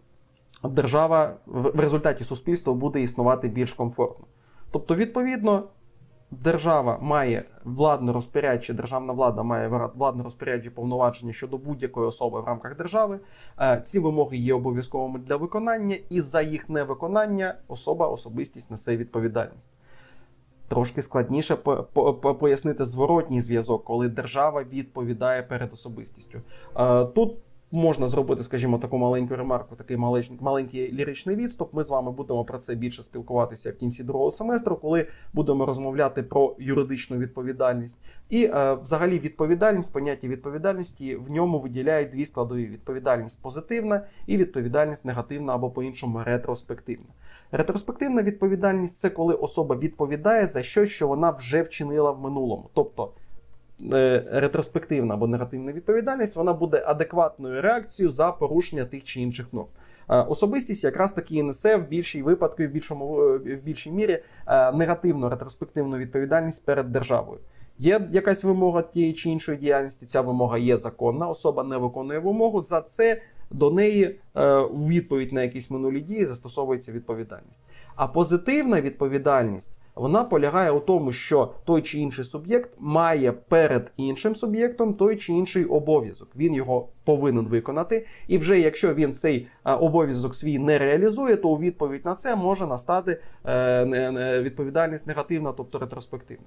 Держава 0.64 1.34
в 1.46 1.80
результаті 1.80 2.24
суспільства 2.24 2.74
буде 2.74 3.00
існувати 3.00 3.48
більш 3.48 3.72
комфортно. 3.72 4.26
Тобто, 4.70 4.94
відповідно, 4.94 5.68
держава 6.30 6.98
має 7.00 7.44
владно 7.64 8.12
розпорядчі, 8.12 8.72
державна 8.72 9.12
влада 9.12 9.42
має 9.42 9.68
владно 9.94 10.24
розпорядчі 10.24 10.70
повноваження 10.70 11.32
щодо 11.32 11.58
будь-якої 11.58 12.06
особи 12.06 12.40
в 12.40 12.44
рамках 12.44 12.76
держави. 12.76 13.18
Е, 13.60 13.80
ці 13.84 13.98
вимоги 13.98 14.36
є 14.36 14.54
обов'язковими 14.54 15.18
для 15.18 15.36
виконання, 15.36 15.96
і 16.10 16.20
за 16.20 16.42
їх 16.42 16.68
невиконання 16.68 17.54
особа, 17.68 18.06
особистість 18.06 18.70
несе 18.70 18.96
відповідальність. 18.96 19.70
Трошки 20.68 21.02
складніше 21.02 21.56
пояснити 22.40 22.84
зворотній 22.84 23.40
зв'язок, 23.40 23.84
коли 23.84 24.08
держава 24.08 24.62
відповідає 24.62 25.42
перед 25.42 25.72
особистістю. 25.72 26.38
Е, 26.76 27.04
тут 27.04 27.36
Можна 27.74 28.08
зробити, 28.08 28.42
скажімо, 28.42 28.78
таку 28.78 28.98
маленьку 28.98 29.36
ремарку, 29.36 29.76
такий 29.76 29.96
маленький 30.40 30.92
ліричний 30.92 31.36
відступ. 31.36 31.74
Ми 31.74 31.82
з 31.82 31.90
вами 31.90 32.12
будемо 32.12 32.44
про 32.44 32.58
це 32.58 32.74
більше 32.74 33.02
спілкуватися 33.02 33.70
в 33.70 33.76
кінці 33.76 34.04
другого 34.04 34.30
семестру, 34.30 34.76
коли 34.76 35.06
будемо 35.32 35.66
розмовляти 35.66 36.22
про 36.22 36.56
юридичну 36.58 37.18
відповідальність. 37.18 37.98
І 38.30 38.44
е, 38.44 38.74
взагалі 38.74 39.18
відповідальність, 39.18 39.92
поняття 39.92 40.28
відповідальності 40.28 41.16
в 41.16 41.30
ньому 41.30 41.60
виділяють 41.60 42.10
дві 42.10 42.24
складові: 42.24 42.66
відповідальність 42.66 43.42
позитивна 43.42 44.06
і 44.26 44.36
відповідальність 44.36 45.04
негативна 45.04 45.54
або 45.54 45.70
по-іншому 45.70 46.22
ретроспективна. 46.24 47.08
Ретроспективна 47.52 48.22
відповідальність 48.22 48.96
це 48.96 49.10
коли 49.10 49.34
особа 49.34 49.76
відповідає 49.76 50.46
за 50.46 50.62
щось, 50.62 50.90
що 50.90 51.08
вона 51.08 51.30
вже 51.30 51.62
вчинила 51.62 52.10
в 52.10 52.20
минулому. 52.20 52.70
Тобто 52.74 53.12
ретроспективна 54.30 55.14
або 55.14 55.26
негативна 55.26 55.72
відповідальність, 55.72 56.36
вона 56.36 56.52
буде 56.52 56.84
адекватною 56.86 57.62
реакцією 57.62 58.10
за 58.10 58.32
порушення 58.32 58.84
тих 58.84 59.04
чи 59.04 59.20
інших 59.20 59.52
норм. 59.52 59.68
Е, 60.08 60.16
особистість 60.16 60.84
якраз 60.84 61.12
таки 61.12 61.34
і 61.34 61.42
несе 61.42 61.76
в 61.76 61.88
більшій 61.88 62.22
випадку, 62.22 62.62
в 62.62 62.66
більшому 62.66 63.22
е, 63.22 63.36
в 63.36 63.62
більшій 63.62 63.90
мірі 63.90 64.22
негативну 64.74 65.28
ретроспективну 65.28 65.96
відповідальність 65.96 66.66
перед 66.66 66.92
державою. 66.92 67.38
Є 67.78 68.08
якась 68.12 68.44
вимога 68.44 68.82
тієї 68.82 69.12
чи 69.12 69.30
іншої 69.30 69.58
діяльності. 69.58 70.06
Ця 70.06 70.20
вимога 70.20 70.58
є 70.58 70.76
законна. 70.76 71.28
Особа 71.28 71.64
не 71.64 71.76
виконує 71.76 72.18
вимогу. 72.18 72.62
За 72.62 72.80
це 72.80 73.22
до 73.50 73.70
неї 73.70 74.20
у 74.70 74.86
відповідь 74.88 75.32
на 75.32 75.42
якісь 75.42 75.70
минулі 75.70 76.00
дії 76.00 76.26
застосовується 76.26 76.92
відповідальність. 76.92 77.62
А 77.96 78.06
позитивна 78.06 78.80
відповідальність 78.80 79.76
вона 79.94 80.24
полягає 80.24 80.70
у 80.70 80.80
тому, 80.80 81.12
що 81.12 81.52
той 81.64 81.82
чи 81.82 81.98
інший 81.98 82.24
суб'єкт 82.24 82.70
має 82.78 83.32
перед 83.32 83.92
іншим 83.96 84.34
суб'єктом 84.34 84.94
той 84.94 85.16
чи 85.16 85.32
інший 85.32 85.64
обов'язок. 85.64 86.28
Він 86.36 86.54
його 86.54 86.88
повинен 87.04 87.46
виконати. 87.46 88.06
І 88.28 88.38
вже 88.38 88.60
якщо 88.60 88.94
він 88.94 89.14
цей 89.14 89.46
обов'язок 89.64 90.34
свій 90.34 90.58
не 90.58 90.78
реалізує, 90.78 91.36
то 91.36 91.48
у 91.48 91.58
відповідь 91.58 92.04
на 92.04 92.14
це 92.14 92.36
може 92.36 92.66
настати 92.66 93.20
е, 93.46 94.40
відповідальність 94.42 95.06
негативна, 95.06 95.52
тобто 95.52 95.78
ретроспективна. 95.78 96.46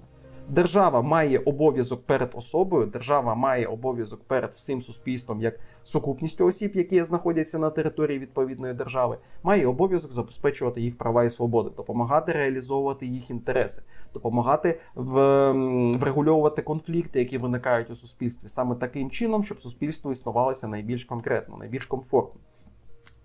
Держава 0.50 1.02
має 1.02 1.40
обов'язок 1.40 2.06
перед 2.06 2.32
особою, 2.36 2.86
держава 2.86 3.36
має 3.36 3.66
обов'язок 3.66 4.24
перед 4.24 4.54
всім 4.54 4.82
суспільством, 4.82 5.42
як 5.42 5.60
сукупністю 5.84 6.46
осіб, 6.46 6.72
які 6.76 7.04
знаходяться 7.04 7.60
на 7.60 7.70
території 7.70 8.20
відповідної 8.20 8.74
держави, 8.74 9.18
має 9.44 9.68
обов'язок 9.68 10.12
забезпечувати 10.12 10.82
їх 10.82 10.98
права 10.98 11.24
і 11.24 11.30
свободи, 11.30 11.70
допомагати 11.78 12.32
реалізовувати 12.32 13.06
їх 13.06 13.30
інтереси, 13.30 13.84
допомагати 14.14 14.80
врегульовувати 14.96 16.62
конфлікти, 16.62 17.20
які 17.20 17.38
виникають 17.38 17.90
у 17.90 17.96
суспільстві, 17.96 18.48
саме 18.50 18.76
таким 18.76 19.12
чином, 19.12 19.44
щоб 19.44 19.62
суспільство 19.62 20.12
існувалося 20.12 20.68
найбільш 20.68 21.06
конкретно, 21.06 21.58
найбільш 21.58 21.86
комфортно. 21.86 22.42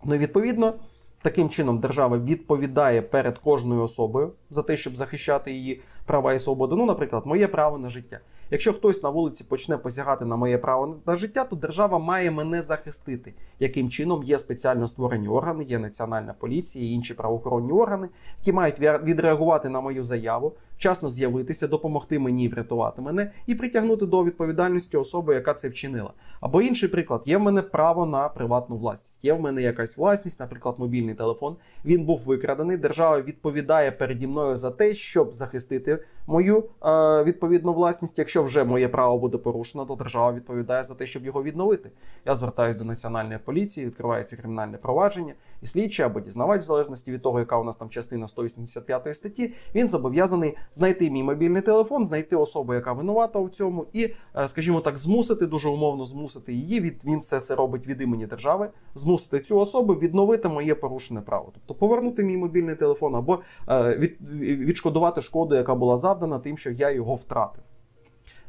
Ну 0.05 0.14
і 0.14 0.18
відповідно. 0.18 0.75
Таким 1.23 1.51
чином, 1.51 1.79
держава 1.79 2.18
відповідає 2.18 3.03
перед 3.03 3.39
кожною 3.39 3.83
особою 3.83 4.33
за 4.51 4.62
те, 4.62 4.77
щоб 4.77 4.97
захищати 4.97 5.53
її 5.53 5.83
права 6.07 6.34
і 6.34 6.38
свободи. 6.38 6.76
Ну, 6.76 6.86
наприклад, 6.86 7.26
моє 7.26 7.48
право 7.48 7.78
на 7.78 7.88
життя. 7.88 8.20
Якщо 8.53 8.72
хтось 8.72 9.03
на 9.03 9.11
вулиці 9.11 9.44
почне 9.44 9.78
посягати 9.78 10.24
на 10.24 10.36
моє 10.36 10.59
право 10.59 10.96
на 11.07 11.16
життя, 11.16 11.44
то 11.44 11.57
держава 11.57 11.98
має 11.98 12.30
мене 12.30 12.62
захистити. 12.62 13.34
Яким 13.59 13.90
чином 13.90 14.22
є 14.22 14.38
спеціально 14.38 14.88
створені 14.88 15.28
органи, 15.28 15.64
є 15.64 15.78
національна 15.78 16.32
поліція, 16.32 16.84
і 16.84 16.92
інші 16.92 17.14
правоохоронні 17.14 17.72
органи, 17.72 18.09
які 18.38 18.53
мають 18.53 18.80
відреагувати 18.80 19.68
на 19.68 19.80
мою 19.80 20.05
заяву, 20.05 20.53
вчасно 20.76 21.11
з'явитися, 21.11 21.68
допомогти 21.68 22.18
мені 22.18 22.48
врятувати 22.48 23.03
мене 23.03 23.32
і 23.46 23.55
притягнути 23.55 24.07
до 24.07 24.24
відповідальності 24.24 24.96
особи, 24.96 25.34
яка 25.34 25.55
це 25.55 25.68
вчинила. 25.68 26.12
Або 26.40 26.62
інший 26.62 26.88
приклад, 26.88 27.22
є 27.26 27.36
в 27.36 27.40
мене 27.40 27.62
право 27.62 28.07
на 28.07 28.28
приватну 28.28 28.76
власність. 28.76 29.24
Є 29.24 29.32
в 29.32 29.40
мене 29.40 29.62
якась 29.62 29.96
власність, 29.96 30.40
наприклад, 30.40 30.74
мобільний 30.78 31.14
телефон. 31.14 31.57
Він 31.84 32.05
був 32.05 32.20
викрадений. 32.20 32.76
Держава 32.76 33.20
відповідає 33.20 33.90
переді 33.90 34.26
мною 34.26 34.57
за 34.57 34.70
те, 34.70 34.94
щоб 34.94 35.32
захистити 35.32 35.98
мою 36.26 36.64
е, 36.84 37.24
відповідну 37.24 37.72
власність. 37.72 38.18
Якщо 38.18 38.39
вже 38.43 38.64
моє 38.64 38.88
право 38.88 39.18
буде 39.18 39.38
порушено, 39.38 39.84
то 39.84 39.95
держава 39.95 40.32
відповідає 40.32 40.82
за 40.82 40.95
те, 40.95 41.07
щоб 41.07 41.24
його 41.24 41.43
відновити. 41.43 41.91
Я 42.26 42.34
звертаюся 42.34 42.78
до 42.78 42.84
національної 42.84 43.38
поліції, 43.38 43.86
відкривається 43.86 44.36
кримінальне 44.36 44.78
провадження, 44.78 45.34
і 45.62 45.66
слідчий 45.66 46.05
або 46.05 46.20
дізнавач, 46.20 46.62
в 46.62 46.64
залежності 46.64 47.12
від 47.12 47.22
того, 47.22 47.38
яка 47.38 47.59
у 47.59 47.64
нас 47.64 47.76
там 47.76 47.91
частина 47.91 48.28
185 48.28 49.16
статті, 49.16 49.53
він 49.74 49.88
зобов'язаний 49.88 50.57
знайти 50.72 51.11
мій 51.11 51.22
мобільний 51.22 51.62
телефон, 51.62 52.05
знайти 52.05 52.36
особу, 52.36 52.74
яка 52.74 52.93
винувата 52.93 53.38
у 53.38 53.49
цьому, 53.49 53.86
і, 53.93 54.14
е, 54.36 54.49
скажімо 54.49 54.80
так, 54.80 54.99
змусити 54.99 55.47
дуже 55.47 55.68
умовно 55.68 56.05
змусити 56.05 56.53
її. 56.53 56.80
Від 56.80 57.05
він 57.05 57.18
все 57.18 57.41
це 57.41 57.55
робить 57.55 57.86
від 57.86 58.01
імені 58.01 58.26
держави, 58.26 58.68
змусити 58.95 59.41
цю 59.41 59.59
особу 59.59 59.95
відновити 59.95 60.49
моє 60.49 60.74
порушене 60.74 61.20
право, 61.20 61.51
тобто 61.55 61.74
повернути 61.74 62.24
мій 62.24 62.36
мобільний 62.36 62.74
телефон 62.74 63.14
або 63.14 63.41
е, 63.68 63.97
від, 63.99 64.30
відшкодувати 64.41 65.22
шкоду, 65.22 65.55
яка 65.55 65.74
була 65.74 65.97
завдана, 65.97 66.38
тим, 66.38 66.59
що 66.59 66.70
я 66.70 66.91
його 66.91 67.14
втратив. 67.14 67.62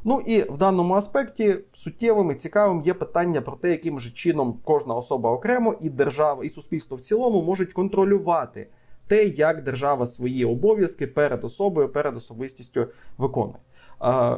Ну 0.03 0.21
і 0.25 0.41
в 0.43 0.57
даному 0.57 0.93
аспекті 0.93 1.57
суттєвим 1.73 2.31
і 2.31 2.33
цікавим 2.33 2.81
є 2.81 2.93
питання 2.93 3.41
про 3.41 3.55
те, 3.55 3.69
яким 3.71 3.99
же 3.99 4.11
чином 4.11 4.59
кожна 4.63 4.95
особа 4.95 5.31
окремо 5.31 5.75
і 5.81 5.89
держава, 5.89 6.45
і 6.45 6.49
суспільство 6.49 6.97
в 6.97 7.01
цілому 7.01 7.41
можуть 7.41 7.73
контролювати 7.73 8.67
те, 9.07 9.25
як 9.25 9.63
держава 9.63 10.05
свої 10.05 10.45
обов'язки 10.45 11.07
перед 11.07 11.43
особою, 11.43 11.89
перед 11.89 12.15
особистістю 12.15 12.87
виконує. 13.17 13.59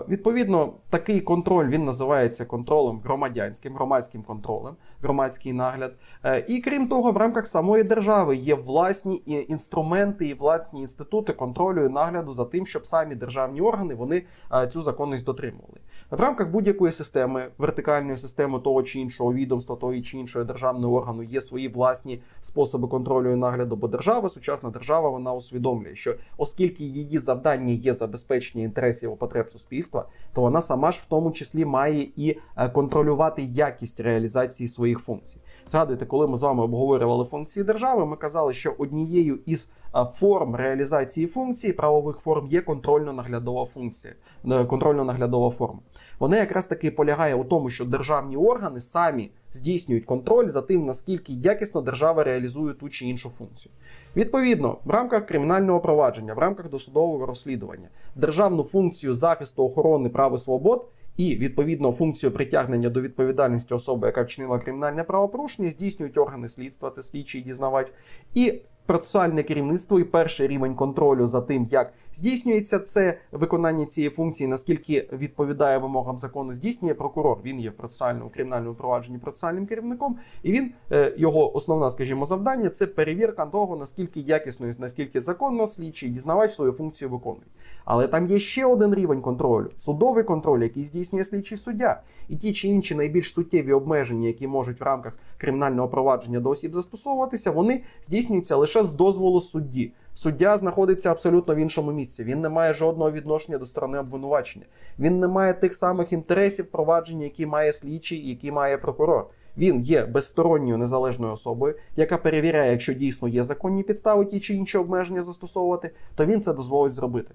Відповідно, 0.09 0.73
такий 0.89 1.21
контроль 1.21 1.67
він 1.67 1.85
називається 1.85 2.45
контролем 2.45 3.01
громадянським, 3.03 3.73
громадським 3.73 4.23
контролем, 4.23 4.75
громадський 5.03 5.53
нагляд. 5.53 5.93
Е, 6.23 6.45
і 6.47 6.61
крім 6.61 6.87
того, 6.87 7.11
в 7.11 7.17
рамках 7.17 7.47
самої 7.47 7.83
держави 7.83 8.35
є 8.35 8.55
власні 8.55 9.21
інструменти 9.25 10.27
і 10.27 10.33
власні 10.33 10.81
інститути 10.81 11.33
контролю 11.33 11.85
і 11.85 11.89
нагляду 11.89 12.33
за 12.33 12.45
тим, 12.45 12.65
щоб 12.65 12.85
самі 12.85 13.15
державні 13.15 13.61
органи 13.61 13.95
вони 13.95 14.23
е, 14.53 14.67
цю 14.67 14.81
законність 14.81 15.25
дотримували. 15.25 15.77
В 16.11 16.19
рамках 16.19 16.49
будь-якої 16.49 16.91
системи, 16.91 17.47
вертикальної 17.57 18.17
системи 18.17 18.59
того 18.59 18.83
чи 18.83 18.99
іншого 18.99 19.33
відомства, 19.33 19.75
того 19.75 20.01
чи 20.01 20.17
іншого 20.17 20.45
державного 20.45 20.95
органу 20.95 21.23
є 21.23 21.41
свої 21.41 21.67
власні 21.67 22.21
способи 22.39 22.87
контролю 22.87 23.31
і 23.31 23.35
нагляду. 23.35 23.75
Бо 23.75 23.87
держава, 23.87 24.29
сучасна 24.29 24.69
держава, 24.69 25.09
вона 25.09 25.33
усвідомлює, 25.33 25.95
що 25.95 26.15
оскільки 26.37 26.83
її 26.83 27.19
завдання 27.19 27.73
є 27.73 27.93
забезпечення 27.93 28.63
інтересів 28.63 29.13
і 29.13 29.15
потреб 29.15 29.49
суспільства, 29.49 30.05
то 30.33 30.41
вона 30.41 30.61
сама 30.61 30.91
ж 30.91 30.99
в 31.01 31.05
тому 31.09 31.31
числі 31.31 31.65
має 31.65 32.07
і 32.15 32.37
е, 32.57 32.69
контролювати 32.69 33.43
якість 33.43 33.99
реалізації 33.99 34.67
своїх 34.67 34.92
функцій. 34.99 35.37
Згадуйте, 35.67 36.05
коли 36.05 36.27
ми 36.27 36.37
з 36.37 36.41
вами 36.41 36.63
обговорювали 36.63 37.25
функції 37.25 37.63
держави, 37.63 38.05
ми 38.05 38.15
казали, 38.15 38.53
що 38.53 38.75
однією 38.77 39.39
із 39.45 39.71
форм 40.13 40.55
реалізації 40.55 41.27
функцій 41.27 41.73
правових 41.73 42.17
форм 42.17 42.47
є 42.47 42.61
контрольно-наглядова 42.61 43.65
функція, 43.65 44.13
е, 44.45 44.47
контрольно-наглядова 44.47 45.51
форма. 45.51 45.79
Вона 46.19 46.37
якраз 46.37 46.67
таки 46.67 46.91
полягає 46.91 47.35
у 47.35 47.43
тому, 47.43 47.69
що 47.69 47.85
державні 47.85 48.37
органи 48.37 48.79
самі 48.79 49.31
здійснюють 49.51 50.05
контроль 50.05 50.47
за 50.47 50.61
тим, 50.61 50.85
наскільки 50.85 51.33
якісно 51.33 51.81
держава 51.81 52.23
реалізує 52.23 52.73
ту 52.73 52.89
чи 52.89 53.05
іншу 53.05 53.29
функцію. 53.29 53.71
Відповідно, 54.15 54.77
в 54.85 54.89
рамках 54.89 55.25
кримінального 55.25 55.79
провадження, 55.79 56.33
в 56.33 56.39
рамках 56.39 56.69
досудового 56.69 57.25
розслідування, 57.25 57.89
державну 58.15 58.63
функцію 58.63 59.13
захисту 59.13 59.65
охорони 59.65 60.09
прав 60.09 60.35
і 60.35 60.37
свобод. 60.37 60.85
І 61.17 61.35
відповідно 61.35 61.91
функцію 61.91 62.31
притягнення 62.31 62.89
до 62.89 63.01
відповідальності 63.01 63.73
особи, 63.73 64.07
яка 64.07 64.21
вчинила 64.21 64.59
кримінальне 64.59 65.03
правопорушення, 65.03 65.69
здійснюють 65.69 66.17
органи 66.17 66.47
слідства, 66.47 66.89
та 66.89 67.01
слідчий 67.01 67.41
дізнавач, 67.41 67.87
і 68.33 68.61
процесуальне 68.85 69.43
керівництво 69.43 69.99
і 69.99 70.03
перший 70.03 70.47
рівень 70.47 70.75
контролю 70.75 71.27
за 71.27 71.41
тим, 71.41 71.67
як 71.71 71.93
здійснюється 72.13 72.79
це 72.79 73.17
виконання 73.31 73.85
цієї 73.85 74.09
функції, 74.09 74.47
наскільки 74.47 75.09
відповідає 75.11 75.77
вимогам 75.77 76.17
закону, 76.17 76.53
здійснює 76.53 76.93
прокурор. 76.93 77.37
Він 77.45 77.59
є 77.59 77.69
в 77.69 77.73
процесуальному 77.73 78.29
кримінальному 78.29 78.75
провадженні 78.75 79.17
процесуальним 79.17 79.65
керівником, 79.65 80.17
і 80.43 80.51
він 80.51 80.71
е, 80.91 81.13
його 81.17 81.55
основна, 81.55 81.91
скажімо, 81.91 82.25
завдання 82.25 82.69
це 82.69 82.87
перевірка 82.87 83.45
того, 83.45 83.75
наскільки 83.75 84.19
якісно 84.19 84.67
і 84.67 84.73
наскільки 84.79 85.21
законно 85.21 85.67
слідчий 85.67 86.09
дізнавач 86.09 86.53
свою 86.53 86.71
функцію 86.71 87.09
виконує. 87.09 87.47
Але 87.85 88.07
там 88.07 88.27
є 88.27 88.39
ще 88.39 88.65
один 88.65 88.95
рівень 88.95 89.21
контролю 89.21 89.69
судовий 89.77 90.23
контроль, 90.23 90.61
який 90.63 90.83
здійснює 90.83 91.23
слідчий 91.23 91.57
суддя, 91.57 92.01
і 92.29 92.35
ті 92.35 92.53
чи 92.53 92.67
інші 92.67 92.95
найбільш 92.95 93.33
суттєві 93.33 93.73
обмеження, 93.73 94.27
які 94.27 94.47
можуть 94.47 94.79
в 94.79 94.83
рамках 94.83 95.17
кримінального 95.37 95.87
провадження 95.87 96.39
до 96.39 96.49
осіб 96.49 96.73
застосовуватися, 96.73 97.51
вони 97.51 97.81
здійснюються 98.01 98.55
лише 98.55 98.83
з 98.83 98.93
дозволу 98.93 99.41
судді. 99.41 99.91
Суддя 100.15 100.57
знаходиться 100.57 101.11
абсолютно 101.11 101.55
в 101.55 101.57
іншому 101.57 101.91
місці. 101.91 102.23
Він 102.23 102.41
не 102.41 102.49
має 102.49 102.73
жодного 102.73 103.11
відношення 103.11 103.57
до 103.57 103.65
сторони 103.65 103.99
обвинувачення. 103.99 104.65
Він 104.99 105.19
не 105.19 105.27
має 105.27 105.53
тих 105.53 105.73
самих 105.73 106.13
інтересів 106.13 106.71
провадження, 106.71 107.23
які 107.23 107.45
має 107.45 107.73
слідчий, 107.73 108.29
які 108.29 108.51
має 108.51 108.77
прокурор. 108.77 109.27
Він 109.57 109.79
є 109.79 110.05
безсторонньою 110.05 110.77
незалежною 110.77 111.33
особою, 111.33 111.75
яка 111.95 112.17
перевіряє, 112.17 112.71
якщо 112.71 112.93
дійсно 112.93 113.27
є 113.27 113.43
законні 113.43 113.83
підстави 113.83 114.25
ті 114.25 114.39
чи 114.39 114.53
інші 114.53 114.77
обмеження 114.77 115.21
застосовувати, 115.21 115.91
то 116.15 116.25
він 116.25 116.41
це 116.41 116.53
дозволить 116.53 116.93
зробити. 116.93 117.33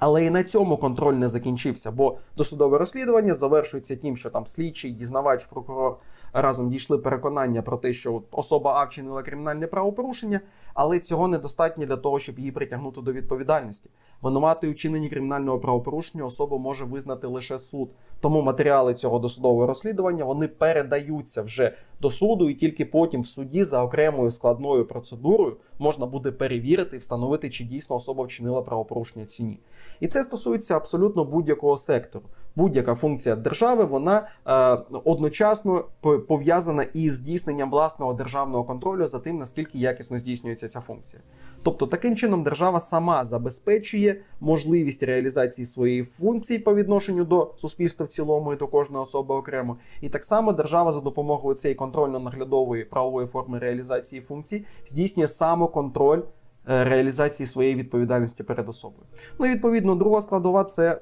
Але 0.00 0.24
і 0.24 0.30
на 0.30 0.42
цьому 0.42 0.76
контроль 0.76 1.14
не 1.14 1.28
закінчився, 1.28 1.90
бо 1.90 2.18
досудове 2.36 2.78
розслідування 2.78 3.34
завершується 3.34 3.96
тим, 3.96 4.16
що 4.16 4.30
там 4.30 4.46
слідчий, 4.46 4.90
дізнавач, 4.90 5.46
прокурор 5.46 5.96
разом 6.32 6.70
дійшли 6.70 6.98
переконання 6.98 7.62
про 7.62 7.76
те, 7.76 7.92
що 7.92 8.22
особа 8.30 8.74
А 8.74 8.84
вчинила 8.84 9.22
кримінальне 9.22 9.66
правопорушення, 9.66 10.40
але 10.74 10.98
цього 10.98 11.28
недостатньо 11.28 11.86
для 11.86 11.96
того, 11.96 12.20
щоб 12.20 12.38
її 12.38 12.52
притягнути 12.52 13.00
до 13.00 13.12
відповідальності. 13.12 13.90
Винуватою 14.22 14.72
вчиненні 14.72 15.08
кримінального 15.08 15.58
правопорушення 15.58 16.24
особу 16.24 16.58
може 16.58 16.84
визнати 16.84 17.26
лише 17.26 17.58
суд. 17.58 17.90
Тому 18.20 18.42
матеріали 18.42 18.94
цього 18.94 19.18
досудового 19.18 19.66
розслідування 19.66 20.24
вони 20.24 20.48
передаються 20.48 21.42
вже 21.42 21.76
до 22.00 22.10
суду, 22.10 22.50
і 22.50 22.54
тільки 22.54 22.84
потім 22.84 23.22
в 23.22 23.26
суді 23.26 23.64
за 23.64 23.82
окремою 23.82 24.30
складною 24.30 24.86
процедурою 24.86 25.56
можна 25.78 26.06
буде 26.06 26.32
перевірити, 26.32 26.96
і 26.96 26.98
встановити, 26.98 27.50
чи 27.50 27.64
дійсно 27.64 27.96
особа 27.96 28.24
вчинила 28.24 28.62
правопорушення 28.62 29.26
чи 29.26 29.42
ні. 29.42 29.60
І 30.00 30.08
це 30.08 30.22
стосується 30.22 30.76
абсолютно 30.76 31.24
будь-якого 31.24 31.76
сектору. 31.76 32.24
Будь-яка 32.56 32.94
функція 32.94 33.36
держави 33.36 33.84
вона 33.84 34.28
е, 34.46 34.78
одночасно 35.04 35.84
пов'язана 36.28 36.82
із 36.82 37.12
здійсненням 37.12 37.70
власного 37.70 38.12
державного 38.12 38.64
контролю 38.64 39.06
за 39.06 39.18
тим, 39.18 39.38
наскільки 39.38 39.78
якісно 39.78 40.18
здійснюється 40.18 40.68
ця 40.68 40.80
функція. 40.80 41.22
Тобто, 41.62 41.86
таким 41.86 42.16
чином 42.16 42.42
держава 42.42 42.80
сама 42.80 43.24
забезпечує 43.24 44.09
можливість 44.40 45.02
реалізації 45.02 45.66
своєї 45.66 46.02
функції 46.02 46.58
по 46.58 46.74
відношенню 46.74 47.24
до 47.24 47.54
суспільства 47.56 48.06
в 48.06 48.08
цілому 48.08 48.52
і 48.52 48.56
до 48.56 48.68
кожної 48.68 49.02
особи 49.02 49.34
окремо. 49.34 49.76
І 50.00 50.08
так 50.08 50.24
само 50.24 50.52
держава 50.52 50.92
за 50.92 51.00
допомогою 51.00 51.54
цієї 51.54 51.78
контрольно-наглядової 51.78 52.84
правової 52.84 53.26
форми 53.26 53.58
реалізації 53.58 54.22
функцій 54.22 54.64
здійснює 54.86 55.26
самоконтроль. 55.26 56.22
Е, 56.68 56.84
реалізації 56.84 57.46
своєї 57.46 57.74
відповідальності 57.74 58.42
перед 58.42 58.68
особою. 58.68 59.02
Ну 59.38 59.46
і 59.46 59.50
відповідно, 59.50 59.94
друга 59.94 60.20
складова 60.20 60.64
це 60.64 61.00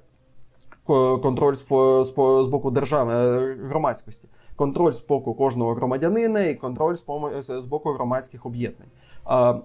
контроль 1.23 1.55
з 1.55 2.49
боку 2.49 2.71
держави 2.71 3.13
е, 3.13 3.57
громадськості, 3.69 4.29
контроль 4.57 4.93
з 4.93 5.07
боку 5.07 5.35
кожного 5.35 5.75
громадянина 5.75 6.45
і 6.45 6.55
контроль 6.55 6.95
з 7.49 7.67
боку 7.67 7.93
громадських 7.93 8.47
об'єднань. 8.47 8.89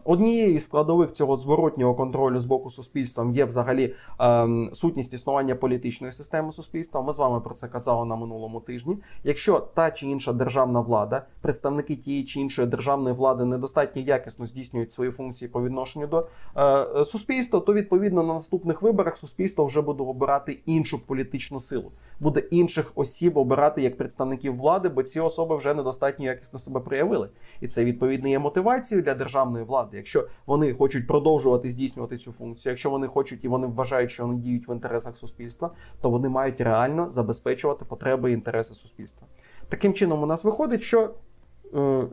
Однією 0.03 0.59
з 0.59 0.64
складових 0.64 1.11
цього 1.11 1.38
зворотнього 1.38 1.95
контролю 1.95 2.39
з 2.39 2.45
боку 2.45 2.72
суспільства 2.72 3.32
є 3.34 3.45
взагалі 3.45 3.95
ем, 4.20 4.70
сутність 4.74 5.14
існування 5.14 5.55
політичної 5.55 6.14
системи 6.14 6.51
суспільства. 6.51 7.01
Ми 7.01 7.14
з 7.14 7.18
вами 7.18 7.41
про 7.41 7.55
це 7.55 7.68
казали 7.68 8.05
на 8.05 8.16
минулому 8.16 8.59
тижні. 8.59 8.97
Якщо 9.24 9.59
та 9.59 9.91
чи 9.91 10.07
інша 10.07 10.34
державна 10.34 10.80
влада, 10.80 11.26
представники 11.41 11.95
тієї 11.95 12.24
чи 12.24 12.39
іншої 12.39 12.68
державної 12.68 13.16
влади 13.16 13.45
недостатньо 13.45 14.01
якісно 14.01 14.45
здійснюють 14.45 14.91
свої 14.91 15.11
функції 15.11 15.49
по 15.49 15.64
відношенню 15.64 16.07
до 16.07 16.28
е, 16.57 17.05
суспільства, 17.05 17.59
то 17.59 17.74
відповідно 17.74 18.24
на 18.24 18.34
наступних 18.34 18.82
виборах 18.82 19.18
суспільство 19.18 19.66
вже 19.66 19.82
буде 19.82 20.03
обирати 20.03 20.59
іншу 20.66 21.05
політичну 21.05 21.59
силу, 21.59 21.91
буде 22.24 22.39
інших 22.39 22.91
осіб 22.95 23.38
обирати 23.38 23.82
як 23.82 23.97
представників 23.97 24.57
влади, 24.57 24.89
бо 24.89 25.03
ці 25.03 25.19
особи 25.19 25.57
вже 25.57 25.74
недостатньо 25.74 26.26
якісно 26.26 26.59
себе 26.59 26.80
проявили, 26.80 27.30
і 27.61 27.67
це 27.67 27.86
відповідно 27.86 28.30
є 28.30 28.39
мотивацією 28.39 29.03
для 29.03 29.13
державної 29.13 29.65
влади, 29.65 29.97
якщо 29.97 30.28
вони 30.45 30.74
хочуть 30.74 31.07
продовжувати 31.07 31.69
здійснювати 31.69 32.17
цю 32.17 32.32
функцію, 32.32 32.71
якщо 32.71 32.89
вони 32.89 33.07
хочуть 33.07 33.43
і 33.43 33.47
вони 33.47 33.67
вважають, 33.67 34.11
що 34.11 34.26
вони 34.28 34.39
діють 34.39 34.67
в 34.67 34.71
інтересах 34.71 35.17
суспільства, 35.17 35.71
то 36.01 36.09
вони 36.09 36.30
мають 36.30 36.61
реально 36.61 37.09
забезпечувати 37.09 37.86
потреби 37.86 38.32
і 38.32 38.34
інтереси 38.34 38.74
суспільства. 38.74 39.28
Таким 39.69 39.93
чином, 39.93 40.24
у 40.24 40.26
нас 40.26 40.43
виходить, 40.43 40.82
що 40.82 41.13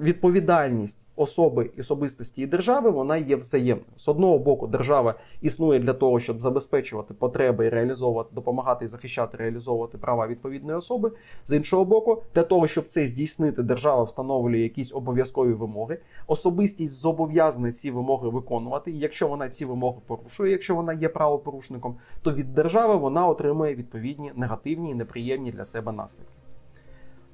відповідальність 0.01 0.99
особи 1.17 1.71
особистості 1.79 2.43
і 2.43 2.47
держави 2.47 2.91
вона 2.91 3.17
є 3.17 3.37
взаємною. 3.37 3.91
З 3.97 4.09
одного 4.09 4.39
боку, 4.39 4.67
держава 4.67 5.15
існує 5.41 5.81
для 5.81 5.93
того, 5.93 6.21
щоб 6.21 6.41
забезпечувати 6.41 7.15
потреби 7.15 7.67
і 7.67 7.69
реалізовувати, 7.69 8.31
допомагати 8.33 8.85
і 8.85 8.89
захищати, 8.89 9.37
реалізовувати 9.37 9.99
права 9.99 10.27
відповідної 10.27 10.79
особи. 10.79 11.13
З 11.45 11.57
іншого 11.57 11.85
боку, 11.85 12.23
для 12.35 12.43
того, 12.43 12.67
щоб 12.67 12.87
це 12.87 13.07
здійснити, 13.07 13.63
держава 13.63 14.03
встановлює 14.03 14.59
якісь 14.59 14.95
обов'язкові 14.95 15.53
вимоги. 15.53 15.99
Особистість 16.27 16.95
зобов'язана 16.95 17.73
ці 17.73 17.91
вимоги 17.91 18.29
виконувати. 18.29 18.91
І 18.91 18.99
якщо 18.99 19.29
вона 19.29 19.49
ці 19.49 19.65
вимоги 19.65 19.99
порушує, 20.07 20.53
якщо 20.53 20.75
вона 20.75 20.93
є 20.93 21.09
правопорушником, 21.09 21.97
то 22.23 22.33
від 22.33 22.55
держави 22.55 22.97
вона 22.97 23.29
отримує 23.29 23.75
відповідні 23.75 24.33
негативні 24.37 24.91
і 24.91 24.95
неприємні 24.95 25.51
для 25.53 25.65
себе 25.65 25.93
наслідки. 25.93 26.50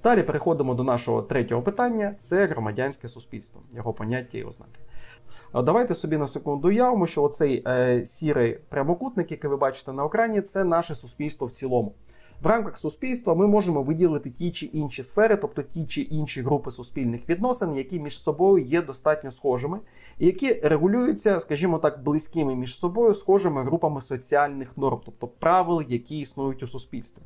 Далі 0.03 0.23
переходимо 0.23 0.75
до 0.75 0.85
нашого 0.85 1.23
третього 1.23 1.63
питання: 1.63 2.15
це 2.19 2.47
громадянське 2.47 3.09
суспільство, 3.09 3.63
його 3.73 3.93
поняття 3.93 4.39
і 4.39 4.45
ознаки. 4.45 4.81
Давайте 5.55 5.95
собі 5.95 6.17
на 6.17 6.27
секунду 6.27 6.69
уявимо, 6.69 7.07
що 7.07 7.23
оцей 7.23 7.63
е, 7.67 8.07
сірий 8.07 8.59
прямокутник, 8.69 9.31
який 9.31 9.51
ви 9.51 9.57
бачите 9.57 9.93
на 9.93 10.07
екрані, 10.07 10.41
це 10.41 10.65
наше 10.65 10.95
суспільство 10.95 11.47
в 11.47 11.51
цілому. 11.51 11.95
В 12.43 12.47
рамках 12.47 12.79
суспільства 12.79 13.35
ми 13.35 13.47
можемо 13.47 13.83
виділити 13.83 14.31
ті 14.31 14.51
чи 14.51 14.67
інші 14.67 15.03
сфери, 15.03 15.37
тобто 15.37 15.63
ті 15.63 15.87
чи 15.87 16.01
інші 16.01 16.43
групи 16.43 16.71
суспільних 16.71 17.29
відносин, 17.29 17.75
які 17.75 18.01
між 18.01 18.23
собою 18.23 18.65
є 18.65 18.83
достатньо 18.83 19.31
схожими, 19.31 19.79
і 20.19 20.27
які 20.27 20.53
регулюються, 20.53 21.41
скажімо 21.41 21.79
так, 21.79 22.03
близькими 22.03 22.55
між 22.55 22.79
собою 22.79 23.15
схожими 23.15 23.65
групами 23.65 24.01
соціальних 24.01 24.77
норм, 24.77 25.01
тобто 25.05 25.27
правил, 25.27 25.83
які 25.89 26.19
існують 26.19 26.63
у 26.63 26.67
суспільстві. 26.67 27.23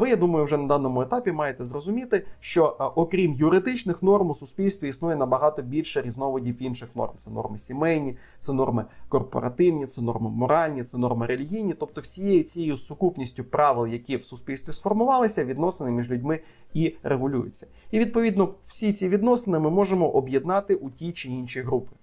Ви, 0.00 0.10
я 0.10 0.16
думаю, 0.16 0.44
вже 0.44 0.56
на 0.56 0.66
даному 0.66 1.02
етапі 1.02 1.32
маєте 1.32 1.64
зрозуміти, 1.64 2.26
що 2.40 2.92
окрім 2.96 3.32
юридичних 3.32 4.02
норм 4.02 4.30
у 4.30 4.34
суспільстві 4.34 4.88
існує 4.88 5.16
набагато 5.16 5.62
більше 5.62 6.02
різновидів 6.02 6.62
інших 6.62 6.88
норм. 6.96 7.12
Це 7.16 7.30
норми 7.30 7.58
сімейні, 7.58 8.16
це 8.38 8.52
норми 8.52 8.84
корпоративні, 9.08 9.86
це 9.86 10.02
норми 10.02 10.30
моральні, 10.30 10.84
це 10.84 10.98
норми 10.98 11.26
релігійні, 11.26 11.74
тобто 11.74 12.00
всією 12.00 12.42
цією 12.42 12.76
сукупністю 12.76 13.44
правил, 13.44 13.86
які 13.86 14.16
в 14.16 14.24
суспільстві 14.24 14.41
сформувалися, 14.72 15.44
відносини 15.44 15.90
між 15.90 16.10
людьми 16.10 16.40
і 16.74 16.94
регулюються. 17.02 17.66
І 17.90 17.98
відповідно 17.98 18.54
всі 18.62 18.92
ці 18.92 19.08
відносини 19.08 19.58
ми 19.58 19.70
можемо 19.70 20.08
об'єднати 20.08 20.74
у 20.74 20.90
ті 20.90 21.12
чи 21.12 21.28
інші 21.28 21.62
групи. 21.62 21.96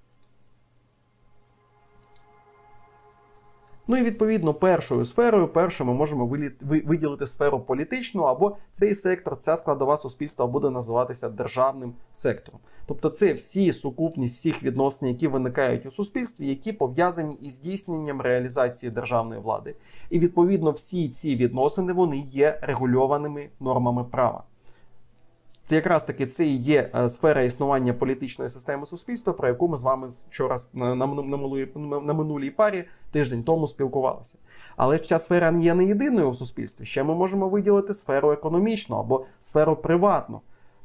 Ну 3.91 3.97
і 3.97 4.03
відповідно 4.03 4.53
першою 4.53 5.05
сферою, 5.05 5.47
першою 5.47 5.89
ми 5.89 5.95
можемо 5.95 6.37
виділити 6.61 7.27
сферу 7.27 7.59
політичну, 7.59 8.23
або 8.23 8.57
цей 8.71 8.95
сектор, 8.95 9.37
ця 9.39 9.55
складова 9.55 9.97
суспільства 9.97 10.47
буде 10.47 10.69
називатися 10.69 11.29
державним 11.29 11.93
сектором. 12.13 12.59
Тобто 12.85 13.09
це 13.09 13.33
всі 13.33 13.73
сукупність 13.73 14.35
всіх 14.35 14.63
відносин, 14.63 15.07
які 15.07 15.27
виникають 15.27 15.85
у 15.85 15.91
суспільстві, 15.91 16.47
які 16.47 16.73
пов'язані 16.73 17.37
із 17.41 17.53
здійсненням 17.53 18.21
реалізації 18.21 18.91
державної 18.91 19.41
влади. 19.41 19.75
І 20.09 20.19
відповідно 20.19 20.71
всі 20.71 21.09
ці 21.09 21.35
відносини 21.35 21.93
вони 21.93 22.17
є 22.17 22.59
регульованими 22.61 23.49
нормами 23.59 24.03
права. 24.03 24.43
Це 25.69 25.75
якраз 25.75 26.03
таки 26.03 26.25
це 26.25 26.45
і 26.45 26.55
є 26.55 26.89
е, 26.95 27.09
сфера 27.09 27.41
існування 27.41 27.93
політичної 27.93 28.49
системи 28.49 28.85
суспільства, 28.85 29.33
про 29.33 29.47
яку 29.47 29.67
ми 29.67 29.77
з 29.77 29.81
вами 29.81 30.07
вчора 30.29 30.57
на, 30.73 30.95
на, 30.95 31.07
на, 31.07 31.37
на 32.01 32.13
минулій 32.13 32.49
парі 32.49 32.85
тиждень 33.11 33.43
тому 33.43 33.67
спілкувалися. 33.67 34.37
Але 34.77 34.99
ця 34.99 35.19
сфера 35.19 35.51
є 35.59 35.73
не 35.73 35.85
єдиною 35.85 36.29
у 36.29 36.33
суспільстві. 36.33 36.85
Ще 36.85 37.03
ми 37.03 37.15
можемо 37.15 37.49
виділити 37.49 37.93
сферу 37.93 38.31
економічну 38.31 38.95
або 38.95 39.25
сферу 39.39 39.75
приватну. 39.75 40.41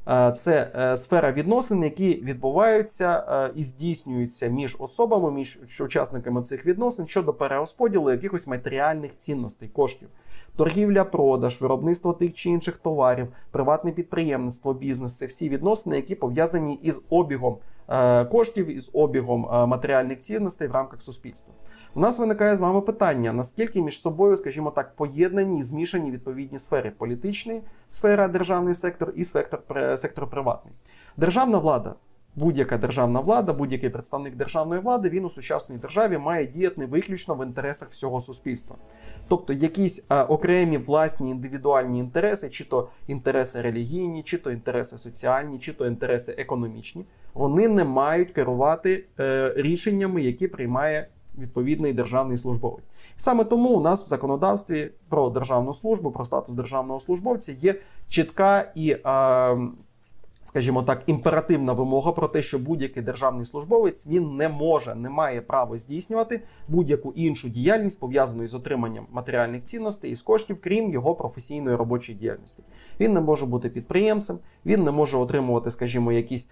Е, 0.08 0.32
це 0.32 0.70
е, 0.76 0.96
сфера 0.96 1.32
відносин, 1.32 1.82
які 1.82 2.14
відбуваються 2.14 3.24
е, 3.28 3.50
і 3.54 3.62
здійснюються 3.62 4.46
між 4.46 4.76
особами, 4.78 5.30
між 5.30 5.58
учасниками 5.80 6.42
цих 6.42 6.66
відносин 6.66 7.06
щодо 7.08 7.32
перерозподілу 7.32 8.10
якихось 8.10 8.46
матеріальних 8.46 9.16
цінностей, 9.16 9.68
коштів. 9.68 10.08
Торгівля, 10.56 11.04
продаж, 11.04 11.60
виробництво 11.60 12.12
тих 12.12 12.34
чи 12.34 12.50
інших 12.50 12.76
товарів, 12.76 13.28
приватне 13.50 13.92
підприємництво, 13.92 14.74
бізнес 14.74 15.18
це 15.18 15.26
всі 15.26 15.48
відносини, 15.48 15.96
які 15.96 16.14
пов'язані 16.14 16.78
із 16.82 17.02
обігом 17.10 17.56
коштів, 18.30 18.66
із 18.66 18.90
обігом 18.92 19.40
матеріальних 19.68 20.18
цінностей 20.18 20.68
в 20.68 20.72
рамках 20.72 21.02
суспільства. 21.02 21.54
У 21.94 22.00
нас 22.00 22.18
виникає 22.18 22.56
з 22.56 22.60
вами 22.60 22.80
питання: 22.80 23.32
наскільки 23.32 23.82
між 23.82 24.00
собою, 24.00 24.36
скажімо 24.36 24.70
так, 24.70 24.96
поєднані 24.96 25.58
і 25.58 25.62
змішані 25.62 26.10
відповідні 26.10 26.58
сфери: 26.58 26.90
політичний 26.98 27.60
сфера, 27.88 28.28
державний 28.28 28.74
сектор 28.74 29.12
і 29.16 29.24
сектор, 29.24 29.60
сектор 29.98 30.30
приватний. 30.30 30.74
Державна 31.16 31.58
влада. 31.58 31.94
Будь-яка 32.36 32.78
державна 32.78 33.20
влада, 33.20 33.52
будь-який 33.52 33.90
представник 33.90 34.36
державної 34.36 34.80
влади, 34.80 35.08
він 35.08 35.24
у 35.24 35.30
сучасній 35.30 35.76
державі 35.76 36.18
має 36.18 36.46
діяти 36.46 36.86
виключно 36.86 37.34
в 37.34 37.46
інтересах 37.46 37.90
всього 37.90 38.20
суспільства. 38.20 38.76
Тобто 39.28 39.52
якісь 39.52 40.04
а, 40.08 40.24
окремі 40.24 40.78
власні 40.78 41.30
індивідуальні 41.30 41.98
інтереси, 41.98 42.50
чи 42.50 42.64
то 42.64 42.88
інтереси 43.06 43.60
релігійні, 43.60 44.22
чи 44.22 44.38
то 44.38 44.50
інтереси 44.50 44.98
соціальні, 44.98 45.58
чи 45.58 45.72
то 45.72 45.86
інтереси 45.86 46.34
економічні, 46.38 47.04
вони 47.34 47.68
не 47.68 47.84
мають 47.84 48.30
керувати 48.30 49.04
е, 49.20 49.52
рішеннями, 49.56 50.22
які 50.22 50.48
приймає 50.48 51.08
відповідний 51.38 51.92
державний 51.92 52.38
службовець. 52.38 52.90
Саме 53.16 53.44
тому 53.44 53.68
у 53.68 53.80
нас 53.80 54.04
в 54.04 54.08
законодавстві 54.08 54.90
про 55.08 55.30
державну 55.30 55.74
службу, 55.74 56.10
про 56.10 56.24
статус 56.24 56.54
державного 56.54 57.00
службовця 57.00 57.52
є 57.52 57.74
чітка 58.08 58.72
і 58.74 58.96
скажімо 60.44 60.82
так, 60.82 61.02
імперативна 61.06 61.72
вимога 61.72 62.12
про 62.12 62.28
те, 62.28 62.42
що 62.42 62.58
будь-який 62.58 63.02
державний 63.02 63.46
службовець 63.46 64.06
він 64.06 64.36
не 64.36 64.48
може, 64.48 64.94
не 64.94 65.10
має 65.10 65.40
права 65.40 65.76
здійснювати 65.76 66.42
будь-яку 66.68 67.12
іншу 67.12 67.48
діяльність 67.48 68.00
пов'язану 68.00 68.46
з 68.46 68.54
отриманням 68.54 69.06
матеріальних 69.10 69.64
цінностей 69.64 70.10
із 70.10 70.22
коштів, 70.22 70.60
крім 70.60 70.90
його 70.90 71.14
професійної 71.14 71.76
робочої 71.76 72.18
діяльності. 72.18 72.62
Він 73.00 73.12
не 73.12 73.20
може 73.20 73.46
бути 73.46 73.68
підприємцем, 73.68 74.38
він 74.66 74.84
не 74.84 74.90
може 74.90 75.16
отримувати, 75.16 75.70
скажімо, 75.70 76.12
якісь 76.12 76.48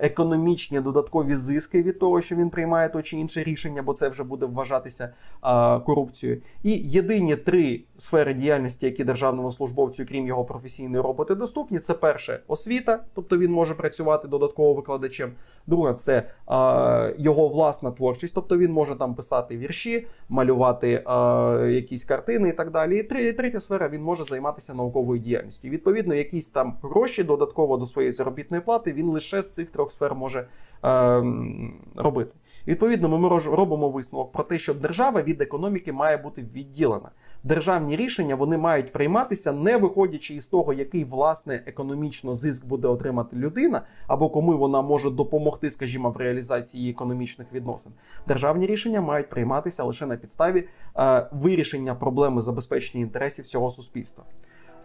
економічні 0.00 0.80
додаткові 0.80 1.34
зиски 1.34 1.82
від 1.82 1.98
того, 1.98 2.20
що 2.20 2.36
він 2.36 2.50
приймає 2.50 2.88
то 2.88 3.02
чи 3.02 3.16
інше 3.16 3.44
рішення, 3.44 3.82
бо 3.82 3.94
це 3.94 4.08
вже 4.08 4.24
буде 4.24 4.46
вважатися 4.46 5.12
корупцією. 5.86 6.42
І 6.62 6.70
єдині 6.70 7.36
три 7.36 7.80
сфери 7.98 8.34
діяльності, 8.34 8.86
які 8.86 9.04
державному 9.04 9.52
службовцю, 9.52 10.04
крім 10.08 10.26
його 10.26 10.44
професійної 10.44 11.02
роботи, 11.02 11.34
доступні, 11.34 11.78
це 11.78 11.94
перше 11.94 12.40
освіта 12.48 12.86
освіта, 12.86 13.04
тобто 13.14 13.38
він 13.38 13.52
може 13.52 13.74
працювати 13.74 14.28
додатково 14.28 14.74
викладачем. 14.74 15.32
Друга 15.66 15.94
це 15.94 16.22
а, 16.46 17.10
його 17.18 17.48
власна 17.48 17.90
творчість, 17.90 18.34
тобто 18.34 18.58
він 18.58 18.72
може 18.72 18.96
там 18.96 19.14
писати 19.14 19.56
вірші, 19.56 20.06
малювати 20.28 21.02
а, 21.04 21.68
якісь 21.70 22.04
картини 22.04 22.48
і 22.48 22.52
так 22.52 22.70
далі. 22.70 22.98
І 22.98 23.32
третя 23.32 23.60
сфера 23.60 23.88
він 23.88 24.02
може 24.02 24.24
займатися 24.24 24.74
науковою 24.74 25.18
діяльністю. 25.18 25.25
І, 25.26 25.68
Відповідно, 25.68 26.14
якісь 26.14 26.48
там 26.48 26.76
гроші 26.82 27.24
додатково 27.24 27.76
до 27.76 27.86
своєї 27.86 28.12
заробітної 28.12 28.62
плати 28.62 28.92
він 28.92 29.06
лише 29.06 29.42
з 29.42 29.54
цих 29.54 29.70
трьох 29.70 29.92
сфер 29.92 30.14
може 30.14 30.48
а, 30.82 31.22
робити. 31.96 32.30
Відповідно, 32.66 33.18
ми 33.18 33.28
робимо 33.28 33.88
висновок 33.88 34.32
про 34.32 34.44
те, 34.44 34.58
що 34.58 34.74
держава 34.74 35.22
від 35.22 35.40
економіки 35.40 35.92
має 35.92 36.16
бути 36.16 36.46
відділена 36.54 37.10
державні 37.46 37.96
рішення 37.96 38.34
вони 38.34 38.58
мають 38.58 38.92
прийматися, 38.92 39.52
не 39.52 39.76
виходячи 39.76 40.34
із 40.34 40.46
того, 40.46 40.72
який 40.72 41.04
власне 41.04 41.62
економічно 41.66 42.34
зиск 42.34 42.66
буде 42.66 42.88
отримати 42.88 43.36
людина, 43.36 43.82
або 44.06 44.30
кому 44.30 44.58
вона 44.58 44.82
може 44.82 45.10
допомогти, 45.10 45.70
скажімо, 45.70 46.10
в 46.10 46.16
реалізації 46.16 46.90
економічних 46.90 47.52
відносин. 47.52 47.92
Державні 48.28 48.66
рішення 48.66 49.00
мають 49.00 49.30
прийматися 49.30 49.84
лише 49.84 50.06
на 50.06 50.16
підставі 50.16 50.68
е, 50.96 51.26
вирішення 51.32 51.94
проблеми 51.94 52.40
забезпечення 52.40 53.04
інтересів 53.04 53.44
всього 53.44 53.70
суспільства. 53.70 54.24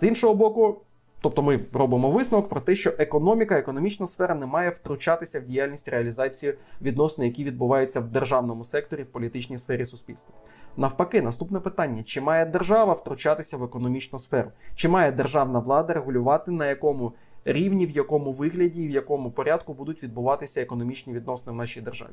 З 0.02 0.04
іншого 0.04 0.34
боку. 0.34 0.82
Тобто 1.22 1.42
ми 1.42 1.60
робимо 1.74 2.12
висновок 2.12 2.50
про 2.50 2.62
те, 2.62 2.76
що 2.76 2.94
економіка, 2.98 3.60
економічна 3.60 4.08
сфера 4.08 4.36
не 4.36 4.46
має 4.46 4.70
втручатися 4.70 5.40
в 5.40 5.44
діяльність 5.44 5.88
реалізації 5.88 6.54
відносин, 6.82 7.26
які 7.26 7.44
відбуваються 7.44 8.00
в 8.00 8.08
державному 8.08 8.64
секторі, 8.64 9.04
в 9.04 9.06
політичній 9.06 9.58
сфері 9.58 9.86
суспільства. 9.86 10.34
Навпаки, 10.78 11.22
наступне 11.22 11.60
питання: 11.60 12.04
чи 12.04 12.22
має 12.22 12.46
держава 12.46 12.94
втручатися 12.94 13.58
в 13.58 13.64
економічну 13.64 14.20
сферу? 14.20 14.52
Чи 14.76 14.90
має 14.90 15.12
державна 15.12 15.60
влада 15.60 15.94
регулювати 15.94 16.52
на 16.52 16.68
якому 16.68 17.14
рівні, 17.46 17.86
в 17.86 17.90
якому 17.90 18.32
вигляді 18.32 18.84
і 18.84 18.88
в 18.88 18.92
якому 18.92 19.32
порядку 19.32 19.74
будуть 19.74 20.04
відбуватися 20.04 20.62
економічні 20.62 21.14
відносини 21.14 21.52
в 21.52 21.56
нашій 21.56 21.82
державі. 21.82 22.12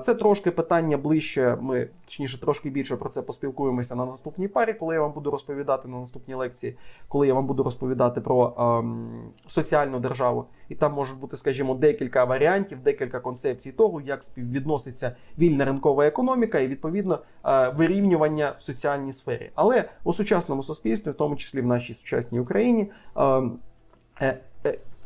Це 0.00 0.14
трошки 0.14 0.50
питання 0.50 0.96
ближче. 0.96 1.58
Ми 1.60 1.88
точніше 2.04 2.40
трошки 2.40 2.70
більше 2.70 2.96
про 2.96 3.08
це 3.08 3.22
поспілкуємося 3.22 3.94
на 3.94 4.06
наступній 4.06 4.48
парі, 4.48 4.74
коли 4.74 4.94
я 4.94 5.00
вам 5.00 5.12
буду 5.12 5.30
розповідати 5.30 5.88
на 5.88 5.98
наступній 5.98 6.34
лекції, 6.34 6.76
коли 7.08 7.26
я 7.26 7.34
вам 7.34 7.46
буду 7.46 7.62
розповідати 7.62 8.20
про 8.20 8.54
ем, 8.58 9.10
соціальну 9.46 10.00
державу, 10.00 10.44
і 10.68 10.74
там 10.74 10.92
можуть 10.92 11.18
бути, 11.18 11.36
скажімо, 11.36 11.74
декілька 11.74 12.24
варіантів, 12.24 12.78
декілька 12.80 13.20
концепцій 13.20 13.72
того, 13.72 14.00
як 14.00 14.22
співвідноситься 14.22 15.16
вільна 15.38 15.64
ринкова 15.64 16.06
економіка 16.06 16.58
і 16.58 16.68
відповідно 16.68 17.18
е, 17.44 17.68
вирівнювання 17.68 18.54
в 18.58 18.62
соціальній 18.62 19.12
сфері. 19.12 19.50
Але 19.54 19.88
у 20.04 20.12
сучасному 20.12 20.62
суспільстві, 20.62 21.10
в 21.10 21.14
тому 21.14 21.36
числі 21.36 21.60
в 21.60 21.66
нашій 21.66 21.94
сучасній 21.94 22.40
Україні. 22.40 22.90
Е, 23.16 23.42
Е, 24.20 24.26
е, 24.26 24.40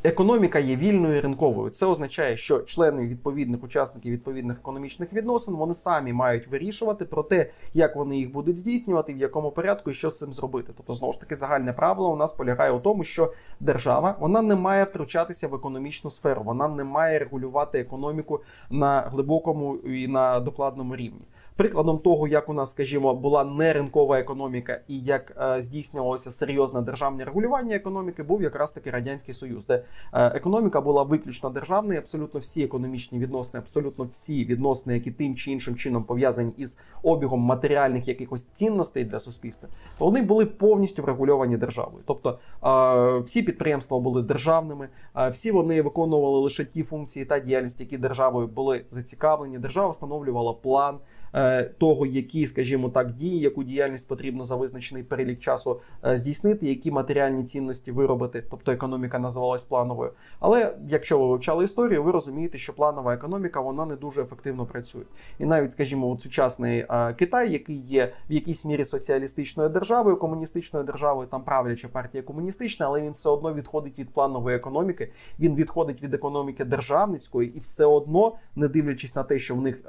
економіка 0.06 0.58
є 0.58 0.76
вільною 0.76 1.22
ринковою. 1.22 1.70
Це 1.70 1.86
означає, 1.86 2.36
що 2.36 2.58
члени 2.58 3.06
відповідних 3.06 3.64
учасників 3.64 4.12
відповідних 4.12 4.58
економічних 4.58 5.12
відносин 5.12 5.54
вони 5.54 5.74
самі 5.74 6.12
мають 6.12 6.48
вирішувати 6.48 7.04
про 7.04 7.22
те, 7.22 7.50
як 7.74 7.96
вони 7.96 8.18
їх 8.18 8.32
будуть 8.32 8.56
здійснювати, 8.56 9.14
в 9.14 9.16
якому 9.16 9.50
порядку 9.50 9.90
і 9.90 9.94
що 9.94 10.10
з 10.10 10.18
цим 10.18 10.32
зробити. 10.32 10.72
Тобто, 10.76 10.94
знову 10.94 11.12
ж 11.12 11.20
таки, 11.20 11.34
загальне 11.34 11.72
правило 11.72 12.12
у 12.12 12.16
нас 12.16 12.32
полягає 12.32 12.70
у 12.70 12.80
тому, 12.80 13.04
що 13.04 13.32
держава 13.60 14.16
вона 14.20 14.42
не 14.42 14.54
має 14.54 14.84
втручатися 14.84 15.48
в 15.48 15.54
економічну 15.54 16.10
сферу, 16.10 16.42
вона 16.42 16.68
не 16.68 16.84
має 16.84 17.18
регулювати 17.18 17.80
економіку 17.80 18.40
на 18.70 19.00
глибокому 19.00 19.76
і 19.76 20.08
на 20.08 20.40
докладному 20.40 20.96
рівні. 20.96 21.24
Прикладом 21.56 21.98
того, 21.98 22.28
як 22.28 22.48
у 22.48 22.52
нас, 22.52 22.70
скажімо, 22.70 23.14
була 23.14 23.44
неринкова 23.44 24.18
економіка 24.18 24.80
і 24.88 25.00
як 25.00 25.36
е, 25.40 25.62
здійснювалося 25.62 26.30
серйозне 26.30 26.80
державне 26.80 27.24
регулювання 27.24 27.76
економіки, 27.76 28.22
був 28.22 28.42
якраз 28.42 28.72
таки 28.72 28.90
радянський 28.90 29.34
союз, 29.34 29.66
де 29.66 29.74
е, 29.74 29.82
економіка 30.12 30.80
була 30.80 31.02
виключно 31.02 31.50
державною. 31.50 31.98
Абсолютно 31.98 32.40
всі 32.40 32.64
економічні 32.64 33.18
відносини, 33.18 33.58
абсолютно 33.58 34.04
всі 34.04 34.44
відносини, 34.44 34.94
які 34.94 35.10
тим 35.10 35.36
чи 35.36 35.52
іншим 35.52 35.76
чином 35.76 36.04
пов'язані 36.04 36.52
із 36.56 36.78
обігом 37.02 37.40
матеріальних 37.40 38.08
якихось 38.08 38.46
цінностей 38.52 39.04
для 39.04 39.20
суспільства, 39.20 39.68
вони 39.98 40.22
були 40.22 40.46
повністю 40.46 41.02
врегульовані 41.02 41.56
державою. 41.56 42.02
Тобто 42.06 42.38
е, 42.64 43.18
всі 43.18 43.42
підприємства 43.42 43.98
були 43.98 44.22
державними, 44.22 44.88
всі 45.30 45.50
вони 45.50 45.82
виконували 45.82 46.38
лише 46.38 46.64
ті 46.64 46.82
функції 46.82 47.24
та 47.24 47.38
діяльність, 47.38 47.80
які 47.80 47.98
державою 47.98 48.46
були 48.46 48.84
зацікавлені. 48.90 49.58
Держава 49.58 49.90
встановлювала 49.90 50.52
план. 50.52 50.98
Е, 51.36 51.64
того, 51.64 52.06
які, 52.06 52.46
скажімо 52.46 52.88
так, 52.88 53.12
дії, 53.12 53.38
яку 53.38 53.64
діяльність 53.64 54.08
потрібно 54.08 54.44
за 54.44 54.56
визначений 54.56 55.02
перелік 55.02 55.38
часу 55.38 55.80
е, 56.06 56.16
здійснити, 56.16 56.68
які 56.68 56.90
матеріальні 56.90 57.44
цінності 57.44 57.92
виробити, 57.92 58.44
тобто 58.50 58.72
економіка 58.72 59.18
називалась 59.18 59.64
плановою. 59.64 60.12
Але 60.40 60.76
якщо 60.88 61.18
ви 61.18 61.26
вивчали 61.26 61.64
історію, 61.64 62.02
ви 62.02 62.12
розумієте, 62.12 62.58
що 62.58 62.72
планова 62.72 63.14
економіка 63.14 63.60
вона 63.60 63.86
не 63.86 63.96
дуже 63.96 64.22
ефективно 64.22 64.66
працює. 64.66 65.02
І 65.38 65.44
навіть, 65.44 65.72
скажімо, 65.72 66.10
от 66.10 66.22
сучасний 66.22 66.78
е, 66.90 67.14
Китай, 67.14 67.52
який 67.52 67.76
є 67.76 68.12
в 68.30 68.32
якійсь 68.32 68.64
мірі 68.64 68.84
соціалістичною 68.84 69.68
державою, 69.68 70.16
комуністичною 70.16 70.84
державою, 70.84 71.28
там 71.30 71.42
правляча 71.42 71.88
партія 71.88 72.22
комуністична, 72.22 72.86
але 72.86 73.00
він 73.00 73.12
все 73.12 73.28
одно 73.28 73.54
відходить 73.54 73.98
від 73.98 74.08
планової 74.10 74.56
економіки. 74.56 75.12
Він 75.40 75.54
відходить 75.54 76.02
від 76.02 76.14
економіки 76.14 76.64
державницької, 76.64 77.56
і 77.56 77.58
все 77.58 77.84
одно, 77.84 78.32
не 78.56 78.68
дивлячись 78.68 79.14
на 79.14 79.22
те, 79.22 79.38
що 79.38 79.54
в 79.54 79.60
них 79.60 79.82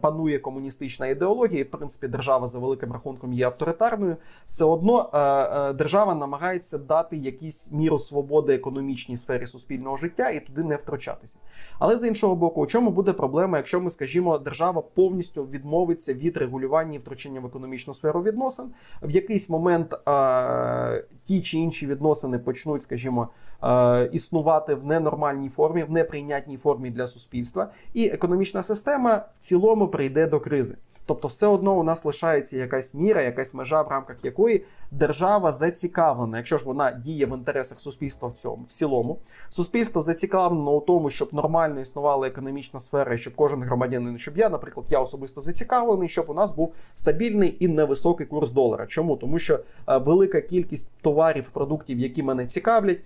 панує 0.00 0.38
комуністична 0.38 0.87
політична 0.88 1.06
ідеологія, 1.06 1.60
і 1.60 1.62
в 1.62 1.70
принципі 1.70 2.08
держава 2.08 2.46
за 2.46 2.58
великим 2.58 2.92
рахунком 2.92 3.32
є 3.32 3.46
авторитарною, 3.46 4.16
все 4.46 4.64
одно 4.64 5.10
е, 5.12 5.18
е, 5.18 5.72
держава 5.72 6.14
намагається 6.14 6.78
дати 6.78 7.16
якісь 7.16 7.72
міру 7.72 7.98
свободи 7.98 8.54
економічній 8.54 9.16
сфері 9.16 9.46
суспільного 9.46 9.96
життя 9.96 10.30
і 10.30 10.40
туди 10.40 10.62
не 10.62 10.76
втручатися. 10.76 11.38
Але 11.78 11.96
з 11.96 12.08
іншого 12.08 12.36
боку, 12.36 12.60
у 12.60 12.66
чому 12.66 12.90
буде 12.90 13.12
проблема, 13.12 13.58
якщо 13.58 13.80
ми, 13.80 13.90
скажімо, 13.90 14.38
держава 14.38 14.82
повністю 14.82 15.44
відмовиться 15.44 16.14
від 16.14 16.36
регулювання 16.36 16.94
і 16.94 16.98
втручання 16.98 17.40
в 17.40 17.46
економічну 17.46 17.94
сферу 17.94 18.22
відносин, 18.22 18.66
в 19.02 19.10
якийсь 19.10 19.48
момент 19.48 19.94
е, 20.08 21.04
ті 21.24 21.40
чи 21.40 21.58
інші 21.58 21.86
відносини 21.86 22.38
почнуть, 22.38 22.82
скажімо, 22.82 23.28
е, 23.62 24.10
існувати 24.12 24.74
в 24.74 24.84
ненормальній 24.84 25.48
формі, 25.48 25.82
в 25.82 25.90
неприйнятній 25.90 26.56
формі 26.56 26.90
для 26.90 27.06
суспільства, 27.06 27.70
і 27.94 28.06
економічна 28.06 28.62
система 28.62 29.16
в 29.16 29.38
цілому 29.38 29.88
прийде 29.88 30.26
до 30.26 30.40
кризи. 30.40 30.77
Тобто, 31.08 31.28
все 31.28 31.46
одно 31.46 31.78
у 31.78 31.82
нас 31.82 32.04
лишається 32.04 32.56
якась 32.56 32.94
міра, 32.94 33.22
якась 33.22 33.54
межа, 33.54 33.82
в 33.82 33.88
рамках 33.88 34.24
якої 34.24 34.64
держава 34.90 35.52
зацікавлена, 35.52 36.36
якщо 36.36 36.58
ж 36.58 36.64
вона 36.64 36.90
діє 36.90 37.26
в 37.26 37.34
інтересах 37.36 37.80
суспільства 37.80 38.28
в 38.28 38.32
цьому 38.32 38.64
в 38.68 38.72
цілому, 38.72 39.18
суспільство 39.48 40.02
зацікавлено 40.02 40.70
у 40.70 40.80
тому, 40.80 41.10
щоб 41.10 41.34
нормально 41.34 41.80
існувала 41.80 42.28
економічна 42.28 42.80
сфера, 42.80 43.14
і 43.14 43.18
щоб 43.18 43.34
кожен 43.34 43.62
громадянин, 43.62 44.18
щоб 44.18 44.38
я, 44.38 44.48
наприклад, 44.48 44.86
я 44.90 45.00
особисто 45.00 45.40
зацікавлений, 45.40 46.08
щоб 46.08 46.30
у 46.30 46.34
нас 46.34 46.54
був 46.54 46.74
стабільний 46.94 47.56
і 47.60 47.68
невисокий 47.68 48.26
курс 48.26 48.50
долара. 48.50 48.86
Чому 48.86 49.16
тому, 49.16 49.38
що 49.38 49.60
е, 49.88 49.98
велика 49.98 50.40
кількість 50.40 50.90
товарів, 51.00 51.50
продуктів, 51.52 51.98
які 51.98 52.22
мене 52.22 52.46
цікавлять. 52.46 52.98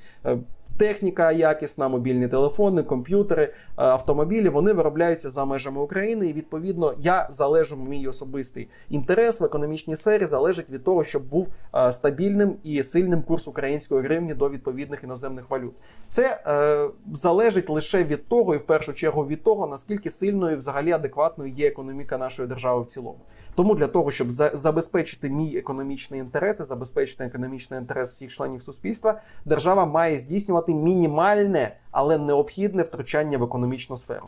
Техніка 0.77 1.33
якісна, 1.33 1.89
мобільні 1.89 2.29
телефони, 2.29 2.83
комп'ютери, 2.83 3.43
е, 3.43 3.53
автомобілі 3.77 4.49
вони 4.49 4.73
виробляються 4.73 5.31
за 5.31 5.45
межами 5.45 5.81
України. 5.81 6.27
І 6.27 6.33
відповідно 6.33 6.95
я 6.99 7.27
залежу 7.31 7.77
мій 7.77 8.07
особистий 8.09 8.69
інтерес 8.89 9.41
в 9.41 9.45
економічній 9.45 9.97
сфері 9.97 10.25
залежить 10.25 10.71
від 10.71 10.85
того, 10.85 11.05
щоб 11.05 11.23
був 11.23 11.49
е, 11.75 11.93
стабільним 11.93 12.57
і 12.63 12.83
сильним 12.83 13.23
курс 13.23 13.49
української 13.49 14.03
гривні 14.03 14.35
до 14.35 14.49
відповідних 14.49 15.05
іноземних 15.05 15.51
валют. 15.51 15.75
Це 16.09 16.41
е, 16.47 16.89
залежить 17.13 17.71
лише 17.71 18.05
від 18.05 18.29
того, 18.29 18.55
і 18.55 18.59
в 18.59 18.63
першу 18.67 18.93
чергу 18.93 19.27
від 19.27 19.43
того, 19.43 19.67
наскільки 19.67 20.11
сильною 20.11 20.57
взагалі 20.57 20.93
адекватною 20.93 21.53
є 21.53 21.69
економіка 21.69 22.19
нашої 22.19 22.49
держави 22.49 22.83
в 22.83 22.87
цілому. 22.87 23.19
Тому 23.55 23.75
для 23.75 23.87
того, 23.87 24.11
щоб 24.11 24.31
за 24.31 24.51
забезпечити 24.55 25.31
мій 25.31 25.57
економічний 25.57 26.21
інтерес, 26.21 26.61
і 26.61 26.63
забезпечити 26.63 27.25
економічний 27.25 27.81
інтерес 27.81 28.13
всіх 28.13 28.33
членів 28.33 28.63
суспільства, 28.63 29.21
держава 29.45 29.87
має 29.87 30.19
здійснювати 30.19 30.75
мінімальне, 30.75 31.77
але 31.91 32.19
необхідне 32.19 32.83
втручання 32.83 33.39
в 33.39 33.43
економічну 33.43 33.97
сферу. 33.97 34.27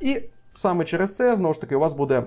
І 0.00 0.22
саме 0.54 0.84
через 0.84 1.16
це 1.16 1.36
знову 1.36 1.54
ж 1.54 1.60
таки 1.60 1.76
у 1.76 1.80
вас 1.80 1.94
буде. 1.94 2.22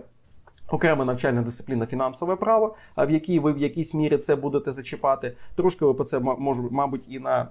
Окрема 0.71 1.05
навчальна 1.05 1.41
дисципліна 1.41 1.85
фінансове 1.85 2.35
право, 2.35 2.75
в 2.97 3.09
якій 3.09 3.39
ви 3.39 3.53
в 3.53 3.57
якійсь 3.57 3.93
мірі 3.93 4.17
це 4.17 4.35
будете 4.35 4.71
зачіпати. 4.71 5.33
Трошки 5.55 5.85
ви 5.85 5.93
по 5.93 6.03
це 6.03 6.19
мабуть, 6.71 7.03
і 7.07 7.19
на 7.19 7.47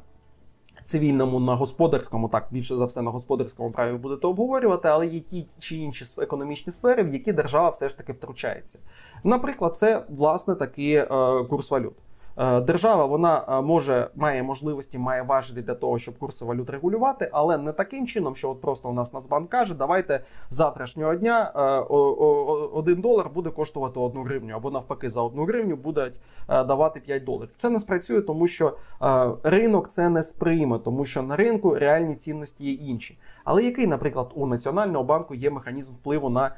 цивільному, 0.85 1.41
на 1.41 1.55
господарському, 1.55 2.29
так 2.29 2.47
більше 2.51 2.77
за 2.77 2.85
все 2.85 3.03
на 3.03 3.11
господарському 3.11 3.71
праві 3.71 3.97
будете 3.97 4.27
обговорювати, 4.27 4.89
але 4.89 5.07
є 5.07 5.21
ті 5.21 5.47
чи 5.59 5.77
інші 5.77 6.05
економічні 6.19 6.73
сфери, 6.73 7.03
в 7.03 7.13
які 7.13 7.33
держава 7.33 7.69
все 7.71 7.89
ж 7.89 7.97
таки 7.97 8.13
втручається. 8.13 8.79
Наприклад, 9.25 9.77
це 9.77 10.05
власне 10.09 10.55
такий 10.55 10.95
е, 10.95 11.07
курс 11.51 11.71
валют. 11.71 11.95
Е, 12.39 12.61
держава 12.61 13.05
вона 13.05 13.45
е, 13.49 13.61
може 13.61 14.11
має 14.15 14.43
можливості, 14.43 14.99
має 14.99 15.23
важелі 15.23 15.63
для 15.63 15.75
того, 15.75 15.99
щоб 15.99 16.19
курси 16.19 16.45
валют 16.45 16.71
регулювати, 16.71 17.31
але 17.33 17.59
не 17.59 17.73
таким 17.73 18.07
чином, 18.07 18.37
що 18.37 18.51
от 18.51 18.61
просто 18.61 18.89
у 18.89 18.93
нас 18.93 19.13
Нацбанк 19.13 19.51
каже, 19.51 19.75
давайте 19.75 20.21
завтрашнього 20.51 21.15
дня 21.15 21.53
е, 21.57 21.61
один 22.73 23.01
долар 23.01 23.31
буде 23.35 23.51
коштувати 23.51 24.01
одну 24.01 24.23
гривню, 24.23 24.55
або 24.55 24.71
навпаки, 24.71 25.11
за 25.11 25.23
одну 25.23 25.45
гривню 25.45 25.77
будуть 25.77 26.21
давати 26.49 27.01
5 27.01 27.25
доларів. 27.25 27.51
Це 27.57 27.71
не 27.71 27.81
спрацює, 27.81 28.23
тому 28.23 28.47
що 28.47 28.77
ринок 29.43 29.89
це 29.89 30.09
не 30.09 30.23
сприйме, 30.23 30.79
тому 30.79 31.05
що 31.05 31.23
на 31.23 31.37
ринку 31.37 31.75
реальні 31.75 32.15
цінності 32.15 32.65
є 32.65 32.73
інші. 32.73 33.19
Але 33.45 33.65
який, 33.65 33.87
наприклад, 33.87 34.31
у 34.35 34.47
національного 34.47 35.05
банку 35.05 35.35
є 35.35 35.51
механізм 35.51 35.93
впливу 35.95 36.31
на 36.31 36.51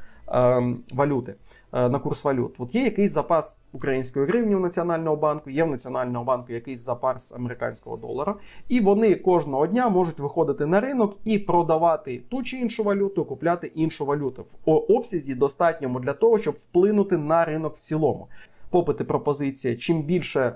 валюти 0.92 1.34
е, 1.72 1.88
на 1.88 1.98
курс 1.98 2.24
валют. 2.24 2.54
От 2.58 2.74
є 2.74 2.84
якийсь 2.84 3.12
запас 3.12 3.58
української 3.72 4.26
гривні 4.26 4.54
у 4.54 4.58
Національного 4.58 5.16
банку, 5.16 5.50
є 5.50 5.64
в 5.64 5.70
Національного 5.70 6.24
банку 6.24 6.52
якийсь 6.52 6.84
запас 6.84 7.32
американського 7.32 7.96
долара, 7.96 8.34
і 8.68 8.80
вони 8.80 9.14
кожного 9.14 9.66
дня 9.66 9.88
можуть 9.88 10.18
виходити 10.18 10.66
на 10.66 10.80
ринок 10.80 11.16
і 11.24 11.38
продавати 11.38 12.22
ту 12.28 12.42
чи 12.42 12.56
іншу 12.56 12.82
валюту, 12.82 13.24
купляти 13.24 13.66
іншу 13.66 14.06
валюту 14.06 14.44
в 14.66 14.70
обсязі 14.70 15.34
достатньому 15.34 16.00
для 16.00 16.12
того, 16.12 16.38
щоб 16.38 16.54
вплинути 16.54 17.16
на 17.16 17.44
ринок 17.44 17.76
в 17.76 17.80
цілому. 17.80 18.28
Попит 18.70 19.00
і 19.00 19.04
пропозиція. 19.04 19.76
Чим 19.76 20.02
більше 20.02 20.54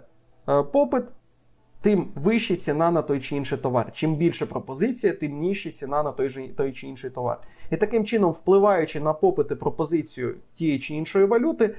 е, 0.49 0.63
попит, 0.63 1.05
тим 1.85 2.09
вища 2.15 2.57
ціна 2.57 2.91
на 2.91 3.03
той 3.03 3.21
чи 3.21 3.37
інший 3.37 3.59
товар. 3.59 3.93
Чим 3.93 4.17
більше 4.17 4.47
пропозиція, 4.47 5.13
тим 5.13 5.41
нижча 5.41 5.71
ціна 5.71 6.03
на 6.03 6.13
той 6.13 6.29
же 6.29 6.49
той 6.49 6.73
чи 6.73 6.87
інший 6.87 7.11
товар. 7.11 7.41
І 7.71 7.77
таким 7.77 8.05
чином, 8.05 8.33
впливаючи 8.33 9.01
на 9.01 9.13
попит 9.13 9.51
і 9.51 9.55
пропозицію 9.55 10.35
тієї 10.55 10.79
чи 10.79 10.95
іншої 10.95 11.25
валюти, 11.25 11.65
е, 11.65 11.75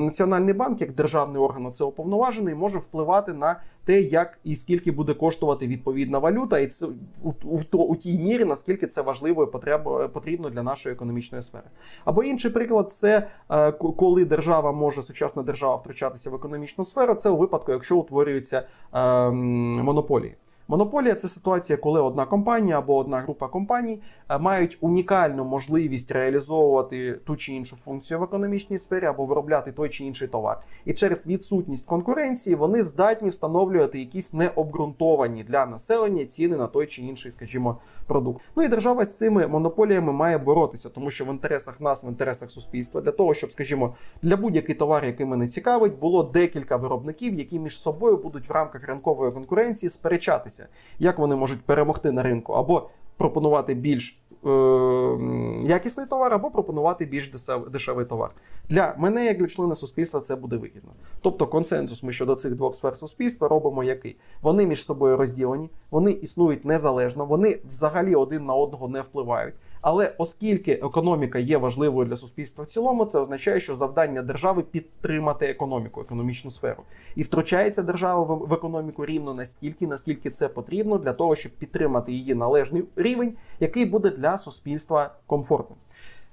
Національний 0.00 0.54
банк, 0.54 0.80
як 0.80 0.92
державний 0.92 1.42
орган 1.42 1.72
це 1.72 1.84
уповноважений, 1.84 2.54
може 2.54 2.78
впливати 2.78 3.32
на 3.32 3.60
те, 3.88 4.00
як 4.00 4.38
і 4.44 4.56
скільки 4.56 4.92
буде 4.92 5.14
коштувати 5.14 5.66
відповідна 5.66 6.18
валюта, 6.18 6.58
і 6.58 6.66
це 6.66 6.86
у, 7.22 7.32
у, 7.44 7.78
у, 7.78 7.96
тій 7.96 8.18
мірі, 8.18 8.44
наскільки 8.44 8.86
це 8.86 9.02
важливо 9.02 9.42
і 9.42 9.46
потреб, 9.46 10.12
потрібно 10.12 10.50
для 10.50 10.62
нашої 10.62 10.92
економічної 10.94 11.42
сфери. 11.42 11.64
Або 12.04 12.22
інший 12.22 12.50
приклад, 12.50 12.92
це 12.92 13.26
е, 13.50 13.72
коли 13.72 14.24
держава 14.24 14.72
може 14.72 15.02
сучасна 15.02 15.42
держава 15.42 15.76
втручатися 15.76 16.30
в 16.30 16.34
економічну 16.34 16.84
сферу. 16.84 17.14
Це 17.14 17.30
у 17.30 17.36
випадку, 17.36 17.72
якщо 17.72 17.96
утворюються 17.96 18.62
е, 18.94 19.30
монополії. 19.30 20.34
Монополія 20.70 21.14
це 21.14 21.28
ситуація, 21.28 21.76
коли 21.76 22.00
одна 22.00 22.26
компанія 22.26 22.78
або 22.78 22.96
одна 22.96 23.20
група 23.20 23.48
компаній 23.48 24.02
е, 24.30 24.38
мають 24.38 24.78
унікальну 24.80 25.44
можливість 25.44 26.10
реалізовувати 26.10 27.12
ту 27.12 27.36
чи 27.36 27.52
іншу 27.52 27.76
функцію 27.76 28.20
в 28.20 28.22
економічній 28.22 28.78
сфері 28.78 29.04
або 29.04 29.26
виробляти 29.26 29.72
той 29.72 29.88
чи 29.88 30.04
інший 30.04 30.28
товар. 30.28 30.60
І 30.84 30.92
через 30.92 31.26
відсутність 31.26 31.86
конкуренції 31.86 32.56
вони 32.56 32.82
здатні 32.82 33.28
встановлювати 33.28 33.98
якісь 33.98 34.32
необґрунтовані 34.32 35.44
для 35.44 35.66
населення 35.66 36.24
ціни 36.24 36.56
на 36.56 36.66
той 36.66 36.86
чи 36.86 37.02
інший, 37.02 37.32
скажімо, 37.32 37.78
продукт. 38.06 38.44
Ну 38.56 38.62
і 38.62 38.68
держава 38.68 39.04
з 39.04 39.18
цими 39.18 39.46
монополіями 39.46 40.12
має 40.12 40.38
боротися, 40.38 40.88
тому 40.88 41.10
що 41.10 41.24
в 41.24 41.28
інтересах 41.28 41.80
нас, 41.80 42.04
в 42.04 42.08
інтересах 42.08 42.50
суспільства, 42.50 43.00
для 43.00 43.10
того, 43.10 43.34
щоб, 43.34 43.52
скажімо, 43.52 43.94
для 44.22 44.36
будь-який 44.36 44.74
товар, 44.74 45.04
який 45.04 45.26
мене 45.26 45.48
цікавить, 45.48 45.98
було 45.98 46.22
декілька 46.22 46.76
виробників, 46.76 47.34
які 47.34 47.58
між 47.58 47.80
собою 47.80 48.16
будуть 48.16 48.48
в 48.48 48.52
рамках 48.52 48.84
ринкової 48.84 49.32
конкуренції 49.32 49.90
сперечатися, 49.90 50.57
як 50.98 51.18
вони 51.18 51.36
можуть 51.36 51.60
перемогти 51.60 52.12
на 52.12 52.22
ринку 52.22 52.52
або 52.52 52.88
пропонувати 53.16 53.74
більш 53.74 54.20
е, 54.46 54.48
якісний 55.64 56.06
товар, 56.06 56.34
або 56.34 56.50
пропонувати 56.50 57.04
більш 57.04 57.30
дешевий 57.70 58.06
товар. 58.06 58.30
Для 58.68 58.94
мене, 58.98 59.24
як 59.24 59.38
для 59.38 59.46
члена 59.46 59.74
суспільства, 59.74 60.20
це 60.20 60.36
буде 60.36 60.56
вигідно. 60.56 60.90
Тобто 61.20 61.46
консенсус 61.46 62.02
ми 62.02 62.12
щодо 62.12 62.34
цих 62.34 62.54
двох 62.54 62.74
сфер 62.74 62.96
суспільства 62.96 63.48
робимо 63.48 63.84
який? 63.84 64.16
Вони 64.42 64.66
між 64.66 64.84
собою 64.84 65.16
розділені, 65.16 65.70
вони 65.90 66.12
існують 66.12 66.64
незалежно, 66.64 67.26
вони 67.26 67.58
взагалі 67.68 68.14
один 68.14 68.44
на 68.44 68.54
одного 68.54 68.88
не 68.88 69.00
впливають. 69.00 69.54
Але 69.90 70.14
оскільки 70.18 70.72
економіка 70.72 71.38
є 71.38 71.58
важливою 71.58 72.08
для 72.08 72.16
суспільства 72.16 72.64
в 72.64 72.66
цілому, 72.66 73.04
це 73.04 73.18
означає, 73.18 73.60
що 73.60 73.74
завдання 73.74 74.22
держави 74.22 74.62
підтримати 74.62 75.46
економіку, 75.46 76.00
економічну 76.00 76.50
сферу. 76.50 76.82
І 77.16 77.22
втручається 77.22 77.82
держава 77.82 78.34
в 78.34 78.52
економіку 78.52 79.06
рівно 79.06 79.34
настільки, 79.34 79.86
наскільки 79.86 80.30
це 80.30 80.48
потрібно 80.48 80.98
для 80.98 81.12
того, 81.12 81.36
щоб 81.36 81.52
підтримати 81.52 82.12
її 82.12 82.34
належний 82.34 82.84
рівень, 82.96 83.32
який 83.60 83.84
буде 83.84 84.10
для 84.10 84.38
суспільства 84.38 85.14
комфортним. 85.26 85.78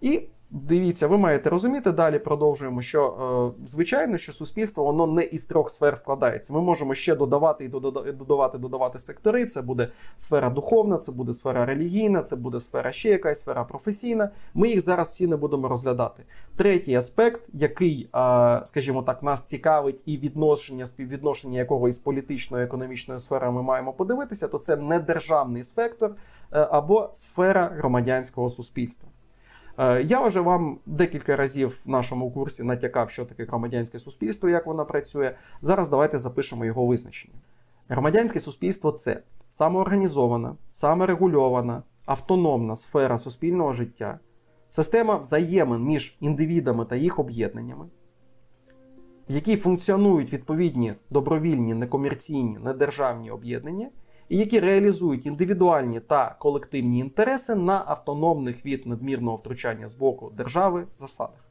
І 0.01 0.21
Дивіться, 0.49 1.07
ви 1.07 1.17
маєте 1.17 1.49
розуміти. 1.49 1.91
Далі 1.91 2.19
продовжуємо, 2.19 2.81
що 2.81 3.53
е, 3.57 3.65
звичайно, 3.65 4.17
що 4.17 4.33
суспільство 4.33 4.83
воно 4.83 5.07
не 5.07 5.23
із 5.23 5.45
трьох 5.45 5.69
сфер 5.69 5.97
складається. 5.97 6.53
Ми 6.53 6.61
можемо 6.61 6.95
ще 6.95 7.15
додавати 7.15 7.65
і 7.65 7.67
додавати, 7.67 8.57
додавати 8.57 8.99
сектори. 8.99 9.45
Це 9.45 9.61
буде 9.61 9.91
сфера 10.15 10.49
духовна, 10.49 10.97
це 10.97 11.11
буде 11.11 11.33
сфера 11.33 11.65
релігійна, 11.65 12.21
це 12.21 12.35
буде 12.35 12.59
сфера 12.59 12.91
ще 12.91 13.09
якась 13.09 13.39
сфера 13.39 13.63
професійна. 13.63 14.29
Ми 14.53 14.69
їх 14.69 14.81
зараз 14.81 15.07
всі 15.07 15.27
не 15.27 15.35
будемо 15.35 15.67
розглядати. 15.67 16.23
Третій 16.55 16.95
аспект, 16.95 17.49
який, 17.53 18.09
е, 18.15 18.61
скажімо 18.65 19.03
так, 19.03 19.23
нас 19.23 19.43
цікавить, 19.43 20.01
і 20.05 20.17
відношення 20.17 20.85
співвідношення 20.85 21.59
якого 21.59 21.89
із 21.89 21.97
політичною 21.97 22.65
економічною 22.65 23.19
сферою 23.19 23.51
ми 23.51 23.61
маємо 23.61 23.93
подивитися, 23.93 24.47
то 24.47 24.57
це 24.57 24.77
не 24.77 24.99
державний 24.99 25.63
спектр 25.63 26.05
е, 26.05 26.67
або 26.71 27.09
сфера 27.13 27.71
громадянського 27.77 28.49
суспільства. 28.49 29.09
Е, 29.77 30.03
я 30.03 30.21
вже 30.21 30.39
вам 30.39 30.77
декілька 30.85 31.35
разів 31.35 31.81
в 31.85 31.89
нашому 31.89 32.31
курсі 32.31 32.63
натякав, 32.63 33.09
що 33.09 33.25
таке 33.25 33.45
громадянське 33.45 33.99
суспільство, 33.99 34.49
як 34.49 34.65
воно 34.67 34.85
працює. 34.85 35.35
Зараз 35.61 35.89
давайте 35.89 36.19
запишемо 36.19 36.65
його 36.65 36.85
визначення. 36.85 37.35
Громадянське 37.89 38.39
суспільство 38.39 38.91
це 38.91 39.21
самоорганізована, 39.49 40.55
саморегульована, 40.69 41.83
автономна 42.05 42.75
сфера 42.75 43.17
суспільного 43.17 43.73
життя, 43.73 44.19
Система 44.75 45.17
взаємин 45.17 45.83
між 45.83 46.17
індивідами 46.19 46.85
та 46.85 46.95
їх 46.95 47.19
об'єднаннями, 47.19 47.85
в 49.29 49.33
якій 49.33 49.57
функціонують 49.57 50.33
відповідні 50.33 50.93
добровільні, 51.09 51.73
некомерційні, 51.73 52.57
недержавні 52.63 53.31
об'єднання, 53.31 53.89
і 54.29 54.37
які 54.37 54.59
реалізують 54.59 55.25
індивідуальні 55.25 55.99
та 55.99 56.35
колективні 56.39 56.99
інтереси 56.99 57.55
на 57.55 57.83
автономних 57.87 58.65
від 58.65 58.85
надмірного 58.87 59.37
втручання 59.37 59.87
з 59.87 59.95
боку 59.95 60.31
держави 60.37 60.85
засадах. 60.91 61.45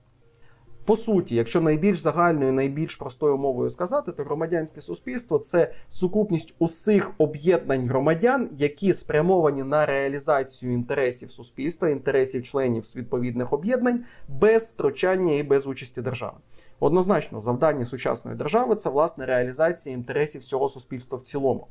По 0.84 0.96
суті, 0.96 1.34
якщо 1.34 1.60
найбільш 1.60 1.98
загальною, 1.98 2.52
найбільш 2.52 2.96
простою 2.96 3.36
мовою 3.36 3.70
сказати, 3.70 4.12
то 4.12 4.24
громадянське 4.24 4.80
суспільство 4.80 5.38
це 5.38 5.72
сукупність 5.88 6.54
усіх 6.58 7.10
об'єднань 7.18 7.88
громадян, 7.88 8.50
які 8.58 8.94
спрямовані 8.94 9.62
на 9.62 9.86
реалізацію 9.86 10.72
інтересів 10.72 11.30
суспільства, 11.30 11.88
інтересів 11.88 12.42
членів 12.42 12.84
відповідних 12.96 13.52
об'єднань 13.52 14.04
без 14.28 14.62
втручання 14.68 15.34
і 15.34 15.42
без 15.42 15.66
участі 15.66 16.02
держави. 16.02 16.36
Однозначно, 16.80 17.40
завдання 17.40 17.84
сучасної 17.84 18.36
держави 18.36 18.76
це 18.76 18.90
власне 18.90 19.26
реалізація 19.26 19.94
інтересів 19.94 20.40
всього 20.40 20.68
суспільства 20.68 21.18
в 21.18 21.22
цілому. 21.22 21.66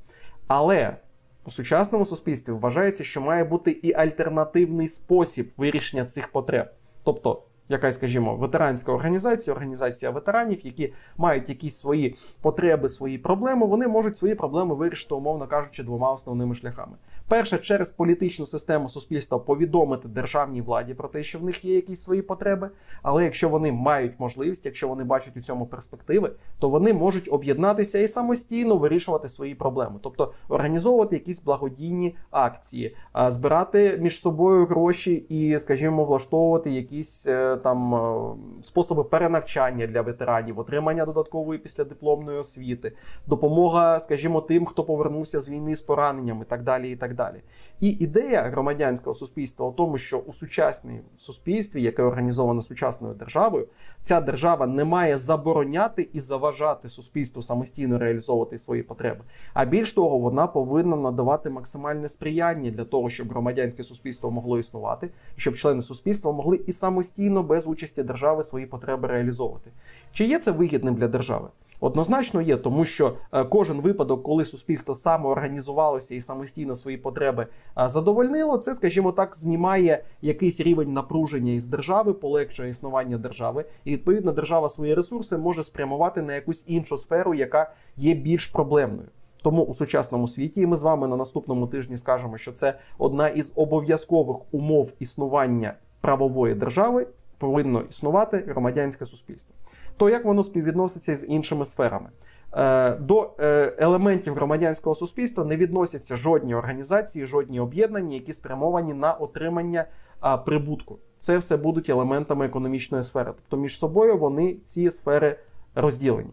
Але 0.48 0.98
у 1.46 1.52
сучасному 1.52 2.06
суспільстві 2.06 2.54
вважається, 2.54 3.04
що 3.04 3.22
має 3.22 3.44
бути 3.44 3.72
і 3.72 3.94
альтернативний 3.94 4.88
спосіб 4.88 5.52
вирішення 5.58 6.06
цих 6.06 6.32
потреб. 6.32 6.68
Тобто 7.04 7.44
якась, 7.70 7.96
скажімо, 7.96 8.36
ветеранська 8.36 8.92
організація, 8.92 9.56
організація 9.56 10.12
ветеранів, 10.12 10.66
які 10.66 10.94
мають 11.18 11.50
якісь 11.50 11.78
свої 11.78 12.16
потреби, 12.42 12.90
свої 12.90 13.18
проблеми, 13.18 13.66
вони 13.66 13.88
можуть 13.88 14.18
свої 14.18 14.36
проблеми 14.36 14.76
вирішити, 14.76 15.16
умовно 15.16 15.48
кажучи, 15.48 15.84
двома 15.84 16.12
основними 16.12 16.56
шляхами. 16.56 16.98
Перше, 17.28 17.58
через 17.58 17.92
політичну 17.92 18.46
систему 18.46 18.90
суспільства 18.90 19.40
повідомити 19.40 20.08
державній 20.08 20.62
владі 20.62 20.94
про 20.94 21.08
те, 21.08 21.24
що 21.24 21.40
в 21.40 21.44
них 21.44 21.66
є 21.66 21.76
якісь 21.76 22.02
свої 22.02 22.22
потреби. 22.22 22.70
Але 23.02 23.24
якщо 23.24 23.50
вони 23.50 23.72
мають 23.72 24.20
можливість, 24.20 24.66
якщо 24.66 24.88
вони 24.88 25.04
бачать 25.04 25.38
у 25.38 25.42
цьому 25.42 25.66
перспективи, 25.66 26.32
то 26.60 26.70
вони 26.70 26.94
можуть 26.94 27.28
об'єднатися 27.32 28.00
і 28.00 28.08
самостійно 28.08 28.78
вирішувати 28.78 29.30
свої 29.30 29.56
проблеми, 29.56 30.00
тобто 30.02 30.34
організовувати 30.50 31.16
якісь 31.16 31.44
благодійні 31.44 32.16
акції, 32.32 32.96
збирати 33.28 33.98
між 34.02 34.20
собою 34.20 34.66
гроші 34.66 35.14
і, 35.14 35.60
скажімо, 35.60 36.06
влаштовувати 36.06 36.72
якісь 36.72 37.28
е, 37.28 37.58
там 37.58 37.96
е, 37.96 38.36
способи 38.64 39.04
перенавчання 39.04 39.88
для 39.88 40.02
ветеранів, 40.02 40.60
отримання 40.60 41.06
додаткової 41.06 41.60
післядипломної 41.60 42.38
освіти, 42.38 42.92
допомога, 43.28 44.00
скажімо, 44.00 44.42
тим, 44.42 44.66
хто 44.66 44.84
повернувся 44.84 45.40
з 45.40 45.50
війни 45.50 45.76
з 45.76 45.82
пораненнями, 45.82 46.42
і 46.42 46.50
так 46.50 46.64
далі. 46.64 46.92
І 46.92 46.96
так 46.96 47.13
далі. 47.14 47.42
І 47.80 47.90
ідея 47.90 48.42
громадянського 48.42 49.14
суспільства 49.14 49.68
у 49.68 49.72
тому, 49.72 49.98
що 49.98 50.18
у 50.20 50.34
сучасній 50.34 51.02
суспільстві, 51.18 51.82
яке 51.82 52.04
організоване 52.04 52.62
сучасною 52.62 53.14
державою, 53.14 53.68
ця 54.04 54.22
держава 54.22 54.68
не 54.68 54.84
має 54.86 55.18
забороняти 55.18 56.10
і 56.14 56.20
заважати 56.20 56.90
суспільству 56.90 57.42
самостійно 57.42 58.00
реалізовувати 58.00 58.58
свої 58.58 58.84
потреби. 58.84 59.22
А 59.54 59.66
більш 59.66 59.94
того, 59.94 60.18
вона 60.18 60.48
повинна 60.48 60.96
надавати 60.96 61.50
максимальне 61.50 62.08
сприяння 62.08 62.72
для 62.72 62.86
того, 62.86 63.10
щоб 63.10 63.30
громадянське 63.30 63.84
суспільство 63.84 64.32
могло 64.32 64.60
існувати, 64.60 65.10
щоб 65.36 65.56
члени 65.56 65.82
суспільства 65.82 66.32
могли 66.32 66.60
і 66.68 66.72
самостійно 66.72 67.44
без 67.44 67.68
участі 67.68 68.04
держави 68.04 68.44
свої 68.44 68.66
потреби 68.66 69.08
реалізовувати. 69.08 69.72
Чи 70.12 70.26
є 70.26 70.40
це 70.40 70.52
вигідним 70.52 70.96
для 70.96 71.08
держави? 71.08 71.48
Однозначно 71.84 72.42
є, 72.42 72.58
тому 72.58 72.86
що 72.86 73.14
е, 73.34 73.44
кожен 73.44 73.82
випадок, 73.82 74.24
коли 74.24 74.46
суспільство 74.46 74.96
самоорганізувалося 74.96 76.16
і 76.16 76.22
самостійно 76.22 76.76
свої 76.76 76.98
потреби 76.98 77.48
е, 77.78 77.90
задовольнило, 77.90 78.58
це, 78.58 78.74
скажімо 78.74 79.12
так, 79.12 79.36
знімає 79.36 80.04
якийсь 80.22 80.60
рівень 80.60 80.94
напруження 80.94 81.52
із 81.52 81.68
держави, 81.68 82.14
полегшує 82.14 82.70
існування 82.70 83.18
держави, 83.18 83.66
і 83.86 83.92
відповідно 83.92 84.32
держава 84.32 84.70
свої 84.70 84.94
ресурси 84.94 85.38
може 85.38 85.64
спрямувати 85.64 86.22
на 86.22 86.34
якусь 86.34 86.64
іншу 86.68 86.98
сферу, 86.98 87.34
яка 87.34 87.72
є 87.98 88.14
більш 88.14 88.48
проблемною. 88.48 89.08
Тому 89.42 89.64
у 89.64 89.74
сучасному 89.74 90.28
світі, 90.28 90.62
і 90.62 90.66
ми 90.66 90.78
з 90.78 90.82
вами 90.82 91.08
на 91.08 91.18
наступному 91.18 91.68
тижні 91.68 91.98
скажемо, 91.98 92.38
що 92.38 92.52
це 92.52 92.80
одна 92.98 93.28
із 93.28 93.54
обов'язкових 93.56 94.38
умов 94.52 94.92
існування 95.00 95.74
правової 96.02 96.56
держави 96.56 97.08
повинно 97.38 97.82
існувати 97.90 98.44
громадянське 98.48 99.06
суспільство. 99.06 99.56
То 99.98 100.10
як 100.10 100.26
воно 100.26 100.44
співвідноситься 100.44 101.16
з 101.16 101.26
іншими 101.26 101.66
сферами? 101.66 102.10
Е, 102.54 102.92
до 102.96 103.32
е, 103.40 103.74
елементів 103.78 104.34
громадянського 104.34 104.96
суспільства 104.96 105.44
не 105.44 105.58
відносяться 105.58 106.18
жодні 106.18 106.56
організації, 106.56 107.26
жодні 107.26 107.60
об'єднання, 107.60 108.16
які 108.16 108.34
спрямовані 108.34 108.94
на 108.94 109.14
отримання 109.14 109.86
прибутку. 110.46 110.98
Це 111.18 111.38
все 111.38 111.58
будуть 111.58 111.90
елементами 111.90 112.46
економічної 112.46 113.04
сфери. 113.04 113.32
Тобто 113.36 113.58
між 113.58 113.80
собою 113.80 114.18
вони 114.18 114.56
ці 114.66 114.92
сфери 114.92 115.40
розділені. 115.76 116.30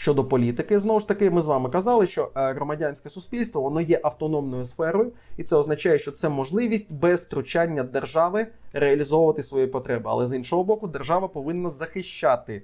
Щодо 0.00 0.24
політики, 0.24 0.78
знову 0.78 1.00
ж 1.00 1.08
таки, 1.08 1.30
ми 1.30 1.42
з 1.42 1.46
вами 1.46 1.70
казали, 1.70 2.06
що 2.06 2.30
е, 2.36 2.52
громадянське 2.52 3.08
суспільство 3.08 3.60
воно 3.60 3.80
є 3.80 4.00
автономною 4.02 4.64
сферою, 4.64 5.12
і 5.36 5.44
це 5.44 5.56
означає, 5.56 5.98
що 5.98 6.12
це 6.12 6.28
можливість 6.28 6.92
без 6.92 7.20
втручання 7.20 7.82
держави 7.82 8.46
реалізовувати 8.72 9.42
свої 9.42 9.66
потреби. 9.66 10.04
Але 10.10 10.26
з 10.26 10.32
іншого 10.32 10.64
боку, 10.64 10.86
держава 10.86 11.28
повинна 11.28 11.70
захищати 11.70 12.62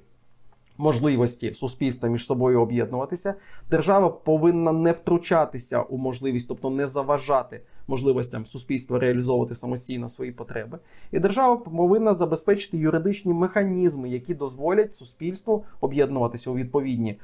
можливості 0.78 1.55
суспільства 1.55 2.09
між 2.09 2.26
собою 2.26 2.61
об'єднуватися. 2.61 3.35
Держава 3.70 4.09
повинна 4.09 4.72
не 4.72 4.93
втручатися 4.93 5.80
у 5.80 5.97
можливість, 5.97 6.49
тобто 6.49 6.70
не 6.70 6.87
заважати 6.87 7.61
можливостям 7.87 8.47
суспільства 8.47 8.99
реалізовувати 8.99 9.55
самостійно 9.55 10.09
свої 10.09 10.32
потреби. 10.32 10.78
І 11.12 11.18
держава 11.18 11.57
повинна 11.57 12.14
забезпечити 12.14 12.78
юридичні 12.78 13.32
механізми, 13.32 14.09
які 14.09 14.35
дозволять 14.35 14.95
суспільству 14.95 15.64
об'єднуватися 15.80 16.51
у 16.51 16.55
відповідні 16.55 17.18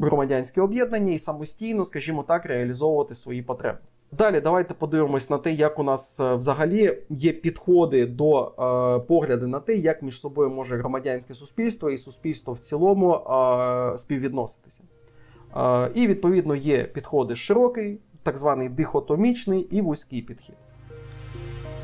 громадянські 0.00 0.60
об'єднання 0.60 1.12
і 1.12 1.18
самостійно, 1.18 1.84
скажімо 1.84 2.22
так, 2.22 2.46
реалізовувати 2.46 3.14
свої 3.14 3.42
потреби. 3.42 3.78
Далі 4.12 4.40
давайте 4.40 4.74
подивимось 4.74 5.30
на 5.30 5.38
те, 5.38 5.52
як 5.52 5.78
у 5.78 5.82
нас 5.82 6.20
е, 6.20 6.34
взагалі 6.34 6.98
є 7.10 7.32
підходи 7.32 8.06
до 8.06 8.44
е, 8.44 9.06
погляди 9.06 9.46
на 9.46 9.60
те, 9.60 9.74
як 9.74 10.02
між 10.02 10.20
собою 10.20 10.50
може 10.50 10.76
громадянське 10.76 11.34
суспільство 11.34 11.90
і 11.90 11.98
суспільство 11.98 12.52
в 12.52 12.58
цілому 12.58 13.14
е, 13.14 13.98
співвідноситися. 13.98 14.82
Е, 15.56 15.90
і 15.94 16.06
відповідно 16.06 16.54
є 16.54 16.84
підходи 16.84 17.36
широкий, 17.36 17.98
так 18.26 18.36
званий 18.36 18.68
дихотомічний 18.68 19.60
і 19.60 19.80
вузький 19.80 20.22
підхід. 20.22 20.54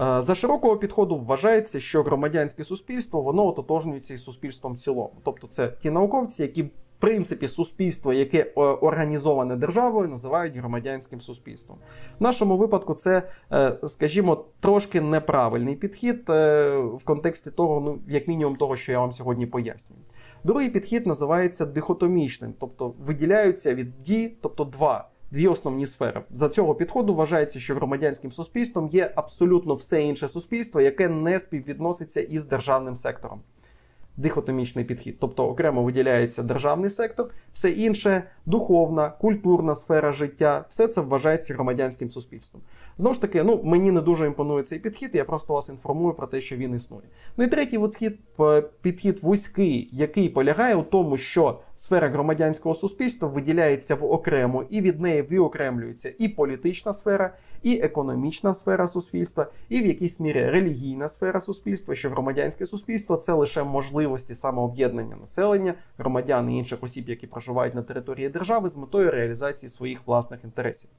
Е, 0.01 0.23
за 0.23 0.35
широкого 0.35 0.77
підходу 0.77 1.17
вважається, 1.17 1.81
що 1.81 2.03
громадянське 2.03 2.65
суспільство 2.65 3.23
воно 3.23 3.47
ототожнюється 3.47 4.15
із 4.15 4.25
суспільством 4.25 4.73
в 4.75 4.79
цілому. 4.79 5.13
Тобто, 5.25 5.47
це 5.47 5.69
ті 5.69 5.91
науковці, 5.91 6.43
які 6.43 6.63
в 6.63 6.71
принципі 6.99 7.49
суспільство, 7.49 8.13
яке 8.13 8.39
е, 8.39 8.61
організоване 8.61 9.57
державою, 9.57 10.09
називають 10.09 10.57
громадянським 10.57 11.21
суспільством. 11.21 11.79
В 12.21 12.23
нашому 12.23 12.57
випадку 12.57 12.95
це, 12.95 13.23
е, 13.53 13.77
скажімо, 13.85 14.45
трошки 14.61 15.01
неправильний 15.01 15.77
підхід 15.77 16.23
в 16.29 17.01
контексті 17.05 17.51
того, 17.51 17.81
ну 17.81 17.99
як 18.09 18.29
мінімум 18.29 18.57
того, 18.57 18.77
що 18.77 18.93
я 18.93 19.01
вам 19.01 19.13
сьогодні 19.13 19.47
пояснюю. 19.47 20.03
Другий 20.45 20.71
підхід 20.71 21.07
називається 21.07 21.67
дихотомічним, 21.67 22.55
тобто 22.61 22.95
виділяються 22.99 23.75
від 23.75 23.99
ді, 23.99 24.37
тобто 24.41 24.65
два. 24.65 25.12
Дві 25.33 25.49
основні 25.49 25.87
сфери. 25.87 26.23
За 26.31 26.49
цього 26.49 26.75
підходу 26.75 27.15
вважається, 27.15 27.61
що 27.61 27.75
громадянським 27.75 28.33
суспільством 28.33 28.89
є 28.89 29.13
абсолютно 29.15 29.75
все 29.75 30.03
інше 30.03 30.29
суспільство, 30.29 30.81
яке 30.81 31.09
не 31.09 31.41
співвідноситься 31.41 32.21
із 32.21 32.47
державним 32.47 32.97
сектором 32.97 33.41
дихотомічний 34.17 34.85
підхід. 34.85 35.17
Тобто 35.21 35.49
окремо 35.49 35.83
виділяється 35.83 36.43
державний 36.43 36.91
сектор, 36.91 37.31
все 37.53 37.71
інше 37.71 38.23
духовна, 38.47 39.11
культурна 39.11 39.75
сфера 39.75 40.13
життя, 40.13 40.65
все 40.69 40.89
це 40.89 41.01
вважається 41.01 41.55
громадянським 41.55 42.11
суспільством. 42.11 42.63
Знову 42.97 43.15
ж 43.15 43.21
таки, 43.21 43.43
ну 43.43 43.61
мені 43.65 43.91
не 43.91 44.01
дуже 44.01 44.27
імпонує 44.27 44.63
цей 44.63 44.79
підхід, 44.79 45.11
я 45.15 45.25
просто 45.25 45.53
вас 45.55 45.69
інформую 45.69 46.15
про 46.15 46.27
те, 46.27 46.41
що 46.41 46.57
він 46.57 46.75
існує. 46.75 47.03
Ну 47.37 47.45
і 47.45 47.49
третій 47.49 47.79
підхід, 47.79 48.19
підхід 48.81 49.19
вузький, 49.23 49.89
який 49.93 50.29
полягає 50.29 50.75
у 50.75 50.83
тому, 50.83 51.17
що 51.17 51.61
сфера 51.75 52.09
громадянського 52.09 52.75
суспільства 52.75 53.29
виділяється 53.29 53.95
в 53.95 54.05
окремо, 54.05 54.65
і 54.71 54.81
від 54.81 55.01
неї 55.01 55.23
виокремлюється 55.23 56.13
і 56.19 56.29
політична 56.29 56.93
сфера, 56.93 57.35
і 57.63 57.81
економічна 57.81 58.55
сфера 58.55 58.87
суспільства, 58.87 59.47
і 59.69 59.83
в 59.83 59.87
якійсь 59.87 60.21
мірі 60.21 60.45
релігійна 60.45 61.09
сфера 61.09 61.41
суспільства, 61.41 61.95
що 61.95 62.11
громадянське 62.11 62.67
суспільство 62.67 63.17
це 63.17 63.33
лише 63.33 63.65
можливості 63.65 64.35
самооб'єднання 64.35 65.17
населення, 65.17 65.75
громадян 65.99 66.51
і 66.51 66.59
інших 66.59 66.83
осіб, 66.83 67.09
які 67.09 67.27
проживають 67.27 67.75
на 67.75 67.83
території 67.83 68.29
держави, 68.29 68.69
з 68.69 68.77
метою 68.77 69.11
реалізації 69.11 69.71
своїх 69.71 70.07
власних 70.07 70.45
інтересів. 70.45 70.91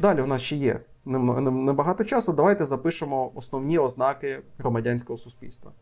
Далі 0.00 0.20
у 0.20 0.26
нас 0.26 0.42
ще 0.42 0.56
є 0.56 0.80
небагато 1.04 2.04
часу. 2.04 2.32
Давайте 2.32 2.64
запишемо 2.64 3.32
основні 3.34 3.78
ознаки 3.78 4.40
громадянського 4.58 5.18
суспільства. 5.18 5.72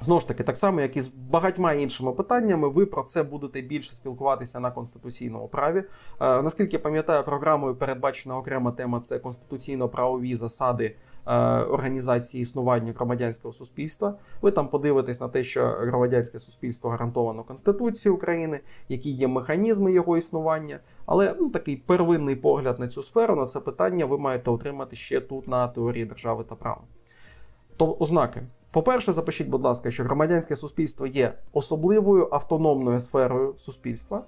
Знову 0.00 0.20
ж 0.20 0.28
таки, 0.28 0.42
так 0.42 0.56
само, 0.56 0.80
як 0.80 0.96
і 0.96 1.00
з 1.00 1.08
багатьма 1.08 1.72
іншими 1.72 2.12
питаннями, 2.12 2.68
ви 2.68 2.86
про 2.86 3.02
це 3.02 3.22
будете 3.22 3.60
більше 3.60 3.92
спілкуватися 3.92 4.60
на 4.60 4.70
конституційному 4.70 5.48
праві. 5.48 5.78
Е, 5.78 5.84
наскільки 6.42 6.78
пам'ятаю, 6.78 7.24
програмою 7.24 7.74
передбачена 7.74 8.36
окрема 8.36 8.70
тема 8.70 9.00
це 9.00 9.18
конституційно-правові 9.18 10.36
засади 10.36 10.96
організації 11.70 12.42
існування 12.42 12.92
громадянського 12.92 13.54
суспільства. 13.54 14.14
Ви 14.42 14.50
там 14.50 14.68
подивитесь 14.68 15.20
на 15.20 15.28
те, 15.28 15.44
що 15.44 15.66
громадянське 15.66 16.38
суспільство 16.38 16.90
гарантовано 16.90 17.42
Конституцією 17.42 18.16
України, 18.16 18.60
які 18.88 19.10
є 19.10 19.28
механізми 19.28 19.92
його 19.92 20.16
існування. 20.16 20.78
Але 21.06 21.34
ну, 21.40 21.50
такий 21.50 21.76
первинний 21.76 22.36
погляд 22.36 22.78
на 22.78 22.88
цю 22.88 23.02
сферу, 23.02 23.36
на 23.36 23.46
це 23.46 23.60
питання 23.60 24.06
ви 24.06 24.18
маєте 24.18 24.50
отримати 24.50 24.96
ще 24.96 25.20
тут 25.20 25.48
на 25.48 25.68
теорії 25.68 26.04
держави 26.04 26.44
та 26.48 26.54
права. 26.54 26.80
То 27.76 27.96
ознаки. 28.00 28.42
По-перше, 28.76 29.12
запишіть, 29.12 29.48
будь 29.48 29.62
ласка, 29.62 29.90
що 29.90 30.04
громадянське 30.04 30.56
суспільство 30.56 31.06
є 31.06 31.34
особливою 31.52 32.28
автономною 32.32 33.00
сферою 33.00 33.54
суспільства. 33.58 34.24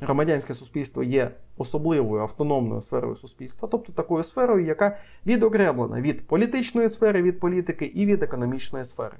Громадянське 0.00 0.54
суспільство 0.54 1.02
є 1.02 1.30
особливою 1.56 2.22
автономною 2.22 2.80
сферою 2.80 3.16
суспільства, 3.16 3.68
тобто 3.72 3.92
такою 3.92 4.22
сферою, 4.22 4.64
яка 4.64 4.98
відокремлена 5.26 6.00
від 6.00 6.26
політичної 6.26 6.88
сфери, 6.88 7.22
від 7.22 7.40
політики 7.40 7.84
і 7.84 8.06
від 8.06 8.22
економічної 8.22 8.84
сфери. 8.84 9.16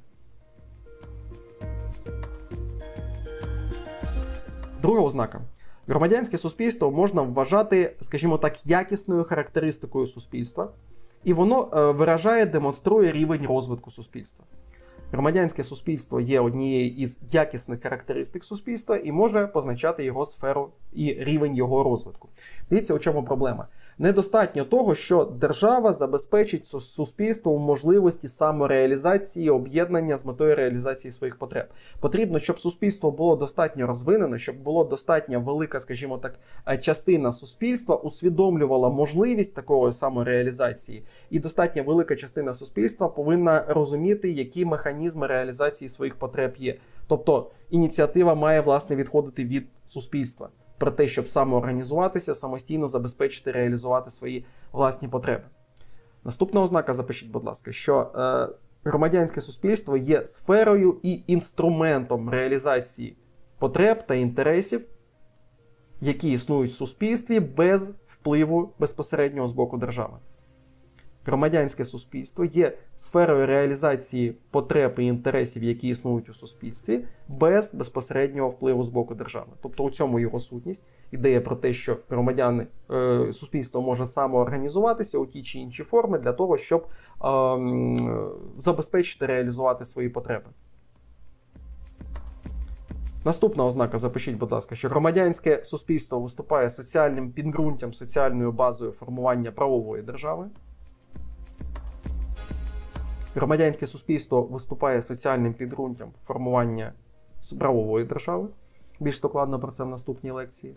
Друга 4.83 5.01
ознака. 5.01 5.41
Громадянське 5.87 6.39
суспільство 6.39 6.91
можна 6.91 7.23
вважати, 7.23 7.97
скажімо 8.01 8.39
так, 8.39 8.67
якісною 8.67 9.25
характеристикою 9.25 10.07
суспільства, 10.07 10.69
і 11.25 11.33
воно 11.33 11.69
е, 11.73 11.93
виражає, 11.93 12.47
демонструє 12.47 13.13
рівень 13.13 13.47
розвитку 13.47 13.91
суспільства. 13.91 14.45
Громадянське 15.13 15.63
суспільство 15.63 16.21
є 16.21 16.41
однією 16.41 16.91
із 16.91 17.21
якісних 17.33 17.83
характеристик 17.83 18.45
суспільства 18.45 18.97
і 18.97 19.13
може 19.13 19.47
позначати 19.47 20.05
його 20.05 20.25
сферу 20.25 20.69
і 20.93 21.15
рівень 21.19 21.57
його 21.57 21.83
розвитку. 21.83 22.29
Дивіться, 22.71 22.95
у 22.95 22.99
чому 22.99 23.23
проблема. 23.25 23.67
Недостатньо 24.03 24.65
того, 24.65 24.95
що 24.95 25.25
держава 25.25 25.93
забезпечить 25.93 26.67
суспільству 26.67 27.59
можливості 27.59 28.29
самореалізації 28.29 29.51
об'єднання 29.51 30.19
з 30.19 30.25
метою 30.25 30.55
реалізації 30.55 31.13
своїх 31.13 31.37
потреб. 31.37 31.67
Потрібно, 32.01 32.39
щоб 32.39 32.61
суспільство 32.61 33.11
було 33.11 33.37
достатньо 33.37 33.87
розвинено, 33.87 34.39
щоб 34.39 34.57
було 34.57 34.85
достатньо 34.85 35.41
велика, 35.41 35.81
скажімо 35.81 36.19
так, 36.19 36.39
е, 36.69 36.79
частина 36.79 37.33
суспільства 37.33 37.97
усвідомлювала 37.97 38.89
можливість 38.89 39.55
такої 39.55 39.93
самореалізації, 39.93 41.05
і 41.31 41.39
достатньо 41.39 41.85
велика 41.85 42.17
частина 42.17 42.55
суспільства 42.55 43.09
повинна 43.09 43.65
розуміти, 43.69 44.31
які 44.33 44.65
механізми 44.65 45.27
реалізації 45.27 45.89
своїх 45.89 46.15
потреб 46.15 46.55
є. 46.59 46.77
Тобто 47.07 47.51
ініціатива 47.71 48.35
має 48.35 48.61
власне 48.61 48.97
відходити 48.97 49.45
від 49.45 49.67
суспільства 49.87 50.49
про 50.83 50.91
те, 50.91 51.09
щоб 51.09 51.29
самоорганізуватися, 51.29 52.35
самостійно 52.35 52.89
забезпечити 52.89 53.51
реалізувати 53.53 54.11
свої 54.11 54.45
власні 54.73 55.09
потреби. 55.09 55.43
Наступна 56.25 56.63
ознака, 56.63 56.95
запишіть, 56.95 57.31
будь 57.31 57.45
ласка, 57.45 57.73
що 57.73 58.11
е, 58.17 58.49
громадянське 58.85 59.41
суспільство 59.41 59.97
є 59.97 60.27
сферою 60.27 60.99
і 61.03 61.23
інструментом 61.27 62.31
реалізації 62.31 63.17
потреб 63.59 64.07
та 64.07 64.15
інтересів, 64.15 64.87
які 66.01 66.33
існують 66.33 66.71
в 66.71 66.75
суспільстві 66.75 67.41
без 67.41 67.93
впливу 68.09 68.73
безпосереднього 68.79 69.49
з 69.49 69.53
боку 69.53 69.79
держави 69.79 70.17
громадянське 71.27 71.85
суспільство 71.85 72.45
є 72.45 72.79
сферою 72.97 73.47
реалізації 73.47 74.37
потреб 74.51 74.95
і 74.99 75.05
інтересів, 75.05 75.63
які 75.63 75.89
існують 75.89 76.29
у 76.29 76.35
суспільстві, 76.35 77.05
без 77.29 77.75
безпосереднього 77.75 78.49
впливу 78.49 78.85
з 78.85 78.89
боку 78.89 79.15
держави. 79.15 79.53
Тобто 79.63 79.85
у 79.85 79.91
цьому 79.91 80.21
його 80.21 80.41
сутність 80.41 80.83
ідея 81.11 81.41
про 81.41 81.57
те, 81.57 81.73
що 81.73 81.97
громадяни 82.09 82.67
е, 82.91 83.33
суспільство 83.33 83.83
може 83.83 84.07
самоорганізуватися 84.07 85.19
у 85.19 85.27
ті 85.27 85.43
чи 85.43 85.59
інші 85.59 85.83
форми 85.83 86.19
для 86.19 86.33
того, 86.33 86.57
щоб 86.57 86.87
е, 86.87 87.59
забезпечити 88.59 89.27
реалізувати 89.27 89.85
свої 89.85 90.09
потреби. 90.09 90.47
Наступна 93.25 93.67
ознака, 93.67 93.99
запишіть, 93.99 94.37
будь 94.37 94.53
ласка, 94.53 94.75
що 94.75 94.89
громадянське 94.89 95.65
суспільство 95.65 96.21
виступає 96.21 96.71
соціальним 96.71 97.31
підґрунтям, 97.31 97.95
соціальною 97.95 98.53
базою 98.53 98.93
формування 98.93 99.53
правової 99.53 100.03
держави. 100.03 100.47
Громадянське 103.35 103.87
суспільство 103.87 104.43
виступає 104.43 105.03
соціальним 105.03 105.55
підґрунтям 105.55 106.09
формування 106.25 106.93
правової 107.59 108.05
держави. 108.05 108.49
Більш 109.01 109.21
докладно 109.21 109.61
про 109.61 109.73
це 109.73 109.85
в 109.85 109.89
наступній 109.89 110.31
лекції. 110.31 110.75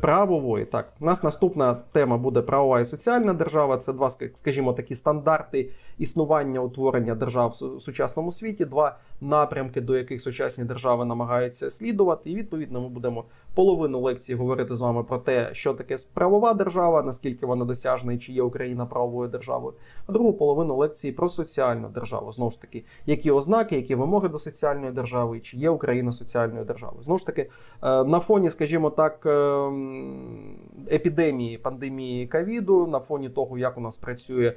Правової, 0.00 0.64
так. 0.64 0.92
У 1.00 1.04
нас 1.04 1.22
наступна 1.22 1.74
тема 1.74 2.18
буде 2.18 2.42
правова 2.42 2.80
і 2.80 2.84
соціальна 2.84 3.34
держава. 3.34 3.76
Це 3.76 3.92
два, 3.92 4.10
скажімо, 4.34 4.72
такі 4.72 4.94
стандарти 4.94 5.70
існування 5.98 6.60
утворення 6.60 7.14
держав 7.14 7.56
в 7.60 7.80
сучасному 7.80 8.30
світі, 8.30 8.64
два 8.64 8.98
напрямки, 9.20 9.80
до 9.80 9.96
яких 9.96 10.20
сучасні 10.20 10.64
держави 10.64 11.04
намагаються 11.04 11.70
слідувати. 11.70 12.30
І 12.30 12.34
відповідно 12.34 12.80
ми 12.80 12.88
будемо 12.88 13.24
половину 13.54 14.00
лекції 14.00 14.38
говорити 14.38 14.74
з 14.74 14.80
вами 14.80 15.02
про 15.02 15.18
те, 15.18 15.48
що 15.52 15.74
таке 15.74 15.96
правова 16.14 16.54
держава, 16.54 17.02
наскільки 17.02 17.46
вона 17.46 17.64
досяжна 17.64 18.12
і 18.12 18.18
чи 18.18 18.32
є 18.32 18.42
Україна 18.42 18.86
правовою 18.86 19.28
державою. 19.28 19.74
А 20.06 20.12
другу 20.12 20.32
половину 20.32 20.76
лекції 20.76 21.12
про 21.12 21.28
соціальну 21.28 21.88
державу. 21.88 22.32
Знову 22.32 22.50
ж 22.50 22.60
таки, 22.60 22.84
які 23.06 23.30
ознаки, 23.30 23.76
які 23.76 23.94
вимоги 23.94 24.28
до 24.28 24.38
соціальної 24.38 24.92
держави, 24.92 25.38
і 25.38 25.40
чи 25.40 25.56
є 25.56 25.70
Україна 25.70 26.12
соціальною 26.12 26.64
державою. 26.64 27.02
Знову 27.02 27.18
ж 27.18 27.26
таки, 27.26 27.42
е, 27.42 28.04
на 28.04 28.20
фоні, 28.20 28.50
скажімо 28.50 28.90
так, 28.90 29.26
ем, 29.26 30.56
епідемії 30.92 31.58
пандемії 31.58 32.26
ковіду, 32.26 32.86
на 32.86 33.00
фоні 33.00 33.28
того, 33.28 33.58
як 33.58 33.78
у 33.78 33.80
нас 33.80 33.96
працює 33.96 34.54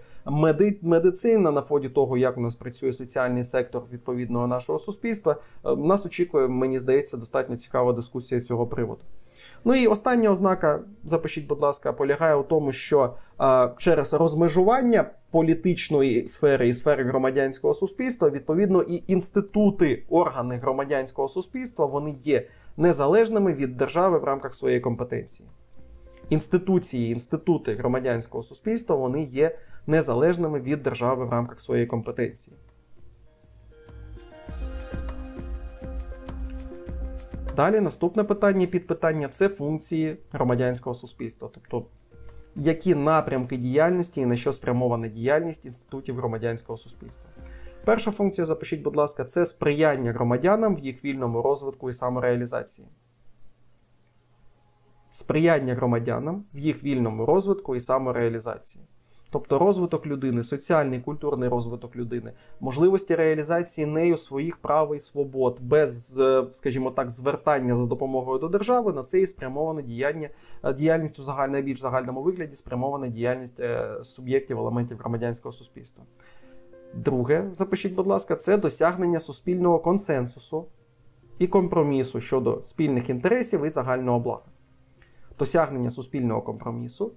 медицина, 0.82 1.52
на 1.52 1.62
фоні 1.62 1.90
того, 1.90 2.18
як 2.18 2.38
у 2.38 2.42
нас 2.42 2.56
працює 2.56 2.94
соціальний 2.94 3.44
сектор 3.44 3.84
відповідного 3.92 4.48
нашого 4.48 4.80
суспільства, 4.80 5.36
е, 5.66 5.76
нас 5.76 6.06
очікує, 6.06 6.48
мені 6.48 6.80
здається, 6.80 7.18
достатньо 7.18 7.58
цікава 7.58 7.94
дискусія 7.94 8.42
цього 8.42 8.68
приводу. 8.68 8.85
Ну 9.66 9.76
і 9.76 9.88
остання 9.88 10.30
ознака, 10.32 10.80
запишіть, 11.04 11.48
будь 11.48 11.62
ласка, 11.62 11.94
полягає 11.94 12.36
у 12.36 12.44
тому, 12.44 12.72
що 12.72 13.14
а, 13.38 13.70
через 13.78 14.14
розмежування 14.14 15.10
політичної 15.32 16.26
сфери 16.26 16.68
і 16.68 16.74
сфери 16.74 17.04
громадянського 17.04 17.74
суспільства, 17.74 18.30
відповідно, 18.30 18.82
і 18.82 19.04
інститути, 19.08 20.04
органи 20.10 20.58
громадянського 20.58 21.28
суспільства 21.28 21.86
вони 21.86 22.16
є 22.24 22.48
незалежними 22.78 23.54
від 23.54 23.78
держави 23.78 24.20
в 24.20 24.24
рамках 24.24 24.54
своєї 24.56 24.82
компетенції. 24.82 25.50
Інституції, 26.30 27.12
інститути 27.12 27.76
громадянського 27.76 28.44
суспільства 28.44 28.96
вони 28.96 29.24
є 29.24 29.58
незалежними 29.88 30.60
від 30.60 30.84
держави 30.84 31.26
в 31.26 31.30
рамках 31.30 31.60
своєї 31.60 31.88
компетенції. 31.88 32.56
Далі 37.56 37.80
наступне 37.80 38.24
питання 38.24 38.68
підпитання 38.68 39.30
це 39.30 39.50
функції 39.50 40.18
громадянського 40.32 40.94
суспільства, 40.94 41.50
тобто 41.54 41.86
які 42.56 42.96
напрямки 42.96 43.58
діяльності 43.58 44.22
і 44.22 44.26
на 44.26 44.38
що 44.38 44.54
спрямована 44.54 45.08
діяльність 45.08 45.66
інститутів 45.66 46.16
громадянського 46.16 46.78
суспільства. 46.78 47.26
Перша 47.86 48.12
функція, 48.12 48.46
запишіть, 48.46 48.82
будь 48.82 48.96
ласка, 48.96 49.26
це 49.26 49.46
сприяння 49.46 50.12
громадянам 50.14 50.76
в 50.76 50.80
їх 50.80 51.06
вільному 51.06 51.42
розвитку 51.42 51.90
і 51.90 51.94
самореалізації. 51.94 52.88
Сприяння 55.12 55.76
громадянам 55.76 56.46
в 56.54 56.60
їх 56.60 56.84
вільному 56.84 57.26
розвитку 57.26 57.76
і 57.76 57.80
самореалізації 57.80 58.86
тобто 59.30 59.60
розвиток 59.60 60.06
людини, 60.06 60.44
соціальний 60.44 61.00
культурний 61.00 61.50
розвиток 61.50 61.96
людини, 61.96 62.32
можливості 62.60 63.16
реалізації 63.16 63.88
нею 63.88 64.18
своїх 64.18 64.58
прав 64.58 64.96
і 64.96 65.00
свобод, 65.00 65.58
без, 65.62 66.20
е, 66.20 66.46
скажімо 66.54 66.92
так, 66.92 67.12
звертання 67.12 67.76
за 67.76 67.86
допомогою 67.86 68.40
до 68.40 68.48
держави 68.48 68.94
на 68.94 69.04
це 69.04 69.22
і 69.22 69.28
спрямоване 69.28 69.82
діяння, 69.82 70.30
е, 70.64 70.74
діяльність 70.74 71.20
у 71.20 71.24
загальному 71.24 71.64
більш 71.64 71.80
загальному 71.80 72.22
вигляді, 72.22 72.56
спрямована 72.56 73.08
діяльність 73.08 73.60
е, 73.60 74.04
суб'єктів 74.04 74.60
елементів 74.60 74.98
громадянського 74.98 75.52
суспільства. 75.52 76.04
Друге, 76.94 77.48
запишіть, 77.52 77.94
будь 77.94 78.08
ласка, 78.08 78.36
це 78.36 78.58
досягнення 78.58 79.20
суспільного 79.20 79.80
консенсусу 79.80 80.66
і 81.40 81.48
компромісу 81.48 82.22
щодо 82.22 82.62
спільних 82.62 83.10
інтересів 83.10 83.66
і 83.66 83.70
загального 83.70 84.20
блага. 84.20 84.46
Досягнення 85.40 85.90
суспільного 85.90 86.42
компромісу 86.42 87.12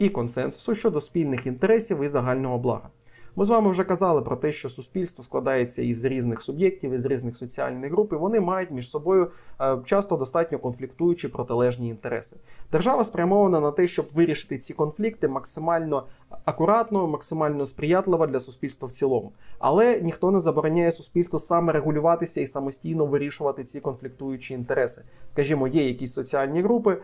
і 0.00 0.08
консенсусу 0.08 0.74
щодо 0.74 1.00
спільних 1.00 1.46
інтересів 1.46 2.02
і 2.02 2.08
загального 2.08 2.58
блага. 2.58 2.90
Ми 3.36 3.44
з 3.44 3.48
вами 3.48 3.70
вже 3.70 3.84
казали 3.84 4.22
про 4.22 4.36
те, 4.36 4.52
що 4.52 4.68
суспільство 4.68 5.24
складається 5.24 5.82
із 5.82 6.04
різних 6.04 6.42
суб'єктів, 6.42 6.92
із 6.92 7.06
різних 7.06 7.36
соціальних 7.36 7.92
груп, 7.92 8.12
і 8.12 8.16
вони 8.16 8.40
мають 8.40 8.70
між 8.70 8.90
собою 8.90 9.30
е, 9.60 9.78
часто 9.84 10.16
достатньо 10.16 10.58
конфліктуючі 10.58 11.28
протилежні 11.28 11.88
інтереси. 11.88 12.36
Держава 12.72 13.04
спрямована 13.04 13.60
на 13.60 13.70
те, 13.70 13.86
щоб 13.86 14.06
вирішити 14.14 14.58
ці 14.58 14.74
конфлікти 14.74 15.28
максимально 15.28 16.06
акуратно, 16.44 17.06
максимально 17.06 17.66
сприятлива 17.66 18.26
для 18.26 18.40
суспільства 18.40 18.88
в 18.88 18.90
цілому. 18.90 19.32
Але 19.58 20.00
ніхто 20.00 20.30
не 20.30 20.40
забороняє 20.40 20.92
суспільству 20.92 21.38
саме 21.38 21.72
регулюватися 21.72 22.40
і 22.40 22.46
самостійно 22.46 23.06
вирішувати 23.06 23.64
ці 23.64 23.80
конфліктуючі 23.80 24.54
інтереси. 24.54 25.02
Скажімо, 25.28 25.68
є 25.68 25.88
якісь 25.88 26.12
соціальні 26.12 26.62
групи, 26.62 26.90
е- 26.90 26.98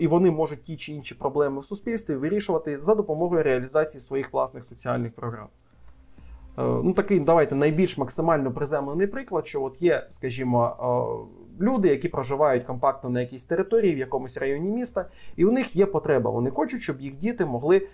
і 0.00 0.06
вони 0.06 0.30
можуть 0.30 0.62
ті 0.62 0.76
чи 0.76 0.92
інші 0.92 1.14
проблеми 1.14 1.60
в 1.60 1.64
суспільстві 1.64 2.14
вирішувати 2.14 2.78
за 2.78 2.94
допомогою 2.94 3.42
реалізації 3.42 4.00
своїх 4.00 4.32
власних 4.32 4.64
соціальних 4.64 5.12
програм. 5.12 5.48
Е, 6.58 6.62
ну, 6.84 6.92
такий, 6.92 7.20
давайте 7.20 7.54
найбільш 7.54 7.98
максимально 7.98 8.52
приземлений 8.52 9.06
приклад, 9.06 9.46
що 9.46 9.62
от 9.62 9.82
є, 9.82 10.06
скажімо, 10.10 10.76
е, 10.80 11.37
люди, 11.60 11.88
які 11.88 12.08
проживають 12.08 12.64
компактно 12.64 13.10
на 13.10 13.20
якійсь 13.20 13.44
території, 13.44 13.94
в 13.94 13.98
якомусь 13.98 14.36
районі 14.36 14.70
міста, 14.70 15.06
і 15.36 15.44
у 15.44 15.50
них 15.50 15.76
є 15.76 15.86
потреба. 15.86 16.30
Вони 16.30 16.50
хочуть, 16.50 16.82
щоб 16.82 17.00
їх 17.00 17.16
діти 17.16 17.44
могли 17.44 17.76
е, 17.76 17.86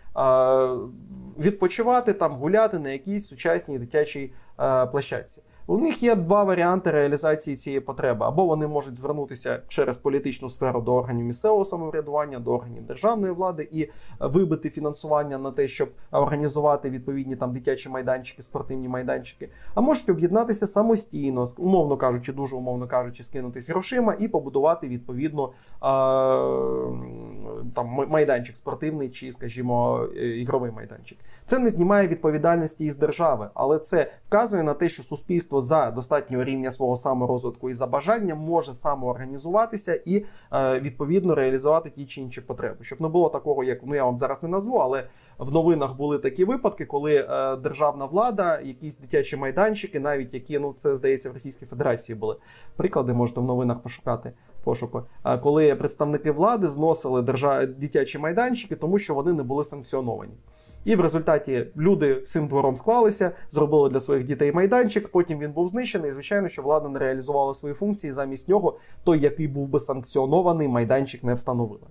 відпочивати 1.39 2.13
там, 2.13 2.33
гуляти 2.33 2.79
на 2.79 2.91
якійсь 2.91 3.27
сучасній 3.27 3.79
дитячій 3.79 4.33
площадці. 4.91 5.43
У 5.67 5.79
них 5.79 6.03
є 6.03 6.15
два 6.15 6.45
варіанти 6.45 6.91
реалізації 6.91 7.57
цієї 7.57 7.81
потреби. 7.81 8.27
Або 8.27 8.47
вони 8.47 8.67
можуть 8.67 8.97
звернутися 8.97 9.63
через 9.69 9.97
політичну 9.97 10.51
сферу 10.51 10.81
до 10.81 10.95
органів 10.95 11.27
місцевого 11.27 11.65
самоврядування, 11.65 12.39
до 12.39 12.53
органів 12.53 12.87
державної 12.87 13.33
влади 13.33 13.69
і 13.73 13.89
вибити 14.21 14.71
фінансування 14.71 15.39
на 15.39 15.51
те, 15.51 15.69
щоб 15.69 15.89
організувати 16.11 16.91
відповідні 16.91 17.37
там 17.37 17.53
дитячі 17.53 17.89
майданчики, 17.89 18.43
спортивні 18.43 18.89
майданчики. 18.89 19.49
А 19.75 19.81
можуть 19.81 20.09
об'єднатися 20.09 20.67
самостійно, 20.67 21.49
умовно 21.57 21.97
кажучи, 21.97 22.33
дуже 22.33 22.57
умовно 22.57 22.87
кажучи, 22.89 23.23
скинутись 23.23 23.71
грошима 23.71 24.17
і 24.19 24.29
побудувати 24.29 24.89
відповідно 24.89 25.51
там 27.75 28.07
майданчик 28.09 28.57
спортивний 28.57 29.11
чи, 29.11 29.33
скажімо, 29.33 30.07
е, 30.17 30.27
ігровий 30.27 30.71
майданчик. 30.71 31.19
Це 31.47 31.59
не 31.59 31.71
знімає 31.71 32.09
відповідальності 32.09 32.85
із 32.85 32.97
держави, 32.97 33.49
але 33.55 33.79
це 33.79 34.13
вказує 34.27 34.63
на 34.63 34.75
те, 34.75 34.89
що 34.89 35.03
суспільство 35.03 35.61
за 35.61 35.91
достатнього 35.91 36.45
рівня 36.45 36.71
свого 36.71 36.97
саморозвитку 36.97 37.71
і 37.71 37.75
за 37.75 37.87
бажанням 37.87 38.39
може 38.39 38.75
самоорганізуватися 38.75 40.01
і 40.05 40.25
е, 40.53 40.81
відповідно 40.81 41.35
реалізувати 41.35 41.91
ті 41.91 42.07
чи 42.07 42.21
інші 42.21 42.41
потреби, 42.41 42.77
щоб 42.81 43.01
не 43.01 43.09
було 43.09 43.29
такого, 43.29 43.65
як 43.65 43.79
ну 43.85 43.95
я 43.95 44.05
вам 44.05 44.19
зараз 44.19 44.43
не 44.43 44.49
назву, 44.49 44.77
але 44.77 45.05
в 45.39 45.53
новинах 45.53 45.97
були 45.97 46.19
такі 46.19 46.45
випадки, 46.45 46.85
коли 46.87 47.15
е, 47.15 47.57
державна 47.57 48.07
влада, 48.07 48.61
якісь 48.61 48.99
дитячі 48.99 49.37
майданчики, 49.37 50.01
навіть 50.01 50.35
які 50.35 50.59
ну 50.59 50.73
це 50.73 50.97
здається 50.97 51.31
в 51.31 51.33
Російській 51.33 51.67
Федерації 51.67 52.17
були. 52.17 52.37
Приклади, 52.77 53.13
можете 53.13 53.41
в 53.41 53.45
новинах 53.45 53.83
пошукати 53.83 54.33
пошуку. 54.65 55.03
Коли 55.43 55.75
представники 55.75 56.31
влади 56.31 56.69
зносили 56.69 57.23
держав... 57.23 57.67
дитячі 57.67 58.19
майданчики, 58.19 58.77
тому 58.77 58.99
що 58.99 59.15
вони 59.15 59.33
не 59.33 59.43
були 59.43 59.65
санкціоновані. 59.65 60.33
І 60.85 60.97
в 60.97 61.01
результаті 61.01 61.67
люди 61.77 62.15
всім 62.15 62.49
двором 62.49 62.77
склалися, 62.77 63.31
зробили 63.51 63.89
для 63.91 64.01
своїх 64.01 64.27
дітей 64.27 64.53
майданчик. 64.53 65.09
Потім 65.09 65.39
він 65.39 65.53
був 65.53 65.69
знищений. 65.69 66.11
І, 66.11 66.13
звичайно, 66.13 66.49
що 66.49 66.63
влада 66.63 66.89
не 66.89 66.99
реалізувала 66.99 67.55
свої 67.55 67.75
функції. 67.75 68.13
Замість 68.13 68.49
нього 68.49 68.79
той, 69.05 69.21
який 69.21 69.49
був 69.49 69.69
би 69.69 69.79
санкціонований, 69.79 70.69
майданчик 70.69 71.25
не 71.25 71.35
встановили. 71.35 71.87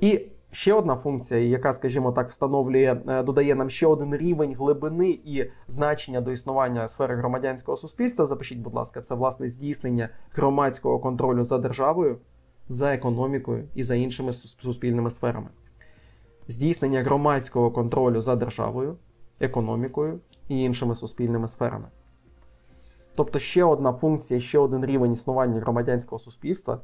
І 0.00 0.20
ще 0.52 0.72
одна 0.72 0.96
функція, 0.96 1.40
яка, 1.40 1.72
скажімо 1.72 2.12
так, 2.12 2.28
встановлює, 2.28 2.96
е, 3.08 3.22
додає 3.22 3.54
нам 3.54 3.70
ще 3.70 3.86
один 3.86 4.16
рівень 4.16 4.54
глибини 4.54 5.18
і 5.24 5.50
значення 5.66 6.20
до 6.20 6.32
існування 6.32 6.88
сфери 6.88 7.16
громадянського 7.16 7.76
суспільства. 7.76 8.26
Запишіть, 8.26 8.58
будь 8.58 8.74
ласка, 8.74 9.00
це 9.00 9.14
власне 9.14 9.48
здійснення 9.48 10.08
громадського 10.32 10.98
контролю 10.98 11.44
за 11.44 11.58
державою, 11.58 12.18
за 12.68 12.94
економікою 12.94 13.68
і 13.74 13.82
за 13.82 13.94
іншими 13.94 14.32
суспільними 14.32 15.10
сферами 15.10 15.48
здійснення 16.48 17.02
громадського 17.02 17.70
контролю 17.70 18.20
за 18.20 18.36
державою, 18.36 18.96
економікою 19.40 20.20
і 20.48 20.62
іншими 20.62 20.94
суспільними 20.94 21.48
сферами. 21.48 21.88
Тобто 23.14 23.38
ще 23.38 23.64
одна 23.64 23.92
функція, 23.92 24.40
ще 24.40 24.58
один 24.58 24.84
рівень 24.84 25.12
існування 25.12 25.60
громадянського 25.60 26.18
суспільства 26.18 26.80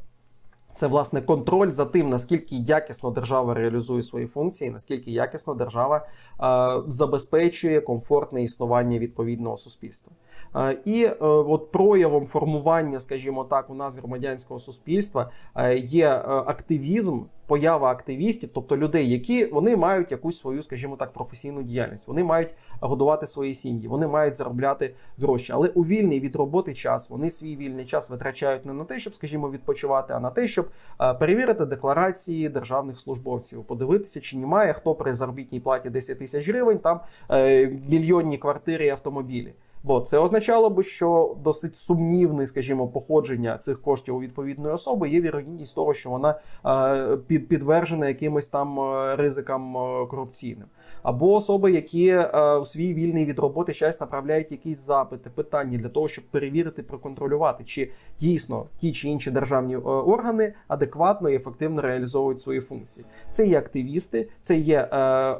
це 0.78 0.86
власне 0.86 1.20
контроль 1.20 1.70
за 1.70 1.84
тим, 1.84 2.10
наскільки 2.10 2.56
якісно 2.56 3.10
держава 3.10 3.54
реалізує 3.54 4.02
свої 4.02 4.26
функції, 4.26 4.70
наскільки 4.70 5.10
якісно 5.10 5.54
держава 5.54 6.06
е, 6.40 6.82
забезпечує 6.86 7.80
комфортне 7.80 8.42
існування 8.42 8.98
відповідного 8.98 9.56
суспільства. 9.56 10.12
Е, 10.56 10.78
і 10.84 11.04
е, 11.04 11.16
от 11.20 11.72
проявом 11.72 12.26
формування, 12.26 13.00
скажімо 13.00 13.44
так, 13.44 13.70
у 13.70 13.74
нас 13.74 13.98
громадянського 13.98 14.60
суспільства 14.60 15.30
е, 15.56 15.78
є 15.78 16.08
е, 16.08 16.22
активізм 16.26 17.22
поява 17.48 17.90
активістів, 17.90 18.50
тобто 18.54 18.76
людей, 18.76 19.10
які 19.10 19.44
вони 19.44 19.76
мають 19.76 20.10
якусь 20.10 20.38
свою, 20.38 20.62
скажімо 20.62 20.96
так, 20.96 21.12
професійну 21.12 21.62
діяльність. 21.62 22.08
Вони 22.08 22.24
мають 22.24 22.48
годувати 22.80 23.26
свої 23.26 23.54
сім'ї, 23.54 23.88
вони 23.88 24.06
мають 24.06 24.36
заробляти 24.36 24.94
гроші. 25.18 25.52
Але 25.52 25.68
у 25.68 25.84
вільний 25.84 26.20
від 26.20 26.36
роботи 26.36 26.74
час 26.74 27.10
вони 27.10 27.30
свій 27.30 27.56
вільний 27.56 27.84
час 27.84 28.10
витрачають 28.10 28.66
не 28.66 28.72
на 28.72 28.84
те, 28.84 28.98
щоб, 28.98 29.14
скажімо, 29.14 29.50
відпочивати, 29.50 30.14
а 30.14 30.20
на 30.20 30.30
те, 30.30 30.48
щоб 30.48 30.68
е, 31.00 31.14
перевірити 31.14 31.66
декларації 31.66 32.48
державних 32.48 32.98
службовців, 32.98 33.64
подивитися, 33.64 34.20
чи 34.20 34.36
немає 34.36 34.72
хто 34.72 34.94
при 34.94 35.14
заробітній 35.14 35.60
платі 35.60 35.90
10 35.90 36.18
тисяч 36.18 36.48
гривень, 36.48 36.78
там 36.78 37.00
е, 37.30 37.66
мільйонні 37.88 38.38
квартири 38.38 38.86
і 38.86 38.90
автомобілі. 38.90 39.52
Бо 39.88 40.00
це 40.00 40.18
означало 40.18 40.70
би, 40.70 40.82
що 40.82 41.36
досить 41.44 41.76
сумнівне, 41.76 42.46
скажімо, 42.46 42.88
походження 42.88 43.58
цих 43.58 43.82
коштів 43.82 44.16
у 44.16 44.20
відповідної 44.20 44.74
особи 44.74 45.08
є 45.08 45.20
вірогідність 45.20 45.74
того, 45.74 45.94
що 45.94 46.10
вона 46.10 46.40
е, 46.66 47.16
під, 47.16 47.48
підвержена 47.48 48.08
якимось 48.08 48.46
там 48.46 48.80
е, 48.80 49.16
ризикам 49.16 49.76
е, 49.76 50.06
корупційним. 50.06 50.66
Або 51.02 51.32
особи, 51.32 51.72
які 51.72 52.16
у 52.60 52.64
свій 52.64 52.94
вільний 52.94 53.24
від 53.24 53.38
роботи 53.38 53.74
час 53.74 54.00
направляють 54.00 54.52
якісь 54.52 54.78
запити, 54.78 55.30
питання 55.30 55.78
для 55.78 55.88
того, 55.88 56.08
щоб 56.08 56.24
перевірити, 56.24 56.82
проконтролювати, 56.82 57.64
чи 57.64 57.90
дійсно 58.18 58.66
ті 58.78 58.92
чи 58.92 59.08
інші 59.08 59.30
державні 59.30 59.74
е, 59.74 59.78
органи 59.78 60.52
адекватно 60.68 61.30
і 61.30 61.34
ефективно 61.34 61.82
реалізовують 61.82 62.40
свої 62.40 62.60
функції. 62.60 63.06
Це 63.30 63.46
є 63.46 63.58
активісти, 63.58 64.28
це 64.42 64.56
є 64.56 64.88
е, 64.92 65.36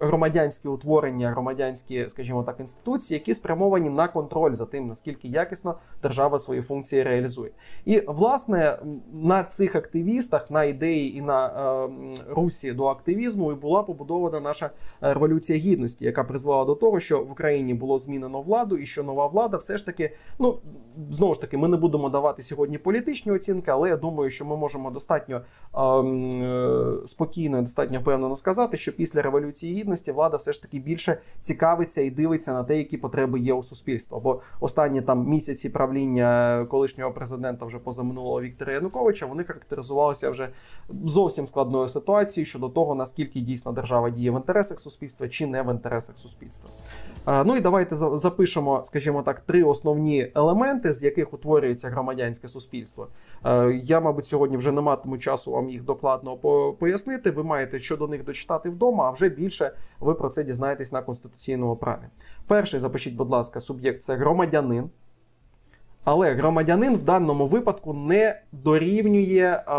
громадянські 0.00 0.68
утворення, 0.68 1.30
громадянські, 1.30 2.06
скажімо 2.08 2.42
так, 2.42 2.60
інституції, 2.60 3.18
які 3.18 3.34
спрямовані 3.34 3.90
на 3.90 4.08
контроль 4.08 4.54
за 4.54 4.66
тим, 4.66 4.86
наскільки 4.86 5.28
якісно 5.28 5.74
держава 6.02 6.38
свої 6.38 6.62
функції 6.62 7.02
реалізує. 7.02 7.50
І 7.84 8.02
власне 8.06 8.78
на 9.12 9.44
цих 9.44 9.74
активістах, 9.76 10.50
на 10.50 10.64
ідеї 10.64 11.16
і 11.16 11.20
на 11.20 11.42
русі 12.28 12.72
до 12.72 12.86
активізму 12.86 13.52
і 13.52 13.54
була 13.54 13.82
побудована 13.82 14.40
наша 14.40 14.70
революція 15.00 15.58
гідності, 15.58 16.04
яка 16.04 16.24
призвела 16.24 16.64
до 16.64 16.74
того, 16.74 17.00
що 17.00 17.24
в 17.24 17.32
Україні 17.32 17.74
було 17.74 17.98
змінено 17.98 18.42
владу, 18.42 18.76
і 18.76 18.86
що 18.86 19.02
нова 19.02 19.26
влада 19.26 19.56
все 19.56 19.76
ж 19.76 19.86
таки, 19.86 20.16
ну 20.38 20.58
знову 21.10 21.34
ж 21.34 21.40
таки, 21.40 21.56
ми 21.56 21.68
не 21.68 21.76
будемо 21.76 22.08
давати 22.08 22.21
сьогодні 22.42 22.78
політичні 22.78 23.32
оцінки, 23.32 23.70
але 23.70 23.88
я 23.88 23.96
думаю, 23.96 24.30
що 24.30 24.44
ми 24.44 24.56
можемо 24.56 24.90
достатньо 24.90 25.36
е, 25.36 27.06
спокійно, 27.06 27.62
достатньо 27.62 28.00
впевнено 28.00 28.36
сказати, 28.36 28.76
що 28.76 28.92
після 28.92 29.22
революції 29.22 29.80
гідності 29.80 30.12
влада 30.12 30.36
все 30.36 30.52
ж 30.52 30.62
таки 30.62 30.78
більше 30.78 31.18
цікавиться 31.40 32.00
і 32.00 32.10
дивиться 32.10 32.52
на 32.52 32.64
те, 32.64 32.78
які 32.78 32.96
потреби 32.96 33.40
є 33.40 33.52
у 33.52 33.62
суспільства. 33.62 34.20
Бо 34.20 34.40
останні 34.60 35.02
там 35.02 35.26
місяці 35.28 35.68
правління 35.68 36.66
колишнього 36.70 37.12
президента 37.12 37.66
вже 37.66 37.78
позаминулого 37.78 38.40
Віктора 38.40 38.72
Януковича 38.72 39.26
вони 39.26 39.44
характеризувалися 39.44 40.30
вже 40.30 40.48
зовсім 41.04 41.46
складною 41.46 41.88
ситуацією 41.88 42.46
щодо 42.46 42.68
того, 42.68 42.94
наскільки 42.94 43.40
дійсно 43.40 43.72
держава 43.72 44.10
діє 44.10 44.30
в 44.30 44.34
інтересах 44.36 44.80
суспільства 44.80 45.28
чи 45.28 45.46
не 45.46 45.62
в 45.62 45.72
інтересах 45.72 46.18
суспільства. 46.18 46.70
Ну 47.26 47.56
і 47.56 47.60
давайте 47.60 47.94
запишемо, 47.94 48.82
скажімо 48.84 49.22
так, 49.22 49.40
три 49.40 49.62
основні 49.62 50.32
елементи, 50.34 50.92
з 50.92 51.02
яких 51.02 51.34
утворюється 51.34 51.90
громадянське 52.12 52.48
суспільство. 52.48 53.08
Я, 53.82 54.00
мабуть, 54.00 54.26
сьогодні 54.26 54.56
вже 54.56 54.72
не 54.72 54.80
матиму 54.80 55.18
часу 55.18 55.50
вам 55.50 55.70
їх 55.70 55.82
докладно 55.82 56.36
пояснити. 56.78 57.30
Ви 57.30 57.44
маєте 57.44 57.80
щодо 57.80 58.08
них 58.08 58.24
дочитати 58.24 58.70
вдома, 58.70 59.04
а 59.04 59.10
вже 59.10 59.28
більше 59.28 59.72
ви 60.00 60.14
про 60.14 60.28
це 60.28 60.44
дізнаєтесь 60.44 60.92
на 60.92 61.02
конституційному 61.02 61.76
праві. 61.76 62.04
Перший 62.46 62.80
запишіть, 62.80 63.14
будь 63.14 63.30
ласка, 63.30 63.60
суб'єкт 63.60 64.02
це 64.02 64.16
громадянин. 64.16 64.90
Але 66.04 66.32
громадянин 66.32 66.96
в 66.96 67.02
даному 67.02 67.46
випадку 67.46 67.92
не 67.92 68.42
дорівнює 68.52 69.62
е, 69.66 69.72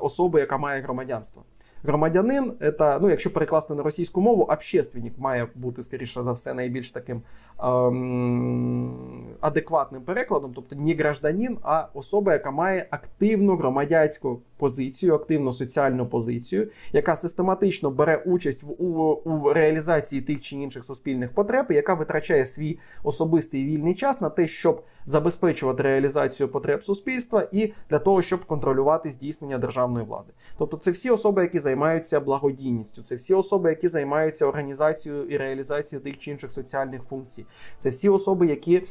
особи, 0.00 0.40
яка 0.40 0.58
має 0.58 0.82
громадянство. 0.82 1.42
Громадянин, 1.84 2.52
це, 2.78 2.98
ну, 3.00 3.10
якщо 3.10 3.32
перекласти 3.32 3.74
на 3.74 3.82
російську 3.82 4.20
мову, 4.20 4.42
общественник 4.42 5.12
має 5.18 5.48
бути, 5.54 5.82
скоріше 5.82 6.22
за 6.22 6.32
все, 6.32 6.54
найбільш 6.54 6.90
таким 6.90 7.22
ем, 7.62 8.94
адекватним 9.40 10.02
перекладом, 10.02 10.52
тобто 10.54 10.76
не 10.76 10.94
гражданин, 10.94 11.58
а 11.62 11.88
особа, 11.94 12.32
яка 12.32 12.50
має 12.50 12.86
активну 12.90 13.56
громадянську 13.56 14.40
позицію, 14.56 15.14
активну 15.14 15.52
соціальну 15.52 16.06
позицію, 16.06 16.68
яка 16.92 17.16
систематично 17.16 17.90
бере 17.90 18.22
участь 18.26 18.62
в 18.62 18.70
у, 18.82 19.12
у 19.12 19.52
реалізації 19.52 20.22
тих 20.22 20.40
чи 20.40 20.56
інших 20.56 20.84
суспільних 20.84 21.32
потреб, 21.32 21.66
яка 21.70 21.94
витрачає 21.94 22.46
свій 22.46 22.78
особистий 23.04 23.64
вільний 23.64 23.94
час 23.94 24.20
на 24.20 24.30
те, 24.30 24.46
щоб 24.46 24.82
забезпечувати 25.08 25.82
реалізацію 25.82 26.48
потреб 26.48 26.84
суспільства 26.84 27.48
і 27.52 27.72
для 27.90 27.98
того, 27.98 28.22
щоб 28.22 28.44
контролювати 28.44 29.10
здійснення 29.10 29.58
державної 29.58 30.06
влади. 30.06 30.32
Тобто, 30.58 30.76
це 30.76 30.90
всі 30.90 31.10
особи, 31.10 31.42
які 31.42 31.58
займаються 31.58 32.20
благодійністю, 32.20 33.02
це 33.02 33.14
всі 33.14 33.34
особи, 33.34 33.70
які 33.70 33.88
займаються 33.88 34.46
організацією 34.46 35.24
і 35.24 35.36
реалізацією 35.36 36.04
тих 36.04 36.18
чи 36.18 36.30
інших 36.30 36.52
соціальних 36.52 37.02
функцій. 37.02 37.46
Це 37.78 37.90
всі 37.90 38.08
особи, 38.08 38.46
які 38.46 38.82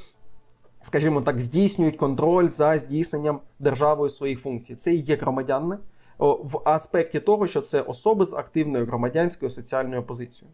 скажімо 0.81 1.21
так, 1.21 1.39
здійснюють 1.39 1.97
контроль 1.97 2.49
за 2.49 2.77
здійсненням 2.77 3.39
державою 3.59 4.09
своїх 4.09 4.41
функцій. 4.41 4.75
Це 4.75 4.93
і 4.93 4.99
є 4.99 5.15
громадяни 5.15 5.77
в 6.19 6.61
аспекті 6.65 7.19
того, 7.19 7.47
що 7.47 7.61
це 7.61 7.81
особи 7.81 8.25
з 8.25 8.33
активною 8.33 8.85
громадянською 8.85 9.51
соціальною 9.51 10.03
позицією. 10.03 10.53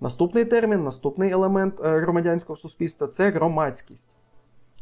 Наступний 0.00 0.44
термін, 0.44 0.84
наступний 0.84 1.30
елемент 1.30 1.74
е, 1.84 2.00
громадянського 2.00 2.56
суспільства 2.56 3.06
це 3.06 3.30
громадськість. 3.30 4.08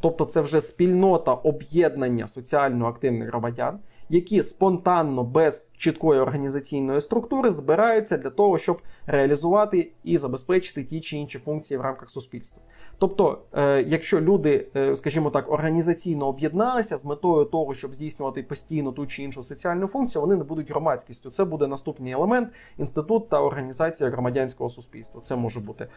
Тобто 0.00 0.24
це 0.24 0.40
вже 0.40 0.60
спільнота 0.60 1.34
об'єднання 1.34 2.26
соціально 2.26 2.86
активних 2.86 3.28
громадян, 3.28 3.78
які 4.08 4.42
спонтанно, 4.42 5.24
без 5.24 5.68
чіткої 5.78 6.20
організаційної 6.20 7.00
структури, 7.00 7.50
збираються 7.50 8.16
для 8.16 8.30
того, 8.30 8.58
щоб 8.58 8.82
реалізувати 9.06 9.92
і 10.04 10.18
забезпечити 10.18 10.84
ті 10.84 11.00
чи 11.00 11.16
інші 11.16 11.38
функції 11.38 11.78
в 11.78 11.80
рамках 11.80 12.10
суспільства. 12.10 12.62
Тобто, 12.98 13.38
е, 13.52 13.82
якщо 13.82 14.20
люди, 14.20 14.66
е, 14.76 14.96
скажімо 14.96 15.30
так, 15.30 15.52
організаційно 15.52 16.26
об'єдналися 16.26 16.96
з 16.96 17.04
метою 17.04 17.44
того, 17.44 17.74
щоб 17.74 17.94
здійснювати 17.94 18.42
постійно 18.42 18.92
ту 18.92 19.06
чи 19.06 19.22
іншу 19.22 19.42
соціальну 19.42 19.86
функцію, 19.86 20.22
вони 20.22 20.36
не 20.36 20.44
будуть 20.44 20.70
громадськістю. 20.70 21.30
Це 21.30 21.44
буде 21.44 21.66
наступний 21.66 22.12
елемент 22.12 22.48
інститут 22.78 23.28
та 23.28 23.40
організація 23.42 24.10
громадянського 24.10 24.70
суспільства. 24.70 25.20
Це 25.20 25.36
може 25.36 25.60
бути 25.60 25.84
е, 25.84 25.88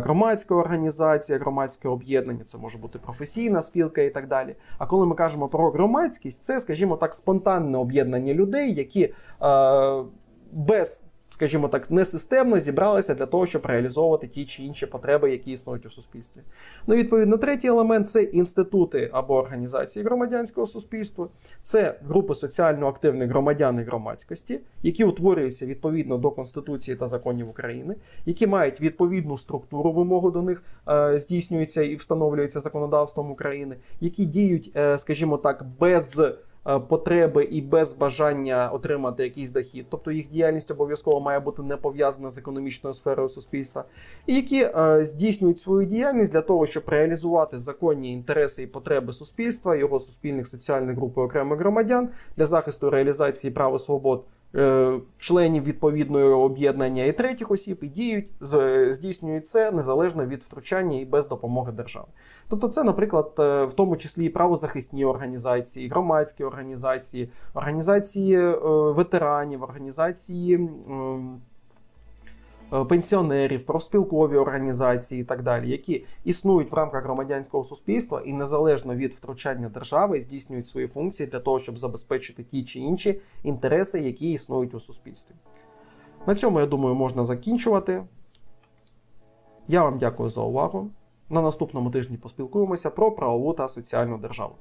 громадська 0.00 0.54
організація, 0.54 1.38
громадське 1.38 1.88
об'єднання, 1.88 2.44
це 2.44 2.58
може 2.58 2.78
бути 2.78 2.98
професійна 2.98 3.62
спілка 3.62 4.02
і 4.02 4.10
так 4.10 4.28
далі. 4.28 4.54
А 4.78 4.86
коли 4.86 5.06
ми 5.06 5.14
кажемо 5.14 5.48
про 5.48 5.70
громадськість, 5.70 6.42
це, 6.42 6.60
скажімо 6.60 6.96
так, 6.96 7.14
спонтанне 7.40 7.78
об'єднання 7.78 8.34
людей, 8.34 8.74
які 8.74 9.02
е, 9.02 9.14
без 10.52 11.04
скажімо 11.30 11.68
так, 11.68 11.90
несистемно 11.90 12.58
зібралися 12.58 13.14
для 13.14 13.26
того, 13.26 13.46
щоб 13.46 13.66
реалізовувати 13.66 14.28
ті 14.28 14.44
чи 14.44 14.62
інші 14.62 14.86
потреби, 14.86 15.30
які 15.30 15.52
існують 15.52 15.86
у 15.86 15.90
суспільстві. 15.90 16.40
Ну, 16.86 16.94
відповідно, 16.94 17.36
третій 17.36 17.68
елемент 17.68 18.08
це 18.08 18.22
інститути 18.22 19.10
або 19.12 19.36
організації 19.36 20.04
громадянського 20.04 20.66
суспільства, 20.66 21.28
це 21.62 22.00
групи 22.04 22.34
соціально 22.34 22.88
активних 22.88 23.30
громадян 23.30 23.78
і 23.80 23.82
громадськості, 23.82 24.60
які 24.82 25.04
утворюються 25.04 25.66
відповідно 25.66 26.18
до 26.18 26.30
Конституції 26.30 26.96
та 26.96 27.06
законів 27.06 27.48
України, 27.48 27.96
які 28.26 28.46
мають 28.46 28.80
відповідну 28.80 29.38
структуру 29.38 29.92
вимогу 29.92 30.30
до 30.30 30.42
них 30.42 30.62
е, 30.88 31.18
здійснюється 31.18 31.82
і 31.82 31.94
встановлюється 31.94 32.60
законодавством 32.60 33.30
України, 33.30 33.76
які 34.00 34.24
діють, 34.24 34.72
е, 34.76 34.98
скажімо 34.98 35.36
так, 35.36 35.64
без. 35.80 36.20
Е, 36.70 36.78
потреби 36.78 37.44
і 37.44 37.60
без 37.60 37.92
бажання 37.94 38.70
отримати 38.72 39.22
якийсь 39.22 39.52
дохід, 39.52 39.86
тобто 39.90 40.10
їх 40.10 40.28
діяльність 40.28 40.70
обов'язково 40.70 41.20
має 41.20 41.40
бути 41.40 41.62
не 41.62 41.76
пов'язана 41.76 42.30
з 42.30 42.38
економічною 42.38 42.94
сферою 42.94 43.28
суспільства, 43.28 43.84
і 44.26 44.34
які 44.34 44.62
е, 44.62 45.04
здійснюють 45.04 45.60
свою 45.60 45.86
діяльність 45.86 46.32
для 46.32 46.40
того, 46.40 46.66
щоб 46.66 46.82
реалізувати 46.86 47.58
законні 47.58 48.12
інтереси 48.12 48.62
і 48.62 48.66
потреби 48.66 49.12
суспільства, 49.12 49.76
його 49.76 50.00
суспільних 50.00 50.48
соціальних 50.48 50.96
груп 50.96 51.16
і 51.16 51.20
окремих 51.20 51.58
громадян 51.58 52.08
для 52.36 52.46
захисту 52.46 52.90
реалізації 52.90 53.50
прав 53.50 53.76
і 53.76 53.78
свобод. 53.78 54.24
Е, 54.56 55.00
членів 55.18 55.64
відповідного 55.64 56.42
об'єднання 56.42 57.04
і 57.04 57.12
третіх 57.12 57.50
осіб 57.50 57.78
і 57.82 57.88
діють, 57.88 58.28
здійснюють 58.94 59.46
це 59.46 59.70
незалежно 59.70 60.26
від 60.26 60.42
втручання 60.42 61.00
і 61.00 61.04
без 61.04 61.28
допомоги 61.28 61.72
держави. 61.72 62.06
Тобто, 62.48 62.68
це, 62.68 62.84
наприклад, 62.84 63.32
е, 63.38 63.64
в 63.64 63.72
тому 63.72 63.96
числі 63.96 64.24
і 64.24 64.28
правозахисні 64.28 65.04
організації, 65.04 65.88
громадські 65.88 66.44
організації, 66.44 67.30
організації 67.54 68.34
е, 68.34 68.50
ветеранів, 68.92 69.62
організації. 69.62 70.68
Е, 72.72 72.84
пенсіонерів, 72.84 73.66
профспілкові 73.66 74.36
організації 74.36 75.20
і 75.20 75.24
так 75.24 75.42
далі, 75.42 75.70
які 75.70 76.04
існують 76.24 76.72
в 76.72 76.74
рамках 76.74 77.04
громадянського 77.04 77.64
суспільства 77.64 78.22
і 78.24 78.32
незалежно 78.32 78.94
від 78.94 79.14
втручання 79.14 79.68
держави 79.68 80.20
здійснюють 80.20 80.66
свої 80.66 80.86
функції 80.86 81.26
для 81.26 81.40
того, 81.40 81.58
щоб 81.58 81.78
забезпечити 81.78 82.42
ті 82.42 82.64
чи 82.64 82.78
інші 82.78 83.20
інтереси, 83.42 84.00
які 84.00 84.32
існують 84.32 84.74
у 84.74 84.80
суспільстві. 84.80 85.34
На 86.26 86.34
цьому, 86.34 86.60
я 86.60 86.66
думаю, 86.66 86.94
можна 86.94 87.24
закінчувати. 87.24 88.02
Я 89.68 89.82
вам 89.82 89.98
дякую 89.98 90.30
за 90.30 90.40
увагу. 90.40 90.90
На 91.28 91.42
наступному 91.42 91.90
тижні 91.90 92.16
поспілкуємося 92.16 92.90
про 92.90 93.12
правову 93.12 93.52
та 93.52 93.68
соціальну 93.68 94.18
державу. 94.18 94.54